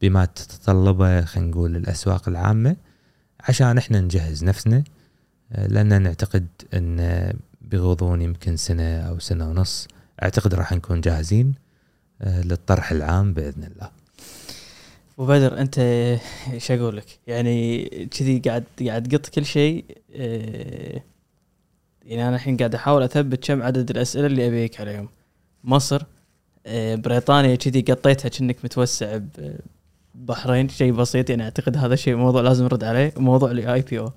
[0.00, 2.76] بما تتطلبه خلينا نقول الأسواق العامة
[3.40, 4.84] عشان إحنا نجهز نفسنا
[5.68, 9.88] لأن نعتقد أن بغضون يمكن سنة أو سنة ونص
[10.22, 11.54] أعتقد راح نكون جاهزين
[12.22, 13.90] آه، للطرح العام بإذن الله.
[15.18, 15.78] وبدر أنت
[16.52, 19.84] إيش أقول لك؟ يعني كذي قاعد قاعد تقط كل شيء
[20.16, 21.02] آه،
[22.02, 25.08] يعني أنا الحين قاعد أحاول أثبت كم عدد الأسئلة اللي أبيك عليهم.
[25.64, 26.02] مصر
[26.66, 29.20] آه، بريطانيا كذي قطيتها كأنك متوسع
[30.14, 34.12] ببحرين شيء بسيط يعني أعتقد هذا شيء موضوع لازم نرد عليه موضوع ال IPO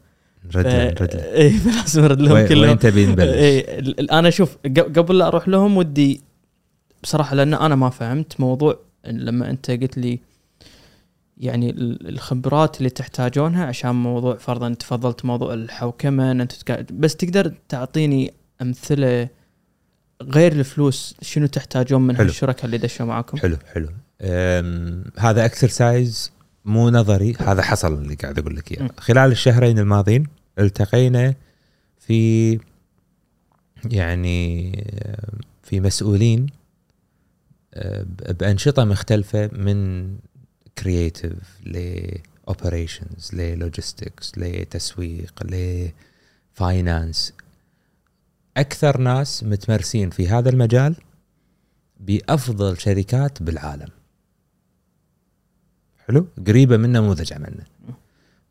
[0.55, 3.59] نرد نرد اي لازم نرد لهم كلهم وين تبي نبلش؟ اي
[4.11, 4.57] أنا شوف
[4.95, 6.21] قبل لا أروح لهم ودي
[7.03, 10.19] بصراحة لأن أنا ما فهمت موضوع لما أنت قلت لي
[11.37, 16.53] يعني ال- الخبرات اللي تحتاجونها عشان موضوع فرضا تفضلت موضوع الحوكمة ان انت.
[16.93, 19.27] بس تقدر تعطيني أمثلة
[20.21, 22.25] غير الفلوس شنو تحتاجون من حلو.
[22.27, 23.89] هالشركاء اللي دشوا معاكم؟ حلو حلو
[25.17, 26.31] هذا اكسرسايز
[26.65, 28.89] مو نظري هذا حصل اللي قاعد أقول لك إياه.
[28.97, 30.27] خلال الشهرين الماضيين
[30.59, 31.35] التقينا
[31.99, 32.59] في
[33.85, 34.71] يعني
[35.63, 36.47] في مسؤولين
[37.77, 40.09] ب- بأنشطة مختلفة من
[40.77, 45.43] creative ل operations ل logistics لتسويق
[46.55, 47.33] ل finance
[48.57, 50.95] أكثر ناس متمرسين في هذا المجال
[51.99, 53.89] بأفضل شركات بالعالم.
[56.07, 57.63] حلو؟ قريبة من نموذج عملنا.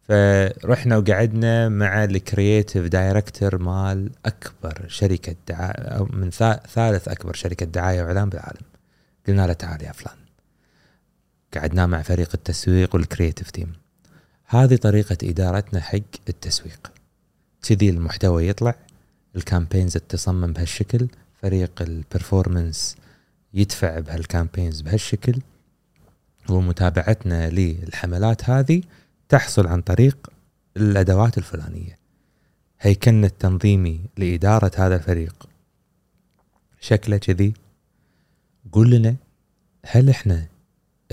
[0.09, 7.67] فرحنا وقعدنا مع ال creative director مال أكبر شركة دعايه من ثا- ثالث أكبر شركة
[7.67, 8.63] دعاية وإعلان بالعالم.
[9.29, 10.17] قلنا له تعال يا فلان.
[11.57, 13.73] قعدنا مع فريق التسويق وال creative team
[14.47, 15.99] هذه طريقة إدارتنا حق
[16.29, 16.93] التسويق.
[17.63, 18.75] كذي المحتوى يطلع
[19.37, 21.09] ال campaigns تصمم بهالشكل
[21.43, 22.97] فريق ال performance
[23.55, 25.41] يدفع بهال campaigns بهالشكل
[26.51, 28.83] ومتابعتنا للحملات هذه
[29.29, 30.31] تحصل عن طريق
[30.77, 31.99] الأدوات الفلانية.
[32.81, 35.49] هيكلنا التنظيمي لإدارة هذا الفريق.
[36.81, 37.55] شكله كذي.
[38.72, 39.16] قول لنا
[39.87, 40.47] هل إحنا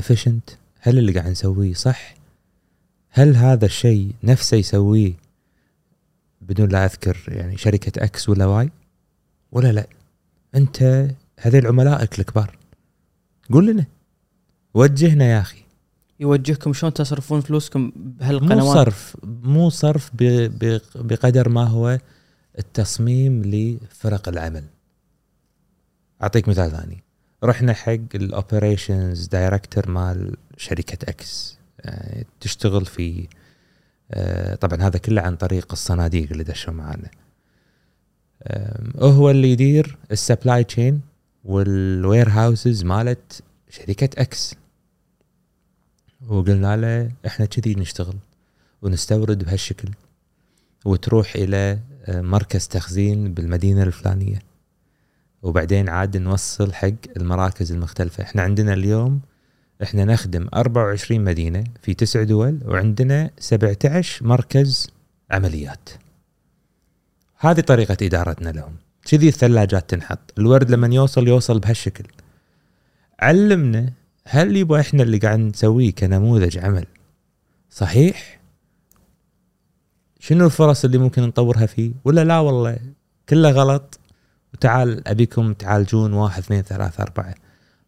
[0.01, 2.16] efficient هل اللي قاعد نسويه صح؟
[3.09, 5.14] هل هذا الشيء نفسه يسويه
[6.41, 8.70] بدون لا أذكر يعني شركة X ولا Y
[9.51, 9.88] ولا لا.
[10.55, 11.07] أنت
[11.39, 12.57] هذول عملائك الكبار.
[13.51, 13.86] قول لنا.
[14.74, 15.62] وجهنا يا أخي.
[16.20, 20.24] يوجهكم شلون تصرفون فلوسكم مو بهالقنوات صرف مو صرف ب-
[20.66, 21.99] ب- بقدر ما هو
[22.59, 24.64] التصميم لفرق العمل.
[26.24, 27.03] أعطيك مثال ثاني.
[27.43, 33.28] رحنا حق ال operations director مال شركة X يعني تشتغل في
[34.11, 37.09] آه، طبعا هذا كله عن طريق الصناديق اللي دشوا معانا
[38.43, 41.01] آم، هو اللي يدير ال supply chain
[41.43, 44.56] وال warehouses مالت شركة X
[46.28, 48.15] وقلنا له إحنا كذي نشتغل
[48.82, 49.89] ونستورد بهالشكل
[50.86, 54.39] وتروح إلى آه، مركز تخزين بالمدينة الفلانية.
[55.41, 58.24] وبعدين عاد نوصل حق المراكز المختلفة.
[58.24, 59.21] إحنا عندنا اليوم
[59.84, 64.91] إحنا نخدم 24 مدينة في تسع دول وعندنا 17 مركز
[65.32, 65.89] عمليات.
[67.38, 68.76] هذه طريقة إدارتنا لهم.
[69.05, 70.34] كذي الثلاجات تنحط.
[70.38, 72.03] الورد لما يوصل يوصل بهالشكل.
[73.19, 73.93] علمنا
[74.28, 76.86] هل يبغى إحنا اللي قاعد نسويه كنموذج عمل؟
[77.69, 78.39] صحيح؟
[80.19, 82.80] شنو الفرص اللي ممكن نطورها فيه؟ ولا لا والله
[83.30, 83.99] كله غلط؟
[84.53, 87.36] وتعال أبيكم تعالجون واحد اثنين ثلاثة أربعة.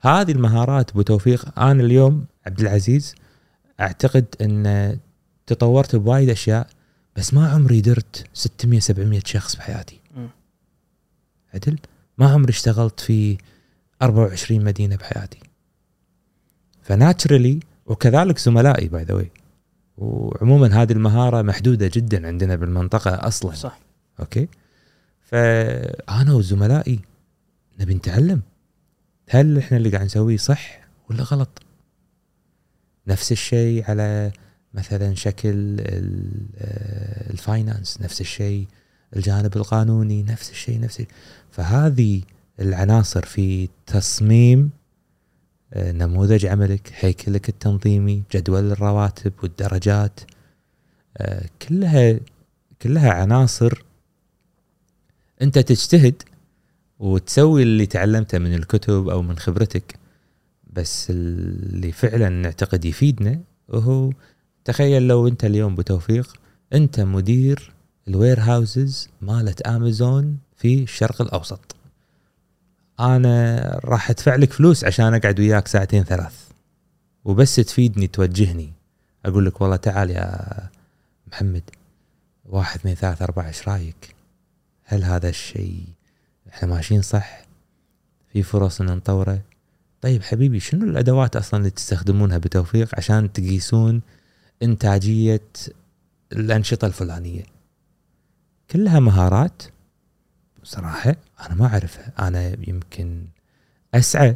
[0.01, 3.15] هذه المهارات بتوفيق أنا اليوم عبد العزيز
[3.79, 4.97] أعتقد أن
[5.47, 6.67] تطورت بوايد أشياء
[7.15, 9.99] بس ما عمري درت 600 700 شخص بحياتي.
[11.53, 11.77] عدل؟
[12.17, 13.37] ما عمري اشتغلت في
[14.01, 15.39] 24 مدينة بحياتي.
[16.85, 19.31] ف naturally وكذلك زملائي by the way
[19.97, 23.55] وعموما هذه المهارة محدودة جدا عندنا بالمنطقة أصلا.
[23.55, 23.79] صح.
[24.19, 24.47] أوكي؟
[25.21, 26.99] فأنا وزملائي
[27.79, 28.41] نبي نتعلم.
[29.29, 30.79] هل إحنا اللي قاعد نسويه صح
[31.09, 31.61] ولا غلط؟
[33.07, 34.31] نفس الشيء على
[34.73, 38.67] مثلا شكل آه، ال finance نفس الشيء
[39.15, 41.07] الجانب القانوني نفس الشيء نفس الشيء.
[41.51, 42.21] فهذه
[42.59, 44.71] العناصر في تصميم
[45.77, 50.19] نموذج عملك هيكلك التنظيمي جدول الرواتب والدرجات
[51.17, 52.19] آه، كلها
[52.81, 53.83] كلها عناصر
[55.41, 56.23] انت تجتهد
[56.99, 59.99] وتسوي اللي تعلمته من الكتب أو من خبرتك.
[60.73, 64.11] بس اللي فعلا نعتقد يفيدنا وهو
[64.65, 66.33] تخيل لو انت اليوم بتوفيق
[66.73, 67.71] انت مدير
[68.07, 71.74] الوير هاوسز مالت امازون في الشرق الأوسط.
[72.99, 76.49] أنا راح أدفع لك فلوس عشان أقعد وياك ساعتين ثلاث.
[77.25, 78.73] وبس تفيدني توجهني.
[79.25, 80.69] أقول لك والله تعال يا
[81.31, 81.63] محمد
[82.45, 84.15] واحد اثنين ثلاثة أربعة إيش رأيك؟
[84.83, 85.83] هل هذا الشيء
[86.49, 87.45] إحنا ماشيين صح؟
[88.33, 89.41] في فرص إن نطوره؟
[90.01, 94.01] طيب حبيبي شنو الأدوات أصلا اللي تستخدمونها بتوفيق عشان تقيسون
[94.63, 95.41] إنتاجية
[96.31, 97.43] الأنشطة الفلانية؟
[98.71, 99.63] كلها مهارات
[100.65, 102.11] صراحة أنا ما أعرفها.
[102.27, 103.25] أنا يمكن
[103.93, 104.35] أسعى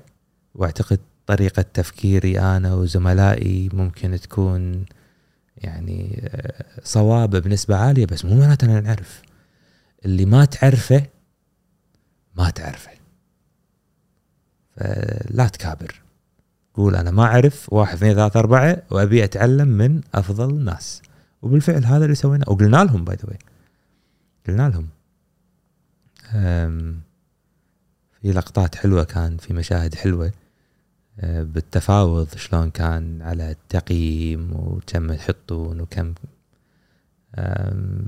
[0.55, 4.85] وأعتقد طريقة تفكيري أنا وزملائي ممكن تكون
[5.57, 9.21] يعني آه، صواب بنسبة عالية بس مو معناته أنا نعرف
[10.05, 11.05] اللي ما تعرفه
[12.35, 12.91] ما تعرفه.
[14.75, 16.01] فلا تكابر.
[16.73, 21.01] قول أنا ما أعرف واحد اثنين ثلاثة أربعة وأبي أتعلم من أفضل الناس.
[21.41, 22.45] وبالفعل هذا اللي سويناه.
[22.49, 23.37] وقلنا لهم باي ذا
[24.47, 24.87] قلنا لهم.
[28.21, 30.31] في لقطات حلوة كان في مشاهد حلوة.
[31.19, 36.13] أه، بالتفاوض شلون كان على التقييم وكم تحطون وكم.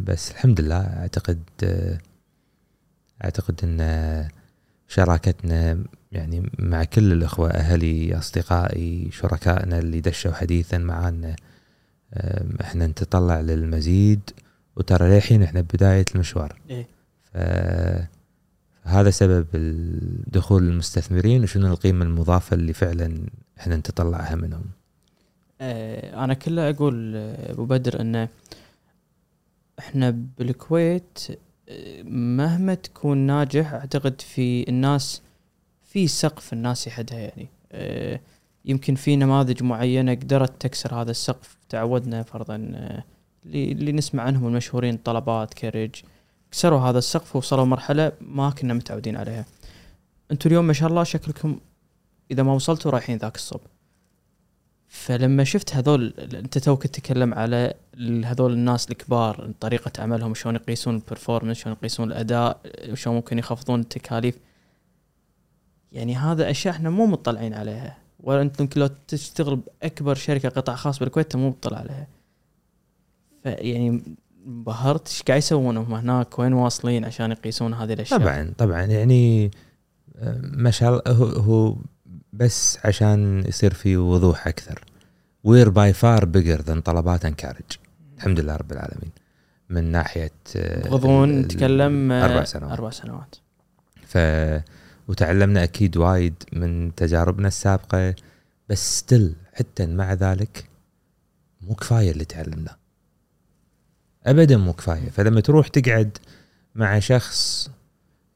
[0.04, 1.98] بس الحمد لله أعتقد أه،
[3.24, 4.28] أعتقد إن
[4.88, 11.36] شراكتنا يعني مع كل الأخوة أهلي أصدقائي شركائنا اللي دشوا حديثا معانا
[12.62, 14.22] إحنا نتطلع للمزيد.
[14.76, 16.60] وترى للحين إحنا ببدايه المشوار.
[16.70, 16.88] إيه.
[17.34, 19.46] فهذا سبب
[20.28, 23.26] دخول المستثمرين وشنو القيمة المضافة اللي فعلا
[23.60, 24.64] إحنا نتطلعها منهم.
[25.62, 28.30] آه، أنا كله أقول أبو بدر انه
[29.80, 31.20] إحنا بالكويت
[31.70, 35.22] آه، مهما تكون ناجح أعتقد في الناس
[35.84, 37.48] في سقف الناس يحدها يعني.
[37.72, 38.20] آه،
[38.66, 42.56] يمكن في نماذج معينة قدرت تكسر هذا السقف تعودنا فرضا
[43.46, 45.96] اللي نسمع عنهم المشهورين طلبات كرج.
[46.52, 49.46] كسروا هذا السقف ووصلوا مرحلة ما كنا متعودين عليها.
[50.32, 51.60] أنتم اليوم ما شاء الله شكلكم
[52.32, 53.62] إذا ما وصلتوا رايحين ذاك الصوب
[54.88, 57.74] فلما شفت هذول انت توك تتكلم على
[58.26, 62.62] هذول الناس الكبار طريقة عملهم شلون يقيسون البرفورمنس شلون يقيسون الأداء
[62.94, 64.38] شلون ممكن يخفضون التكاليف.
[65.92, 67.98] يعني هذا أشياء إحنا مو مطلعين عليها.
[68.20, 72.08] ولا انت يمكن لو تشتغل بأكبر شركة قطاع خاص بالكويت مو مطلع عليها.
[73.44, 74.04] فيعني
[74.48, 79.52] انبهرت إيش قاعد يسوون هم هناك وين واصلين عشان يقيسون هذه الأشياء؟ طبعا طبعا يعني
[80.42, 81.76] ما شاء الله هو, هو
[82.34, 84.86] بس عشان يصير في وضوح أكثر.
[85.44, 87.78] we're by far bigger than طلبات انكارج
[88.18, 89.12] الحمد لله رب العالمين.
[89.70, 92.72] من ناحية آه، غضون نتكلم آه، أربع سنوات.
[92.72, 93.36] أربع سنوات.
[94.06, 94.18] ف
[95.08, 98.16] وتعلمنا أكيد وايد من تجاربنا السابقة
[98.70, 100.70] بس still حتى مع ذلك
[101.62, 102.76] مو كفاية اللي تعلمناه.
[104.26, 105.10] ابدا مو كفاية.
[105.10, 106.18] فلما تروح تقعد
[106.76, 107.70] مع شخص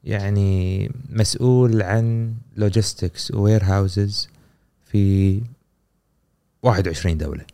[0.04, 4.28] يعني مسؤول عن logistics و warehouses
[4.84, 5.40] في
[6.62, 7.44] 21 دولة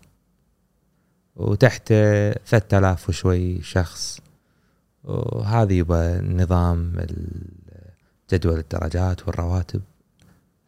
[1.37, 4.20] وتحت 3000 وشوي شخص
[5.05, 7.07] وهذه يبقى نظام
[8.33, 9.83] جدول الدرجات والرواتب.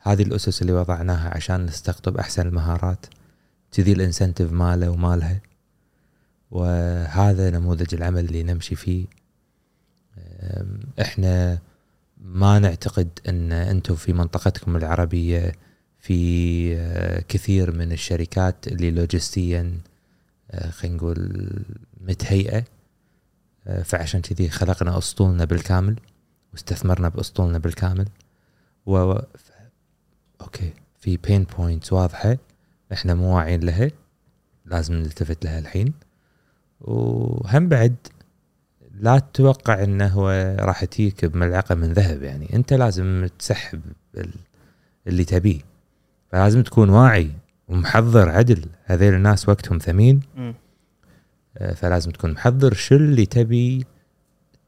[0.01, 3.07] هذه الأسس اللي وضعناها عشان نستقطب أحسن المهارات.
[3.73, 5.41] كذي الإنسنتيف ماله ومالها.
[6.51, 9.07] وهذا نموذج العمل اللي نمشي فيه
[11.01, 11.59] إحنا
[12.19, 15.53] ما نعتقد أن أنتم في منطقتكم العربية
[15.99, 19.81] في آه، كثير من الشركات اللي لوجستيا
[20.51, 21.65] آه، خلينا نقول
[22.01, 22.65] متهيئة
[23.67, 25.97] آه، فعشان كذي خلقنا أسطولنا بالكامل
[26.53, 28.09] واستثمرنا بأسطولنا بالكامل
[28.87, 29.19] و.
[30.41, 32.37] okay في pain points واضحة
[32.93, 33.91] إحنا مو واعيين لها
[34.67, 35.93] لازم نلتفت لها الحين
[36.85, 37.95] وهم بعد
[39.01, 42.55] لا تتوقع إنه هو راح تجيك بملعقة من ذهب يعني.
[42.55, 43.80] أنت لازم تسحب
[44.16, 44.35] ال-
[45.07, 45.61] اللي تبيه.
[46.32, 47.30] فلازم تكون واعي
[47.68, 48.64] ومحضر عدل.
[48.85, 50.20] هذيل الناس وقتهم ثمين.
[51.59, 53.85] آه، فلازم تكون محضر شو اللي تبي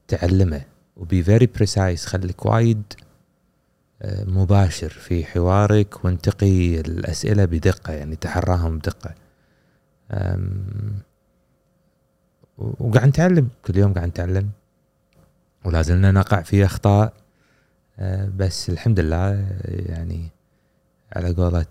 [0.08, 0.62] تعلمه.
[0.96, 2.82] و be very precise خليك وايد
[4.02, 9.14] آه، مباشر في حوارك وانتقي الأسئلة بدقة يعني تحراهم بدقة.
[12.58, 13.48] وقاعد نتعلم.
[13.64, 14.48] كل يوم قاعد نتعلم.
[15.64, 17.12] ولا زلنا نقع في أخطاء.
[17.98, 20.28] آه، بس الحمد لله آه، يعني
[21.16, 21.66] على قولة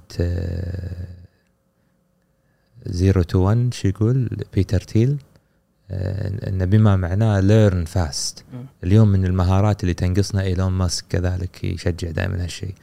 [2.86, 5.18] Zero to 1 شو يقول؟ بيتر ثيل.
[5.92, 8.46] آه، إن بما معناه learn fast.
[8.84, 12.76] اليوم من المهارات اللي تنقصنا إيلون ماسك كذلك يشجع دائما هالشيء.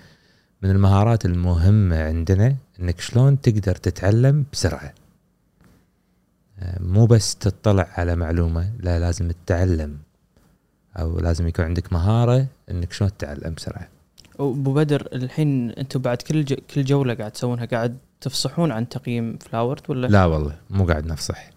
[0.63, 4.85] من المهارات المهمة عندنا إنك شلون تقدر تتعلم بسرعة.
[4.85, 5.02] آه،
[6.81, 9.99] مو بس تطلع على معلومة لا لازم تتعلم.
[10.99, 13.89] أو لازم يكون عندك مهارة إنك شلون تتعلم بسرعة.
[14.41, 16.55] أبو بدر الحين أنتم بعد كل ج...
[16.55, 21.51] كل جولة قاعد تسوونها قاعد تفصحون عن تقييم فلاورد ولا؟ لا والله مو قاعد نفصح.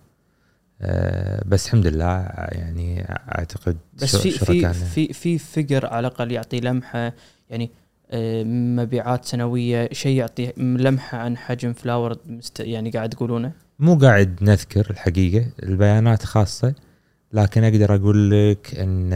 [0.81, 6.59] آه، بس الحمد لله يعني أعتقد بس في في في في figure على الأقل يعطي
[6.59, 7.13] لمحة
[7.49, 7.71] يعني
[8.11, 14.43] آه، مبيعات سنوية شيء يعطي لمحة عن حجم فلاور مست يعني قاعد تقولونه؟ مو قاعد
[14.43, 16.75] نذكر الحقيقة البيانات خاصة
[17.33, 19.13] لكن أقدر أقول لك إن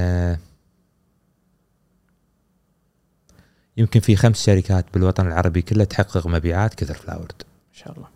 [3.78, 7.32] يمكن في خمس شركات بالوطن العربي كله تحقق مبيعات كثر فلاورد.
[7.42, 8.08] ما شاء الله.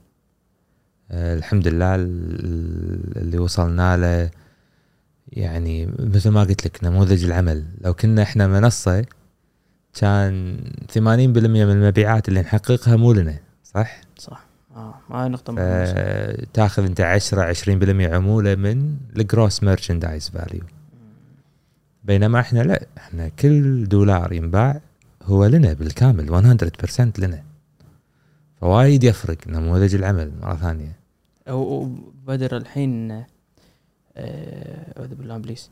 [1.12, 4.30] آه، الحمد لله ال- اللي وصلنا له
[5.28, 7.66] يعني مثل ما قلت لك نموذج العمل.
[7.82, 9.06] لو كنا إحنا منصة
[9.94, 10.58] كان
[10.92, 14.46] 80% من المبيعات اللي نحققها مو لنا صح؟ صح.
[14.76, 15.30] آه هاي
[15.88, 15.94] صح.
[15.98, 20.64] آه، تاخذ انت 10 20% عمولة من ال gross merchandise value
[22.04, 24.82] بينما إحنا لا إحنا كل دولار ينباع
[25.24, 27.44] هو لنا بالكامل 100% لنا.
[28.62, 30.92] فوايد يفرق نموذج العمل مرة ثانية.
[31.50, 33.26] و- وبدر الحين آه،
[34.98, 35.70] أعوذ بالله إبليس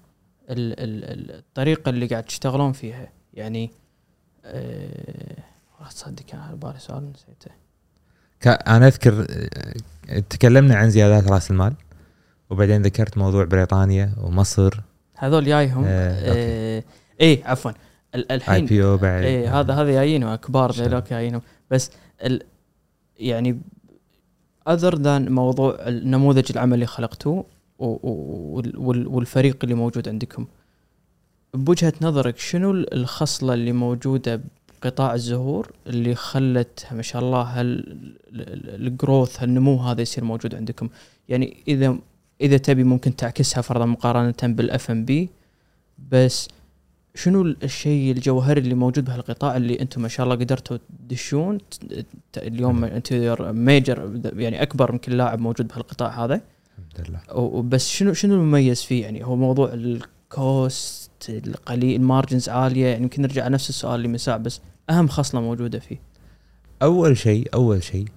[0.50, 3.72] ال- ال- ال- الطريقة اللي قاعد تشتغلون فيها يعني
[5.76, 7.52] والله تصدق كان على بالي سؤال نسيته.
[8.48, 9.28] أنا أذكر
[10.10, 11.74] آه، تكلمنا عن زيادات رأس المال
[12.50, 14.80] وبعدين ذكرت موضوع بريطانيا ومصر.
[15.18, 16.12] هذول جايهم آه،.
[16.12, 16.84] آه
[17.22, 17.72] إيه عفوا.
[18.16, 19.24] ال- اي الحين بي أو بعد.
[19.24, 20.72] إيه هذا هذا جايينهم كبار.
[20.72, 21.92] ذيلوك جايينهم بس
[22.24, 22.44] ال
[23.20, 23.62] يعني
[24.68, 27.46] other than موضوع النموذج العمل اللي خلقتوه
[27.80, 30.48] والفريق اللي موجود عندكم.
[31.54, 34.42] بوجهة نظرك شنو الخصلة اللي موجودة
[34.82, 37.98] بقطاع الزهور اللي خلت ما شاء الله هال
[38.88, 40.90] ال growth هالنمو هذا يصير موجود عندكم.
[41.30, 41.98] يعني إذا
[42.42, 45.30] إذا تبي ممكن تعكسها فرضا مقارنة بالاف ام بي
[46.12, 46.48] بس
[47.16, 50.78] شنو الشيء الجوهري اللي موجود بهالقطاع اللي أنتم ما شاء الله قدرتوا
[51.10, 51.58] تدشون؟
[52.38, 56.42] اليوم أنتم major يعني أكبر يمكن لاعب موجود بهالقطاع هذا.
[56.96, 57.38] الحمد لله.
[57.38, 62.88] وبس شنو شنو المميز فيه؟ يعني هو موضوع ال cost القليل ال margins عالية.
[62.88, 64.62] يعني يمكن نرجع على نفس السؤال اللي من ساعه بس
[64.92, 65.98] أهم خصلة موجودة فيه.
[66.82, 68.08] أول شيء أول شيء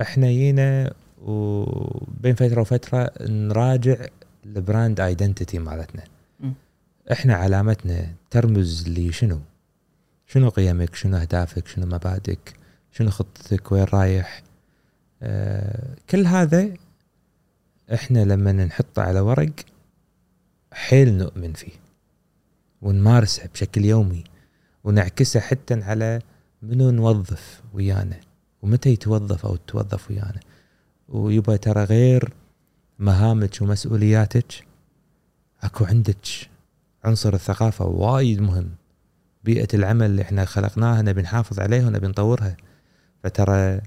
[0.00, 4.06] إحنا جينا وبين فترة وفترة نراجع
[4.46, 6.02] ال brand identity مالتنا.
[7.12, 9.40] إحنا علامتنا ترمز لشنو؟
[10.26, 12.54] شنو قيمك؟ شنو أهدافك؟ شنو مبادئك؟
[12.92, 14.42] شنو خطتك؟ وين رايح؟
[15.22, 16.70] آه كل هذا
[17.94, 19.52] إحنا لما نحطه على ورق
[20.72, 21.72] حيل نؤمن فيه
[22.82, 24.24] ونمارسه بشكل يومي.
[24.84, 26.20] ونعكسه حتى على
[26.62, 28.20] منو نوظف ويانا
[28.62, 30.40] ومتى يتوظف أو تتوظف ويانا.
[31.08, 32.32] ويبا ترى غير
[32.98, 34.64] مهامك ومسؤولياتك
[35.62, 36.26] أكو عندك
[37.04, 38.70] عنصر الثقافة وايد مهم.
[39.44, 42.56] بيئة العمل اللي إحنا خلقناها نبي نحافظ عليها ونبي نطورها.
[43.24, 43.80] فترى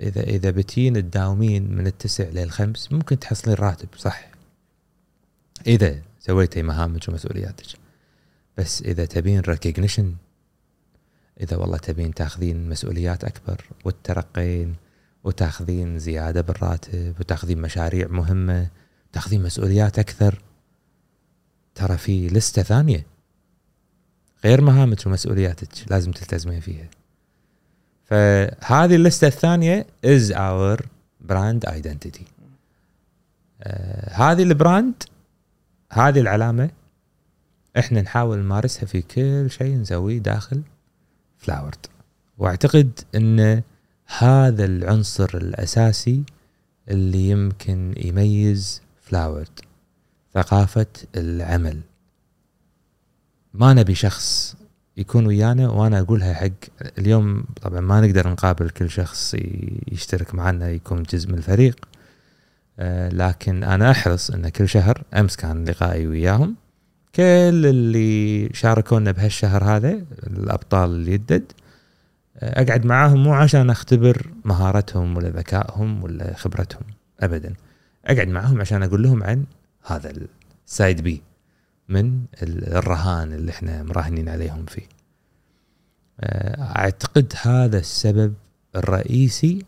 [0.00, 4.30] إذا إذا بتين تداومين من التسع للخمس ممكن تحصلين راتب صح.
[5.66, 7.81] إذا سويتي مهامك ومسؤولياتك.
[8.58, 10.14] بس إذا تبين recognition
[11.40, 14.74] إذا والله تبين تاخذين مسؤوليات أكبر وتترقين
[15.24, 18.68] وتاخذين زيادة بالراتب وتاخذين مشاريع مهمة
[19.12, 20.42] تاخذين مسؤوليات أكثر
[21.74, 23.06] ترى في لسته ثانية
[24.44, 26.88] غير مهامك ومسؤولياتك لازم تلتزمين فيها.
[28.04, 30.86] فهذه اللسته الثانية is our
[31.20, 32.24] brand identity
[34.10, 35.02] هذه ال brand
[35.92, 36.70] هذه العلامة
[37.78, 40.62] إحنا نحاول نمارسها في كل شيء نسويه داخل
[41.38, 41.86] فلاورد
[42.38, 43.62] وأعتقد إن
[44.18, 46.24] هذا العنصر الأساسي
[46.88, 49.60] اللي يمكن يميز فلاورد
[50.34, 50.86] ثقافة
[51.16, 51.80] العمل.
[53.54, 54.56] ما نبي شخص
[54.96, 56.50] يكون ويانا وأنا أقولها حق
[56.98, 59.34] اليوم طبعا ما نقدر نقابل كل شخص
[59.92, 61.88] يشترك معنا يكون جزء من الفريق
[62.78, 66.56] آه، لكن أنا أحرص إن كل شهر أمس كان لقائي وياهم.
[67.14, 67.22] كل
[67.66, 69.90] اللي شاركونا بهالشهر هذا
[70.26, 71.14] الأبطال اللي
[72.38, 76.82] آه، أقعد معاهم مو عشان أختبر مهارتهم ولا ذكائهم ولا خبرتهم
[77.20, 77.54] ابدا.
[78.06, 79.44] أقعد معاهم عشان أقول لهم عن
[79.86, 80.12] هذا
[80.66, 81.22] السايد بي
[81.88, 84.86] من ال- الرهان اللي إحنا مراهنين عليهم فيه.
[86.20, 88.34] آه، أعتقد هذا السبب
[88.76, 89.64] الرئيسي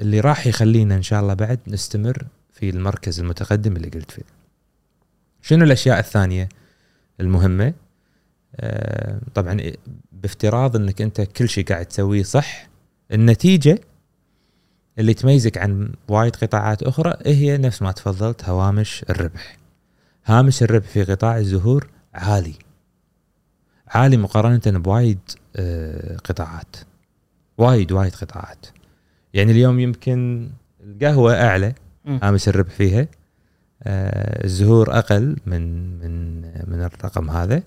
[0.00, 4.22] اللي راح يخلينا إن شاء الله بعد نستمر في المركز المتقدم اللي قلت فيه.
[5.42, 6.48] شنو الأشياء الثانية
[7.20, 7.74] المهمة؟
[8.56, 9.60] آه، طبعا
[10.12, 12.68] بافتراض إنك أنت كل شيء قاعد تسويه صح
[13.12, 13.80] النتيجة
[14.98, 19.56] اللي تميزك عن وايد قطاعات أخرى هي نفس ما تفضلت هوامش الربح.
[20.26, 22.54] هامش الربح في قطاع الزهور عالي.
[23.88, 25.18] عالي مقارنة بوايد
[25.56, 26.76] آه، قطاعات.
[27.58, 28.66] وايد وايد قطاعات.
[29.34, 30.50] يعني اليوم يمكن
[30.84, 31.74] القهوة أعلى.
[32.06, 33.08] هامش الربح فيها.
[34.44, 35.62] الزهور أقل من
[35.98, 37.62] من من الرقم هذا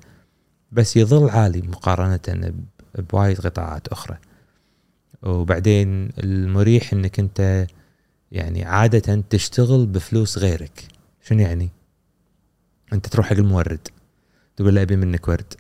[0.72, 2.54] بس يظل عالي مقارنة
[2.98, 4.18] بوايد قطاعات أخرى.
[5.24, 7.68] وبعدين المريح إنك أنت
[8.32, 10.84] يعني عادة تشتغل بفلوس غيرك.
[11.22, 11.70] شنو يعني؟
[12.94, 13.88] أنت تروح حق المورد
[14.58, 15.54] تقول له أبي منك ورد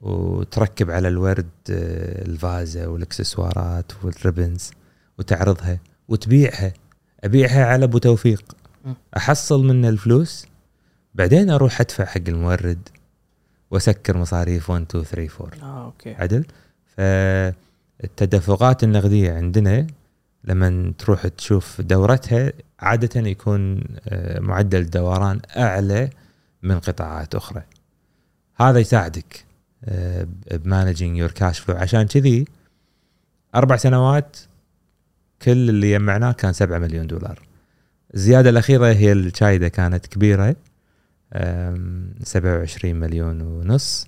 [0.00, 4.70] وتركب على الورد آه، الفازة والإكسسوارات وال ribbons
[5.18, 6.72] وتعرضها وتبيعها.
[7.24, 8.56] أبيعها على أبو توفيق.
[9.16, 10.46] أحصل منه الفلوس
[11.14, 12.88] بعدين أروح أدفع حق المورد
[13.70, 16.14] وأسكر مصاريف 1 2 3 4 آه okay.
[16.14, 16.44] عدل؟
[16.96, 19.86] فالتدفقات النقدية عندنا
[20.44, 26.10] لما تروح تشوف دورتها عادة يكون آه، معدل دوران أعلى
[26.62, 27.62] من قطاعات أخرى.
[28.56, 29.44] هذا يساعدك
[30.50, 32.44] ب managing your cash flow عشان كذي
[33.54, 34.36] أربع سنوات
[35.42, 37.47] كل اللي جمعناه كان 7 مليون دولار.
[38.14, 40.56] الزيادة الأخيرة هي الشايده كانت كبيرة
[41.32, 44.06] أم، 27 مليون ونص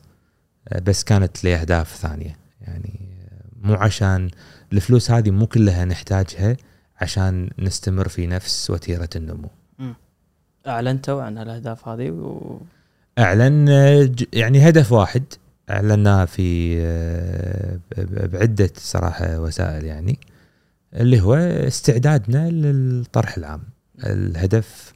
[0.69, 2.37] أه، بس كانت لأهداف ثانية.
[2.61, 3.01] يعني
[3.63, 4.31] أه، مو عشان
[4.73, 6.57] الفلوس هذه مو كلها نحتاجها
[7.01, 9.49] عشان نستمر في نفس وتيرة النمو.
[10.67, 12.59] أعلنتوا عن الأهداف هذه و...
[13.19, 13.65] أعلن
[14.15, 15.23] ج- يعني هدف واحد
[15.71, 16.77] أعلناه في
[18.33, 20.19] بعدة صراحة وسائل يعني
[20.95, 23.63] اللي هو استعدادنا للطرح العام.
[24.05, 24.93] الهدف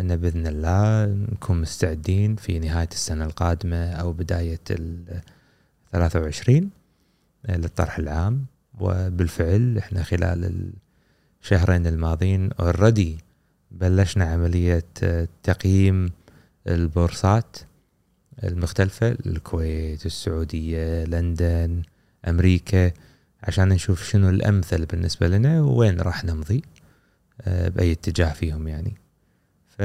[0.00, 5.20] ان بإذن الله نكون مستعدين في نهاية السنة القادمة أو بداية ال
[5.92, 6.70] 23
[7.48, 8.44] للطرح العام.
[8.80, 10.72] وبالفعل إحنا خلال
[11.42, 13.18] الشهرين الماضيين already
[13.70, 16.10] بلشنا عملية آه، تقييم
[16.66, 17.56] البورصات
[18.44, 21.82] المختلفة الكويت السعودية لندن
[22.28, 22.92] أمريكا
[23.42, 26.56] عشان نشوف شنو الأمثل بالنسبة لنا وين راح نمضي.
[26.56, 26.79] آه،
[27.46, 28.94] بأي اتجاه فيهم يعني.
[29.68, 29.82] ف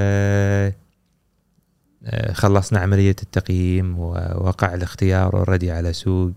[2.06, 6.32] آه، خلصنا عملية التقييم ووقع الاختيار already على سوق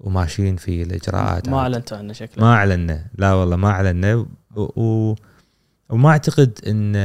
[0.00, 1.48] وماشيين في الإجراءات.
[1.48, 1.58] ما.
[1.58, 4.26] أعلنتوا عنه شكله ما اعلنا لا والله ما اعلنا و...
[4.56, 5.14] و...
[5.88, 6.96] وما أعتقد إن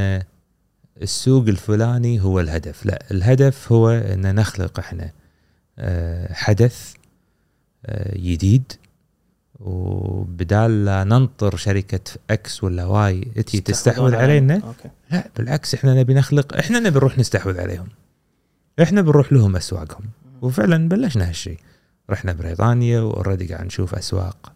[1.01, 2.85] السوق الفلاني هو الهدف.
[2.85, 5.11] لا الهدف هو إن نخلق إحنا
[5.79, 6.93] آه، حدث
[7.85, 8.73] آه، جديد.
[9.59, 11.99] وبدال لا ننطر شركة
[12.29, 14.89] X ولا Y تجي تستحوذ علينا okay.
[15.11, 17.87] لا بالعكس إحنا نبي نخلق إحنا نبي نروح نستحوذ عليهم.
[18.81, 20.03] إحنا بنروح لهم أسواقهم.
[20.41, 21.59] وفعلا بلشنا هالشيء
[22.09, 24.53] رحنا بريطانيا و already قاعد نشوف أسواق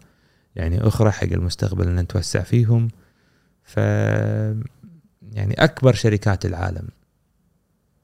[0.56, 2.88] يعني أخرى حق المستقبل إن نتوسع فيهم.
[3.64, 6.88] ف يعني أكبر شركات العالم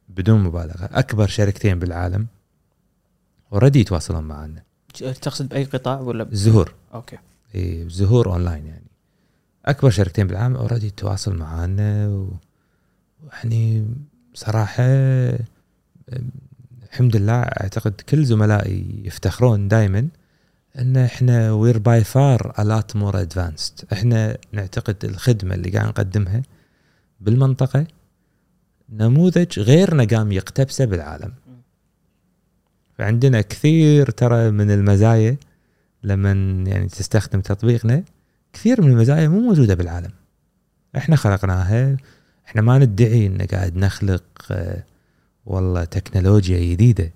[0.09, 2.27] بدون مبالغة أكبر شركتين بالعالم
[3.53, 4.63] already يتواصلون معنا.
[5.21, 6.35] تقصد بأي قطاع ولا؟ ب...
[6.35, 7.17] زهور okay.
[7.55, 8.89] إيه، زهور أونلاين يعني.
[9.65, 12.07] أكبر شركتين بالعالم already تواصل معانا
[13.23, 13.87] ويعني
[14.33, 14.83] صراحة
[16.83, 20.07] الحمد لله أعتقد كل زملائي يفتخرون دائما
[20.79, 26.41] إن إحنا we're by far a lot more advanced إحنا نعتقد الخدمة اللي قاعد نقدمها
[27.21, 27.85] بالمنطقة
[28.89, 31.33] نموذج غيرنا قام يقتبسه بالعالم.
[32.97, 35.37] فعندنا كثير ترى من المزايا
[36.03, 36.31] لما
[36.69, 38.03] يعني تستخدم تطبيقنا
[38.53, 40.11] كثير من المزايا مو موجودة بالعالم.
[40.97, 41.97] إحنا خلقناها
[42.47, 44.83] إحنا ما ندعي إن قاعد نخلق آه،
[45.45, 47.11] والله تكنولوجيا جديدة.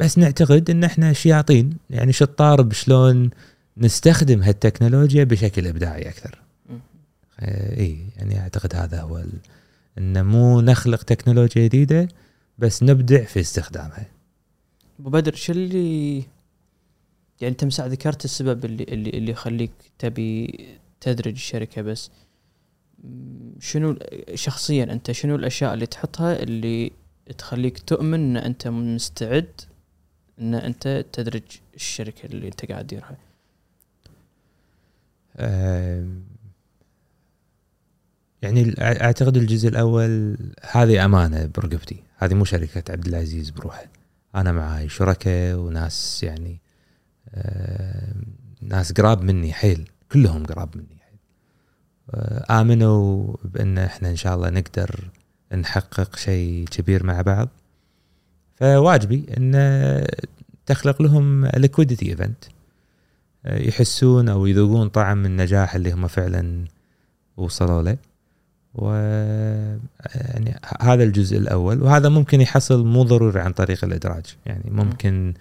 [0.00, 3.30] بس نعتقد إن إحنا شياطين يعني شطار بشلون
[3.76, 6.38] نستخدم هالتكنولوجيا بشكل إبداعي أكثر.
[7.40, 9.32] آه، إي يعني أعتقد هذا هو ال...
[9.98, 12.08] إن مو نخلق تكنولوجيا جديدة
[12.58, 14.06] بس نبدع في استخدامها.
[15.00, 16.22] أبو بدر شو اللي
[17.42, 20.58] يعني انت ذكرت السبب اللي اللي اللي يخليك تبي
[21.00, 22.10] تدرج الشركة بس
[23.60, 23.96] شنو
[24.34, 26.92] شخصيا انت شنو الأشياء اللي تحطها اللي
[27.38, 29.60] تخليك تؤمن إن انت مستعد
[30.38, 31.42] إن انت تدرج
[31.74, 33.16] الشركة اللي انت قاعد تديرها؟
[38.42, 40.36] يعني أعتقد الجزء الأول
[40.70, 42.02] هذه أمانة برقبتي.
[42.16, 43.84] هذه مو شركة عبد العزيز بروحه.
[44.34, 46.60] أنا معاي شركاء وناس يعني
[48.62, 51.18] ناس قراب مني حيل كلهم قراب مني حيل.
[52.10, 55.10] آه، آمنوا بأن إحنا إن شاء الله نقدر
[55.54, 57.48] نحقق شيء كبير مع بعض.
[58.54, 60.06] فواجبي إن
[60.66, 62.44] تخلق لهم liquidity event
[63.44, 66.64] يحسون أو يذوقون طعم النجاح اللي هم فعلا
[67.36, 67.96] وصلوا له.
[68.74, 68.92] و
[70.14, 71.82] يعني هذا الجزء الأول.
[71.82, 74.36] وهذا ممكن يحصل مو ضروري عن طريق الإدراج.
[74.46, 75.34] يعني ممكن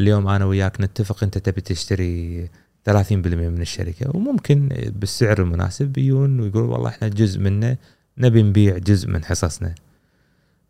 [0.00, 2.48] اليوم أنا وياك نتفق أنت تبي تشتري
[2.90, 7.76] 30% من الشركة وممكن بالسعر المناسب يجون ويقول والله إحنا جزء منه
[8.18, 9.74] نبي نبيع جزء من حصصنا.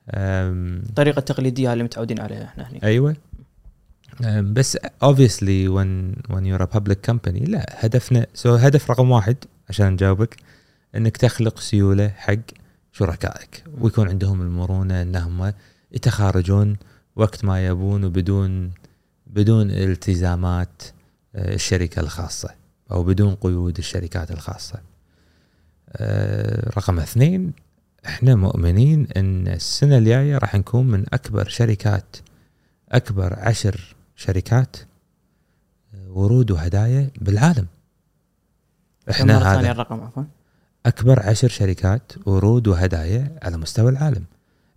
[0.09, 3.17] الطريقة التقليديه اللي متعودين عليها إحنا هنا أيوه.
[4.41, 9.37] بس when when you're a public company لا هدفنا سو هدف رقم واحد
[9.69, 10.37] عشان نجاوبك
[10.97, 12.37] إنك تخلق سيولة حق
[12.93, 15.53] شركائك ويكون عندهم المرونة إنهم
[15.93, 16.77] يتخارجون
[17.17, 18.71] وقت ما يبون وبدون
[19.35, 20.83] بدون التزامات
[21.35, 22.51] آه، الشركة الخاصة
[22.91, 24.81] أو بدون قيود الشركات الخاصة.
[25.89, 27.53] آه، رقم اثنين
[28.07, 32.17] إحنا مؤمنين إن السنة الجاية راح نكون من أكبر شركات
[32.93, 34.77] أكبر عشر شركات
[35.95, 37.67] آه، ورود وهدايا بالعالم.
[39.13, 40.25] ثانية هذا الرقم عفوا
[40.87, 44.25] أكبر عشر شركات ورود وهدايا على مستوى العالم.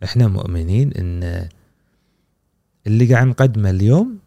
[0.04, 1.48] إحنا مؤمنين إن
[2.88, 4.20] اللي قاعد نقدمه اليوم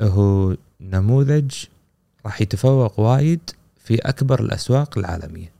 [0.00, 1.54] هو نموذج
[2.26, 3.40] راح يتفوق وايد
[3.78, 5.52] في أكبر الأسواق العالمية.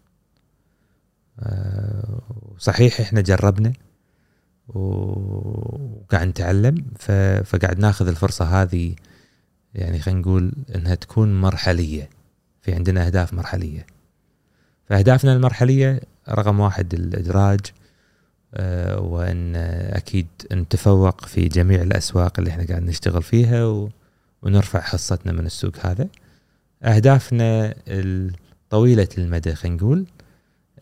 [1.40, 2.20] آه،
[2.58, 3.72] صحيح إحنا جربنا
[4.68, 6.84] وقاعد نتعلم
[7.44, 8.94] فقاعد ناخذ الفرصة هذه
[9.74, 12.08] يعني خلينا نقول إنها تكون مرحلية
[12.62, 13.86] في عندنا أهداف مرحلية
[14.86, 17.60] فأهدافنا المرحلية رقم واحد الإدراج
[18.54, 19.56] آه، وإن
[19.92, 23.90] أكيد نتفوق في جميع الأسواق اللي إحنا قاعد نشتغل فيها و-
[24.42, 26.08] ونرفع حصتنا من السوق هذا.
[26.82, 30.06] أهدافنا الطويله المدى خلينا نقول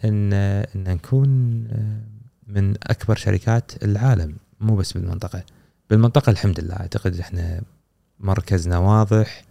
[0.04, 1.30] ان إن نكون
[1.70, 2.00] آه،
[2.46, 5.42] من أكبر شركات العالم مو بس بالمنطقة.
[5.90, 7.62] بالمنطقة الحمد لله أعتقد إحنا
[8.20, 9.44] مركزنا واضح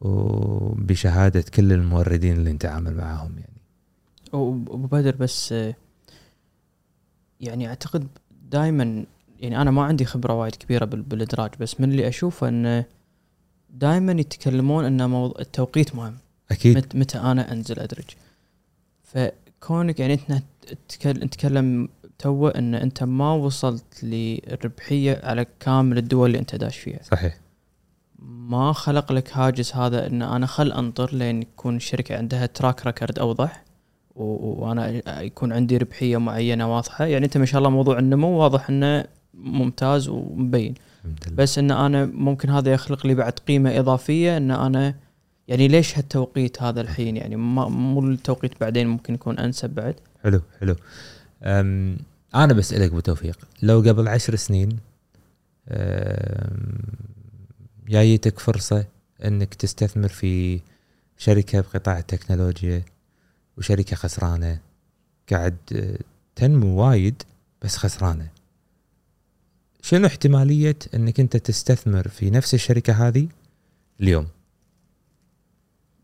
[0.00, 3.52] وبشهادة كل الموردين اللي نتعامل معاهم يعني.
[4.34, 5.74] أبو بدر بس آه،
[7.40, 8.06] يعني أعتقد
[8.50, 9.04] دائما
[9.40, 12.84] يعني أنا ما عندي خبرة وايد كبيرة بال- بالإدراج بس من اللي أشوفه انه
[13.70, 16.16] دائما يتكلمون إن موضوع التوقيت مهم.
[16.50, 16.76] أكيد.
[16.76, 18.04] مت متى أنا أنزل أدرج.
[19.02, 20.42] فكونك يعني انت
[21.06, 21.88] نتكلم
[22.18, 27.02] تو إن أنت ما وصلت للربحية على كامل الدول اللي أنت داش فيها.
[27.02, 27.36] صحيح.
[28.18, 33.18] ما خلق لك هاجس هذا إن أنا خل أنطر لين يكون الشركة عندها track record
[33.18, 33.64] أوضح
[34.16, 37.04] وأنا يكون عندي ربحية معينة واضحة.
[37.04, 40.74] يعني أنت ما شاء الله موضوع النمو واضح إنه ممتاز ومبين.
[41.06, 41.36] الحمد لله.
[41.36, 44.94] بس إن أنا ممكن هذا يخلق لي بعد قيمة إضافية إن أنا
[45.48, 49.94] يعني ليش هالتوقيت هذا الحين؟ يعني ما مو التوقيت بعدين ممكن يكون أنسب بعد.
[50.22, 50.76] حلو حلو.
[51.42, 51.96] أم
[52.34, 54.78] أنا بسألك ابو توفيق لو قبل عشر سنين
[57.88, 58.84] جايتك فرصة
[59.24, 60.60] إنك تستثمر في
[61.18, 62.82] شركة بقطاع التكنولوجيا
[63.58, 64.58] وشركة خسرانة.
[65.32, 65.98] قاعد أه،
[66.36, 67.22] تنمو وايد
[67.62, 68.28] بس خسرانة.
[69.86, 73.28] شنو احتمالية إنك أنت تستثمر في نفس الشركة هذه
[74.00, 74.26] اليوم؟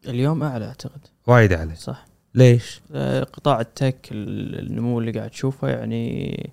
[0.06, 1.00] اليوم أعلى أعتقد.
[1.26, 1.76] وايد أعلى.
[1.76, 2.06] صح.
[2.34, 6.50] ليش؟ آه، قطاع التك ال- النمو اللي قاعد تشوفه يعني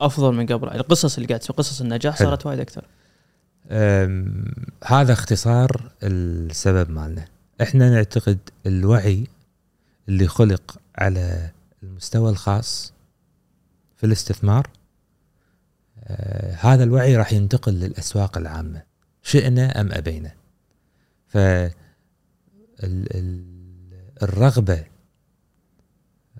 [0.00, 0.68] أفضل من قبل.
[0.68, 2.28] القصص اللي قاعد قصص النجاح حلو.
[2.28, 2.84] صارت وايد أكثر.
[4.84, 7.24] هذا اختصار السبب مالنا.
[7.62, 9.26] إحنا نعتقد الوعي
[10.08, 11.50] اللي خلق على
[11.82, 12.92] المستوى الخاص
[13.96, 14.66] في الاستثمار
[16.60, 18.82] هذا الوعي راح ينتقل للأسواق العامة
[19.22, 20.30] شئنا أم أبينا
[21.26, 21.72] ف ال-
[22.84, 23.58] ال-
[24.22, 24.84] الرغبة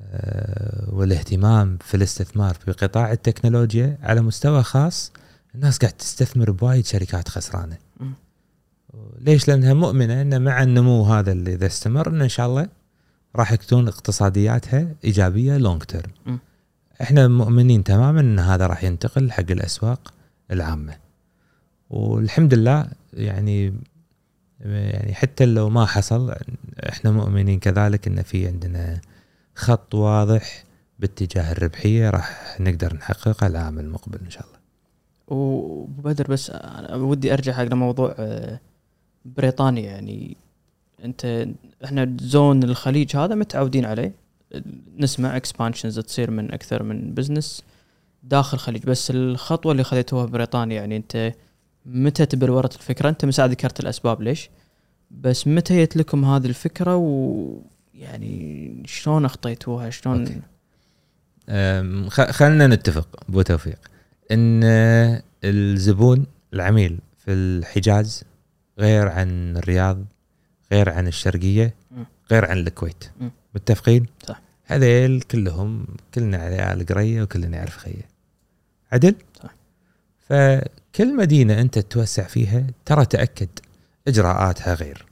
[0.01, 5.13] آه، والاهتمام في الاستثمار في قطاع التكنولوجيا على مستوى خاص
[5.55, 7.77] الناس قاعد تستثمر بوايد شركات خسرانة.
[9.19, 12.69] ليش لأنها مؤمنة إن مع النمو هذا اللي إذا استمر إن شاء الله
[13.37, 16.11] راح تكون اقتصادياتها إيجابية لونج تيرم.
[17.03, 20.15] إحنا مؤمنين تماما إن هذا راح ينتقل حق الأسواق
[20.51, 20.97] العامة.
[21.91, 23.75] والحمد لله يعني
[24.61, 26.35] يعني حتى لو ما حصل
[26.89, 29.01] إحنا مؤمنين كذلك إن في عندنا
[29.55, 30.65] خط واضح
[30.99, 34.59] باتجاه الربحية راح نقدر نحققه العام المقبل إن شاء الله.
[35.29, 36.53] وبدر بس
[36.93, 38.61] ودي أرجع حق موضوع آه،
[39.25, 39.91] بريطانيا.
[39.91, 40.37] يعني
[41.05, 41.49] أنت
[41.85, 44.13] إحنا زون الخليج هذا متعودين عليه.
[44.99, 47.63] نسمع expansions تصير من أكثر من business
[48.23, 48.83] داخل الخليج.
[48.85, 51.33] بس الخطوة اللي خذيتوها بريطانيا يعني أنت
[51.87, 54.51] متى تبلورت الفكرة؟ أنت مساعد ذكرت الأسباب ليش؟
[55.11, 60.41] بس متى جت لكم هذه الفكرة؟ ويعني شلون أخطيتوها؟ شلون؟ okay.
[61.49, 63.79] أم، خ- خلنا نتفق ابو توفيق
[64.31, 64.61] إن
[65.45, 68.25] الزبون العميل في الحجاز
[68.79, 70.05] غير عن الرياض
[70.73, 71.75] غير عن الشرقية.
[72.31, 73.05] غير عن الكويت.
[73.59, 74.41] متفقين؟ صح.
[74.65, 78.09] هذيل كلهم كلنا عيال قرية وكلنا يعرف خيه
[78.93, 79.55] عدل؟ صح.
[80.29, 83.49] فكل مدينة أنت تتوسع فيها ترى تأكد
[84.09, 85.07] إجراءاتها غير.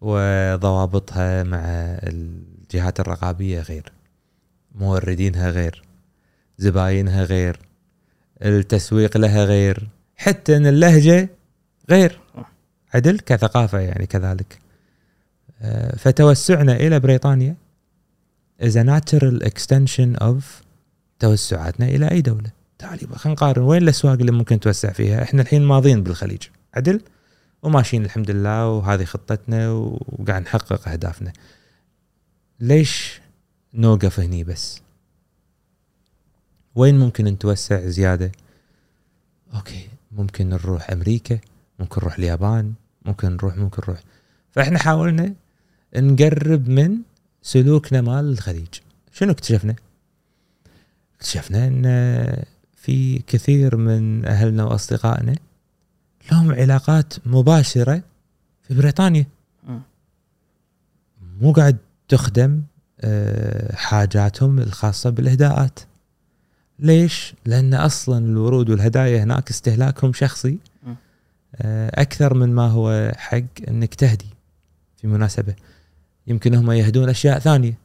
[0.00, 1.58] وضوابطها مع
[2.02, 3.92] الجهات الرقابية غير.
[4.74, 5.82] موردينها غير.
[6.58, 7.58] زباينها غير.
[8.42, 9.88] التسويق لها غير.
[10.16, 11.28] حتى إن اللهجة
[11.90, 12.20] غير.
[12.94, 14.63] عدل؟ كثقافة يعني كذلك.
[15.96, 17.56] فتوسعنا إلى بريطانيا
[18.62, 20.42] a natural extension of
[21.18, 22.50] توسعاتنا إلى أي دولة.
[22.78, 23.62] تعالي خلينا نقارن.
[23.62, 26.42] وين الأسواق اللي ممكن توسع فيها؟ إحنا الحين ماضيين بالخليج.
[26.74, 27.00] عدل؟
[27.62, 31.32] وماشيين الحمد لله وهذه خطتنا وقاعد نحقق أهدافنا.
[32.60, 33.20] ليش
[33.74, 34.82] نوقف هني بس؟
[36.74, 38.32] وين ممكن نتوسع زيادة؟
[39.54, 41.38] أوكي ممكن نروح أمريكا
[41.78, 42.72] ممكن نروح اليابان
[43.04, 44.00] ممكن نروح ممكن نروح.
[44.52, 45.34] فإحنا حاولنا
[45.96, 46.98] نقرب من
[47.42, 48.68] سلوكنا مال الخليج
[49.12, 49.74] شنو اكتشفنا
[51.16, 51.84] اكتشفنا إن
[52.76, 55.34] في كثير من أهلنا وأصدقائنا
[56.32, 58.02] لهم علاقات مباشرة
[58.62, 59.26] في بريطانيا.
[61.40, 61.76] مو قاعد
[62.08, 62.62] تخدم
[63.00, 65.78] آه، حاجاتهم الخاصة بالإهداءات
[66.78, 70.58] ليش؟ لأن أصلا الورود والهدايا هناك استهلاكهم شخصي.
[71.56, 74.28] آه، أكثر من ما هو حق إنك تهدي
[74.96, 75.54] في مناسبة
[76.26, 77.78] يمكن هم يهدون أشياء ثانية.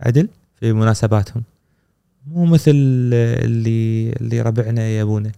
[0.00, 0.28] عدل
[0.60, 1.42] في مناسباتهم.
[2.26, 5.32] مو مثل اللي اللي ربعنا يبونه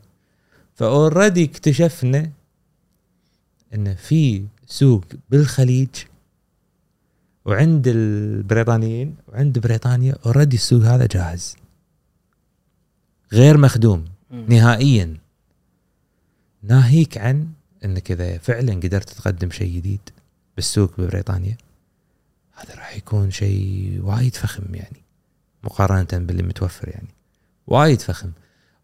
[0.74, 2.31] فأوريدي اكتشفنا
[3.74, 5.89] إن في سوق بالخليج
[7.44, 11.56] وعند البريطانيين وعند بريطانيا أوريدي السوق هذا جاهز.
[13.32, 14.05] غير مخدوم.
[14.31, 15.16] نهائيا.
[16.62, 17.48] ناهيك عن
[17.85, 20.01] إنك إذا فعلا قدرت تقدم شيء جديد
[20.56, 21.56] بالسوق ببريطانيا.
[22.59, 25.02] هذا راح يكون شيء وايد فخم يعني
[25.64, 27.09] مقارنة باللي متوفر يعني.
[27.66, 28.30] وايد فخم.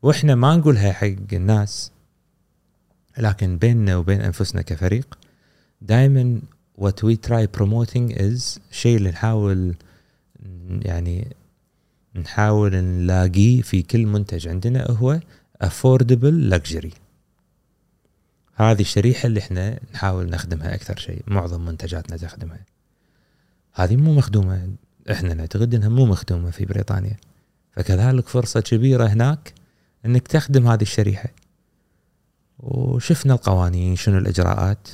[0.03, 1.91] وإحنا ما نقولها حق الناس
[3.19, 5.19] لكن بيننا وبين أنفسنا كفريق
[5.81, 6.41] دائما
[6.81, 9.75] what we try promoting is الشيء اللي نحاول
[10.83, 11.37] يعني
[12.15, 15.21] نحاول نلاقيه في كل منتج عندنا هو
[15.65, 16.95] affordable luxury.
[18.55, 22.61] هذه الشريحة اللي إحنا نحاول نخدمها أكثر شيء معظم منتجاتنا تخدمها.
[23.75, 24.69] هذه مو مخدومة.
[25.11, 27.17] إحنا نعتقد إنها مو مخدومة في بريطانيا.
[27.73, 29.55] فكذلك فرصة كبيرة هناك
[30.07, 31.29] إنك تخدم هذه الشريحة.
[32.59, 34.89] وشفنا القوانين شنو الإجراءات.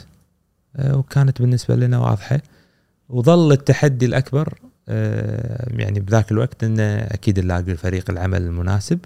[0.77, 2.41] آه، وكانت بالنسبة لنا واضحة.
[3.09, 4.59] وظل التحدي الأكبر
[4.89, 8.99] آه، يعني بذاك الوقت انه أكيد نلاقي الفريق العمل المناسب.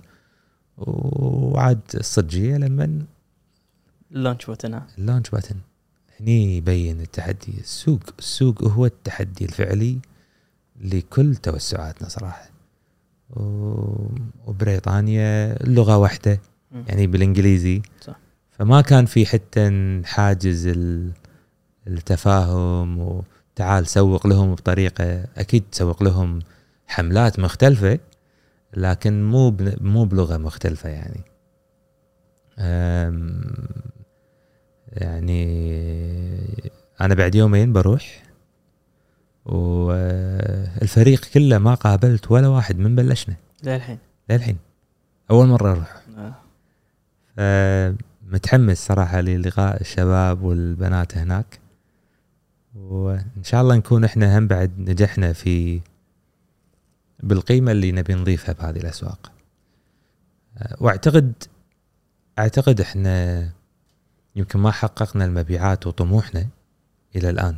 [0.76, 3.04] وعاد الصجية لما
[4.12, 5.56] اللانش بوتن اللانش باتن
[6.20, 9.98] هني يبين التحدي السوق السوق هو التحدي الفعلي
[10.80, 12.50] لكل توسعاتنا صراحة
[13.30, 14.08] و-
[14.46, 16.40] وبريطانيا اللغة واحدة
[16.72, 16.84] مم.
[16.88, 18.16] يعني بالإنجليزي صح.
[18.50, 21.12] فما كان في حتى حاجز ال-
[21.86, 26.38] التفاهم وتعال سوق لهم بطريقة أكيد تسوق لهم
[26.86, 27.98] حملات مختلفة
[28.76, 31.20] لكن مو مو بلغة مختلفة يعني
[34.94, 35.44] يعني
[37.00, 38.22] أنا بعد يومين بروح
[39.44, 43.34] والفريق كله ما قابلت ولا واحد من بلشنا.
[43.64, 43.98] للحين؟
[44.30, 44.56] للحين.
[45.30, 46.02] أول مرة أروح.
[46.16, 46.34] آه.
[48.26, 51.58] فمتحمس صراحة للقاء الشباب والبنات هناك.
[52.74, 55.80] وإن شاء الله نكون إحنا هم بعد نجحنا في
[57.20, 59.32] بالقيمة اللي نبي نضيفها بهذه الأسواق.
[60.58, 61.32] أه، وأعتقد
[62.38, 63.48] أعتقد إحنا
[64.36, 66.46] يمكن ما حققنا المبيعات وطموحنا
[67.16, 67.56] إلى الآن.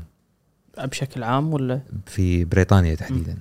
[0.79, 3.39] بشكل عام ولا؟ في بريطانيا تحديدا.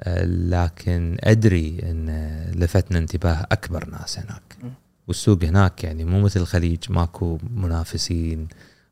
[0.00, 2.08] أه، لكن أدري أن
[2.56, 4.56] لفتنا انتباه أكبر ناس هناك.
[4.62, 4.68] م.
[5.08, 8.48] والسوق هناك يعني مو مثل الخليج ماكو منافسين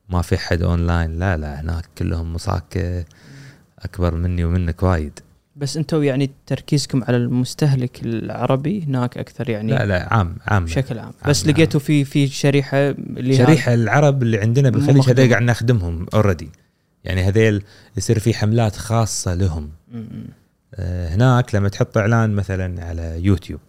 [0.08, 1.18] ما في حد أونلاين.
[1.18, 3.04] لا لا هناك كلهم مصاك
[3.78, 5.20] أكبر مني ومنك وايد.
[5.56, 10.98] بس أنتم يعني تركيزكم على المستهلك العربي هناك أكثر يعني لا لا عام عام بشكل
[10.98, 11.46] عام عام، بس.
[11.46, 15.10] لقيتوا في في شريحة اللي شريحة العرب اللي عندنا بالخليج.
[15.10, 16.48] هذول قاعد نخدمهم already
[17.04, 17.62] يعني هذيل
[17.96, 20.02] يصير في حملات خاصة لهم م.
[20.74, 23.60] آه، هناك لما تحط إعلان مثلا على يوتيوب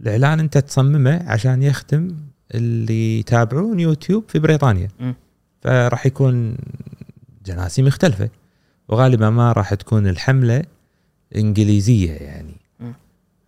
[0.00, 2.16] الإعلان أنت تصممه عشان يخدم
[2.54, 5.12] اللي يتابعون يوتيوب في بريطانيا م.
[5.60, 6.56] فراح يكون
[7.46, 8.28] جناسي مختلفة
[8.88, 10.62] وغالبا ما راح تكون الحملة
[11.36, 12.56] إنجليزية يعني.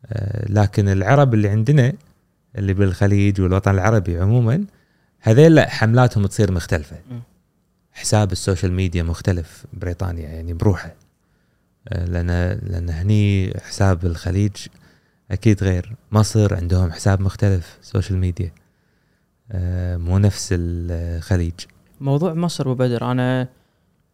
[0.06, 1.92] آه، لكن العرب اللي عندنا
[2.58, 4.64] اللي بالخليج والوطن العربي عموما
[5.20, 6.96] هذيل لا حملاتهم تصير مختلفة.
[7.10, 7.18] م.
[7.92, 10.94] حساب ال social media مختلف بريطانيا يعني بروحه.
[11.88, 14.56] آه، لأن لأن هني حساب الخليج
[15.30, 15.94] أكيد غير.
[16.12, 18.52] مصر عندهم حساب مختلف social media.
[19.52, 21.54] آه، مو نفس الخليج.
[22.00, 23.48] موضوع مصر وبدر أنا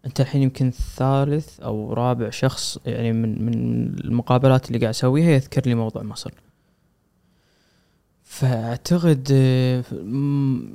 [0.07, 3.55] أنت الحين يمكن ثالث أو رابع شخص يعني من من
[4.05, 6.33] المقابلات اللي قاعد أسويها يذكر لي موضوع مصر
[8.25, 9.31] فأعتقد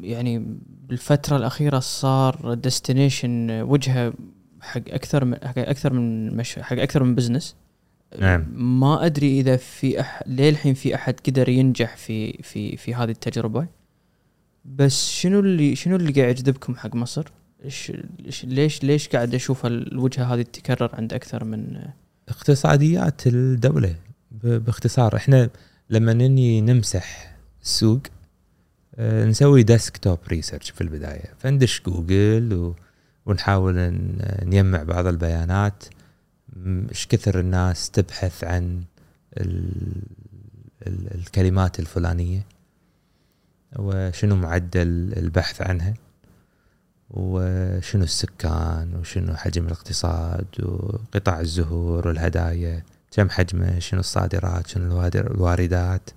[0.04, 0.46] يعني
[0.88, 4.14] بالفترة الأخيرة صار destination وجهة
[4.62, 7.56] حق أكثر من حق أكثر من مش حق أكثر من business
[8.20, 8.46] نعم.
[8.56, 10.24] ما أدري إذا في أح...
[10.28, 13.68] للحين في أحد قدر ينجح في في في هذه التجربة
[14.66, 17.32] بس شنو اللي شنو اللي قاعد يجذبكم حق مصر؟
[17.66, 17.92] إيش
[18.44, 21.82] ليش ليش قاعد أشوف الوجهة هذه تتكرر عند أكثر من
[22.30, 23.96] اقتصاديات الدولة؟
[24.32, 25.50] باختصار إحنا
[25.90, 28.02] لما نني نمسح السوق
[28.96, 31.34] آه، نسوي desktop research في البداية.
[31.38, 32.76] فندش جوجل و...
[33.26, 33.94] ونحاول
[34.44, 35.84] نجمع بعض البيانات.
[36.90, 38.84] إيش كثر الناس تبحث عن
[39.38, 39.72] ال...
[40.88, 41.16] ال...
[41.16, 42.46] الكلمات الفلانية؟
[43.80, 45.94] وشنو معدل البحث عنها؟
[47.10, 56.10] وشنو السكان وشنو حجم الاقتصاد وقطاع الزهور والهدايا كم حجمه شنو الصادرات شنو الواردات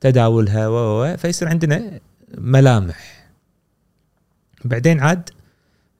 [0.00, 2.00] تداولها و فيصير عندنا
[2.38, 3.28] ملامح
[4.64, 5.30] بعدين عاد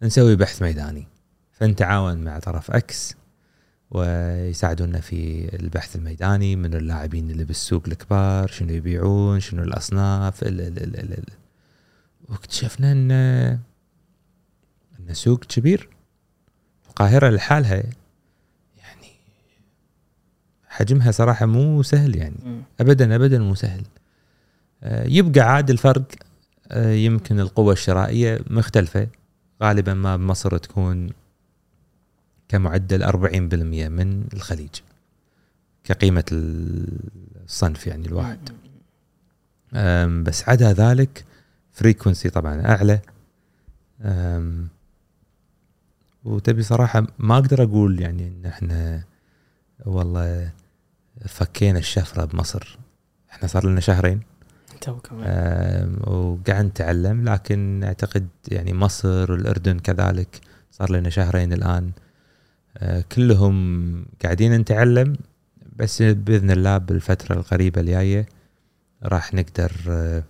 [0.02, 1.06] نسوي بحث ميداني
[1.52, 3.16] فنتعاون مع طرف إكس
[3.90, 10.82] ويساعدونا في البحث الميداني من اللاعبين اللي بالسوق الكبار شنو يبيعون شنو الأصناف ال ال
[10.82, 11.24] ال ال ال.
[12.28, 13.58] واكتشفنا إن
[15.08, 15.88] إن سوق كبير.
[16.88, 17.76] القاهرة لحالها
[18.78, 19.06] يعني
[20.68, 22.62] حجمها صراحة مو سهل يعني.
[22.80, 23.82] ابدا ابدا مو سهل.
[24.82, 26.02] آه، يبقى عاد الفرق
[26.70, 29.08] آه، يمكن القوة الشرائية مختلفة.
[29.62, 31.10] غالبا ما بمصر تكون
[32.48, 34.70] كمعدل 40% من الخليج
[35.84, 38.48] كقيمة الصنف يعني الواحد.
[40.24, 41.24] بس عدا ذلك
[41.72, 43.00] فريكونسي طبعا أعلى.
[44.02, 44.68] أم،
[46.24, 49.02] وتبي صراحة ما أقدر أقول يعني إن إحنا
[49.86, 50.50] والله
[51.26, 52.78] فكينا الشفره بمصر.
[53.30, 54.20] إحنا صار لنا شهرين.
[56.06, 60.40] وقاعد نتعلم لكن أعتقد يعني مصر والأردن كذلك
[60.70, 61.90] صار لنا شهرين الآن.
[62.78, 65.16] أه، كلهم قاعدين نتعلم
[65.76, 68.26] بس بإذن الله بالفترة القريبة الجاية
[69.02, 70.22] راح نقدر أه،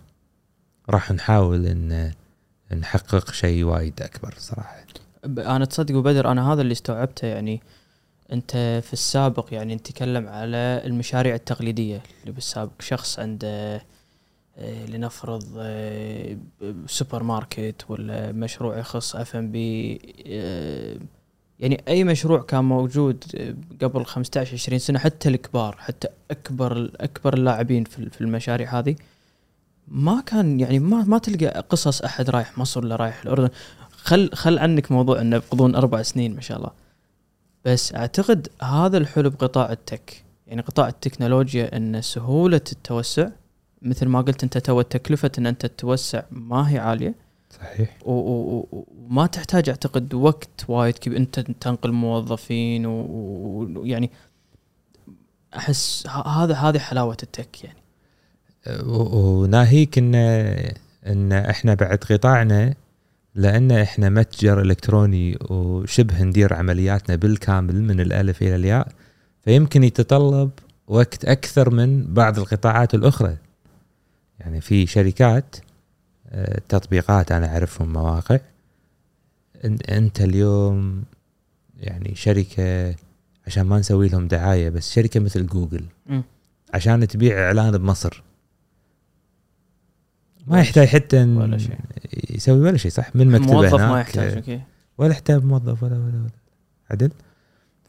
[0.89, 2.11] راح نحاول إن
[2.73, 4.82] نحقق شيء وايد أكبر صراحة.
[5.25, 7.61] أنا تصدق وبدر أنا هذا اللي استوعبته يعني
[8.31, 8.51] أنت
[8.85, 13.81] في السابق يعني نتكلم على المشاريع التقليدية اللي بالسابق شخص عنده
[14.57, 16.37] آه، لنفرض آه،
[16.87, 19.99] سوبر ماركت ولا مشروع يخص اف ام بي
[21.59, 23.55] يعني أي مشروع كان موجود آه،
[23.85, 28.95] قبل 15 20 سنة حتى الكبار حتى أكبر أكبر اللاعبين في المشاريع هذه
[29.87, 33.49] ما كان يعني ما ما تلقى قصص أحد رايح مصر ولا رايح الأردن.
[34.03, 36.69] خل خل عنك موضوع إنه بقضون أربع سنين ما شاء الله.
[37.65, 43.27] بس أعتقد هذا الحلو بقطاع ال tech يعني قطاع التكنولوجيا إن سهولة التوسع
[43.81, 47.15] مثل ما قلت أنت تو تكلفه إن أنت تتوسع ما هي عالية.
[47.59, 47.97] صحيح.
[48.05, 54.09] وما تحتاج أعتقد وقت وايد كبير أنت تنقل موظفين ويعني
[55.57, 57.77] أحس هذا هذه حلاوة التك يعني.
[58.83, 60.15] و- وناهيك إن
[61.07, 62.73] إن إحنا بعد قطاعنا
[63.35, 68.87] لأن إحنا متجر إلكتروني وشبه ندير عملياتنا بالكامل من الألف إلى الياء
[69.43, 70.49] فيمكن يتطلب
[70.87, 73.37] وقت أكثر من بعض القطاعات الأخرى.
[74.39, 75.55] يعني في شركات
[76.29, 78.39] آه، تطبيقات أنا أعرفهم مواقع.
[79.89, 81.03] أنت اليوم
[81.79, 82.95] يعني شركة
[83.47, 85.85] عشان ما نسوي لهم دعاية بس شركة مثل جوجل.
[86.73, 88.23] عشان تبيع إعلان بمصر.
[90.47, 91.75] ما يحتاج حتى إن ولا شيء.
[92.29, 94.61] يسوي ولا شيء صح؟ من مكتبه موظف ما يحتاج أوكي.
[94.97, 96.29] ولا يحتاج موظف ولا ولا ولا.
[96.91, 97.11] عدل؟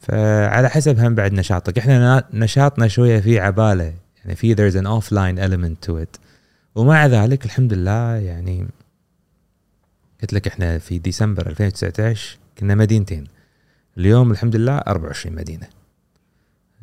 [0.01, 1.77] فعلى حسب هم بعد نشاطك.
[1.77, 6.19] إحنا نا- نشاطنا شوية في عبالة يعني في there's an offline element to it.
[6.75, 8.67] ومع ذلك الحمد لله يعني
[10.21, 13.23] قلت لك إحنا في ديسمبر 2019 كنا مدينتين.
[13.97, 15.67] اليوم الحمد لله 24 مدينة.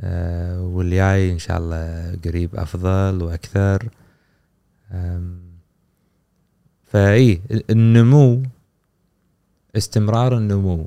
[0.01, 3.89] آه والجاي إن شاء الله قريب أفضل وأكثر.
[6.93, 7.41] فال growth
[7.71, 8.43] النمو
[9.77, 10.87] استمرار النمو.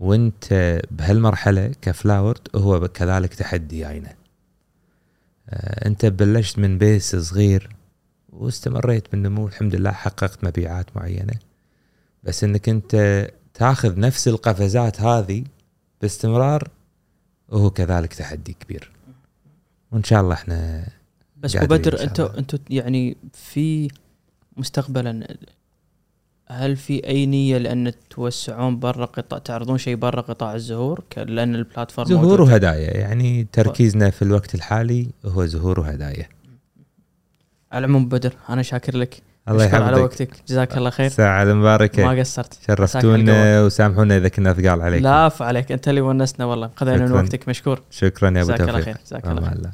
[0.00, 4.16] وانت بهالمرحلة كفلاورد هو كذلك تحدي آه،
[5.88, 7.76] انت بلشت من base صغير
[8.32, 11.34] واستمريت بالنمو الحمد لله حققت مبيعات معينة.
[12.24, 15.44] بس انك انت تاخذ نفس القفزات هذه
[16.02, 16.68] باستمرار
[17.48, 18.90] وهو كذلك تحدي كبير.
[19.92, 20.88] وان شاء الله إحنا
[21.36, 21.62] بس شاء
[22.04, 22.38] أنتوا الله.
[22.38, 23.88] أنتوا يعني في
[24.56, 25.36] مستقبلا.
[26.48, 32.08] هل في أي نية لأن توسعون برا قطاع تعرضون شيء برا قطاع الزهور؟ لأن البلاتفورم
[32.08, 32.96] زهور؟ وهدايا.
[32.96, 36.28] يعني تركيزنا في الوقت الحالي هو زهور وهدايا.
[37.72, 39.22] على العموم بدر أنا شاكر لك.
[39.48, 40.20] الله شكرا على يحفظك.
[40.20, 40.42] وقتك.
[40.48, 41.08] جزاك الله خير.
[41.08, 45.04] ساعة ما المباركة قصرت شرفتونا وسامحونا إذا كنا ثقال عليكم.
[45.04, 45.72] لا عفو عليك.
[45.72, 46.70] أنت اللي ونسنا والله.
[46.76, 47.12] خذينا من.
[47.12, 47.82] وقتك مشكور.
[47.90, 48.84] شكرا يا أبو جزاك الله توفيق.
[48.84, 48.96] خير.
[49.06, 49.70] جزاك الله خير.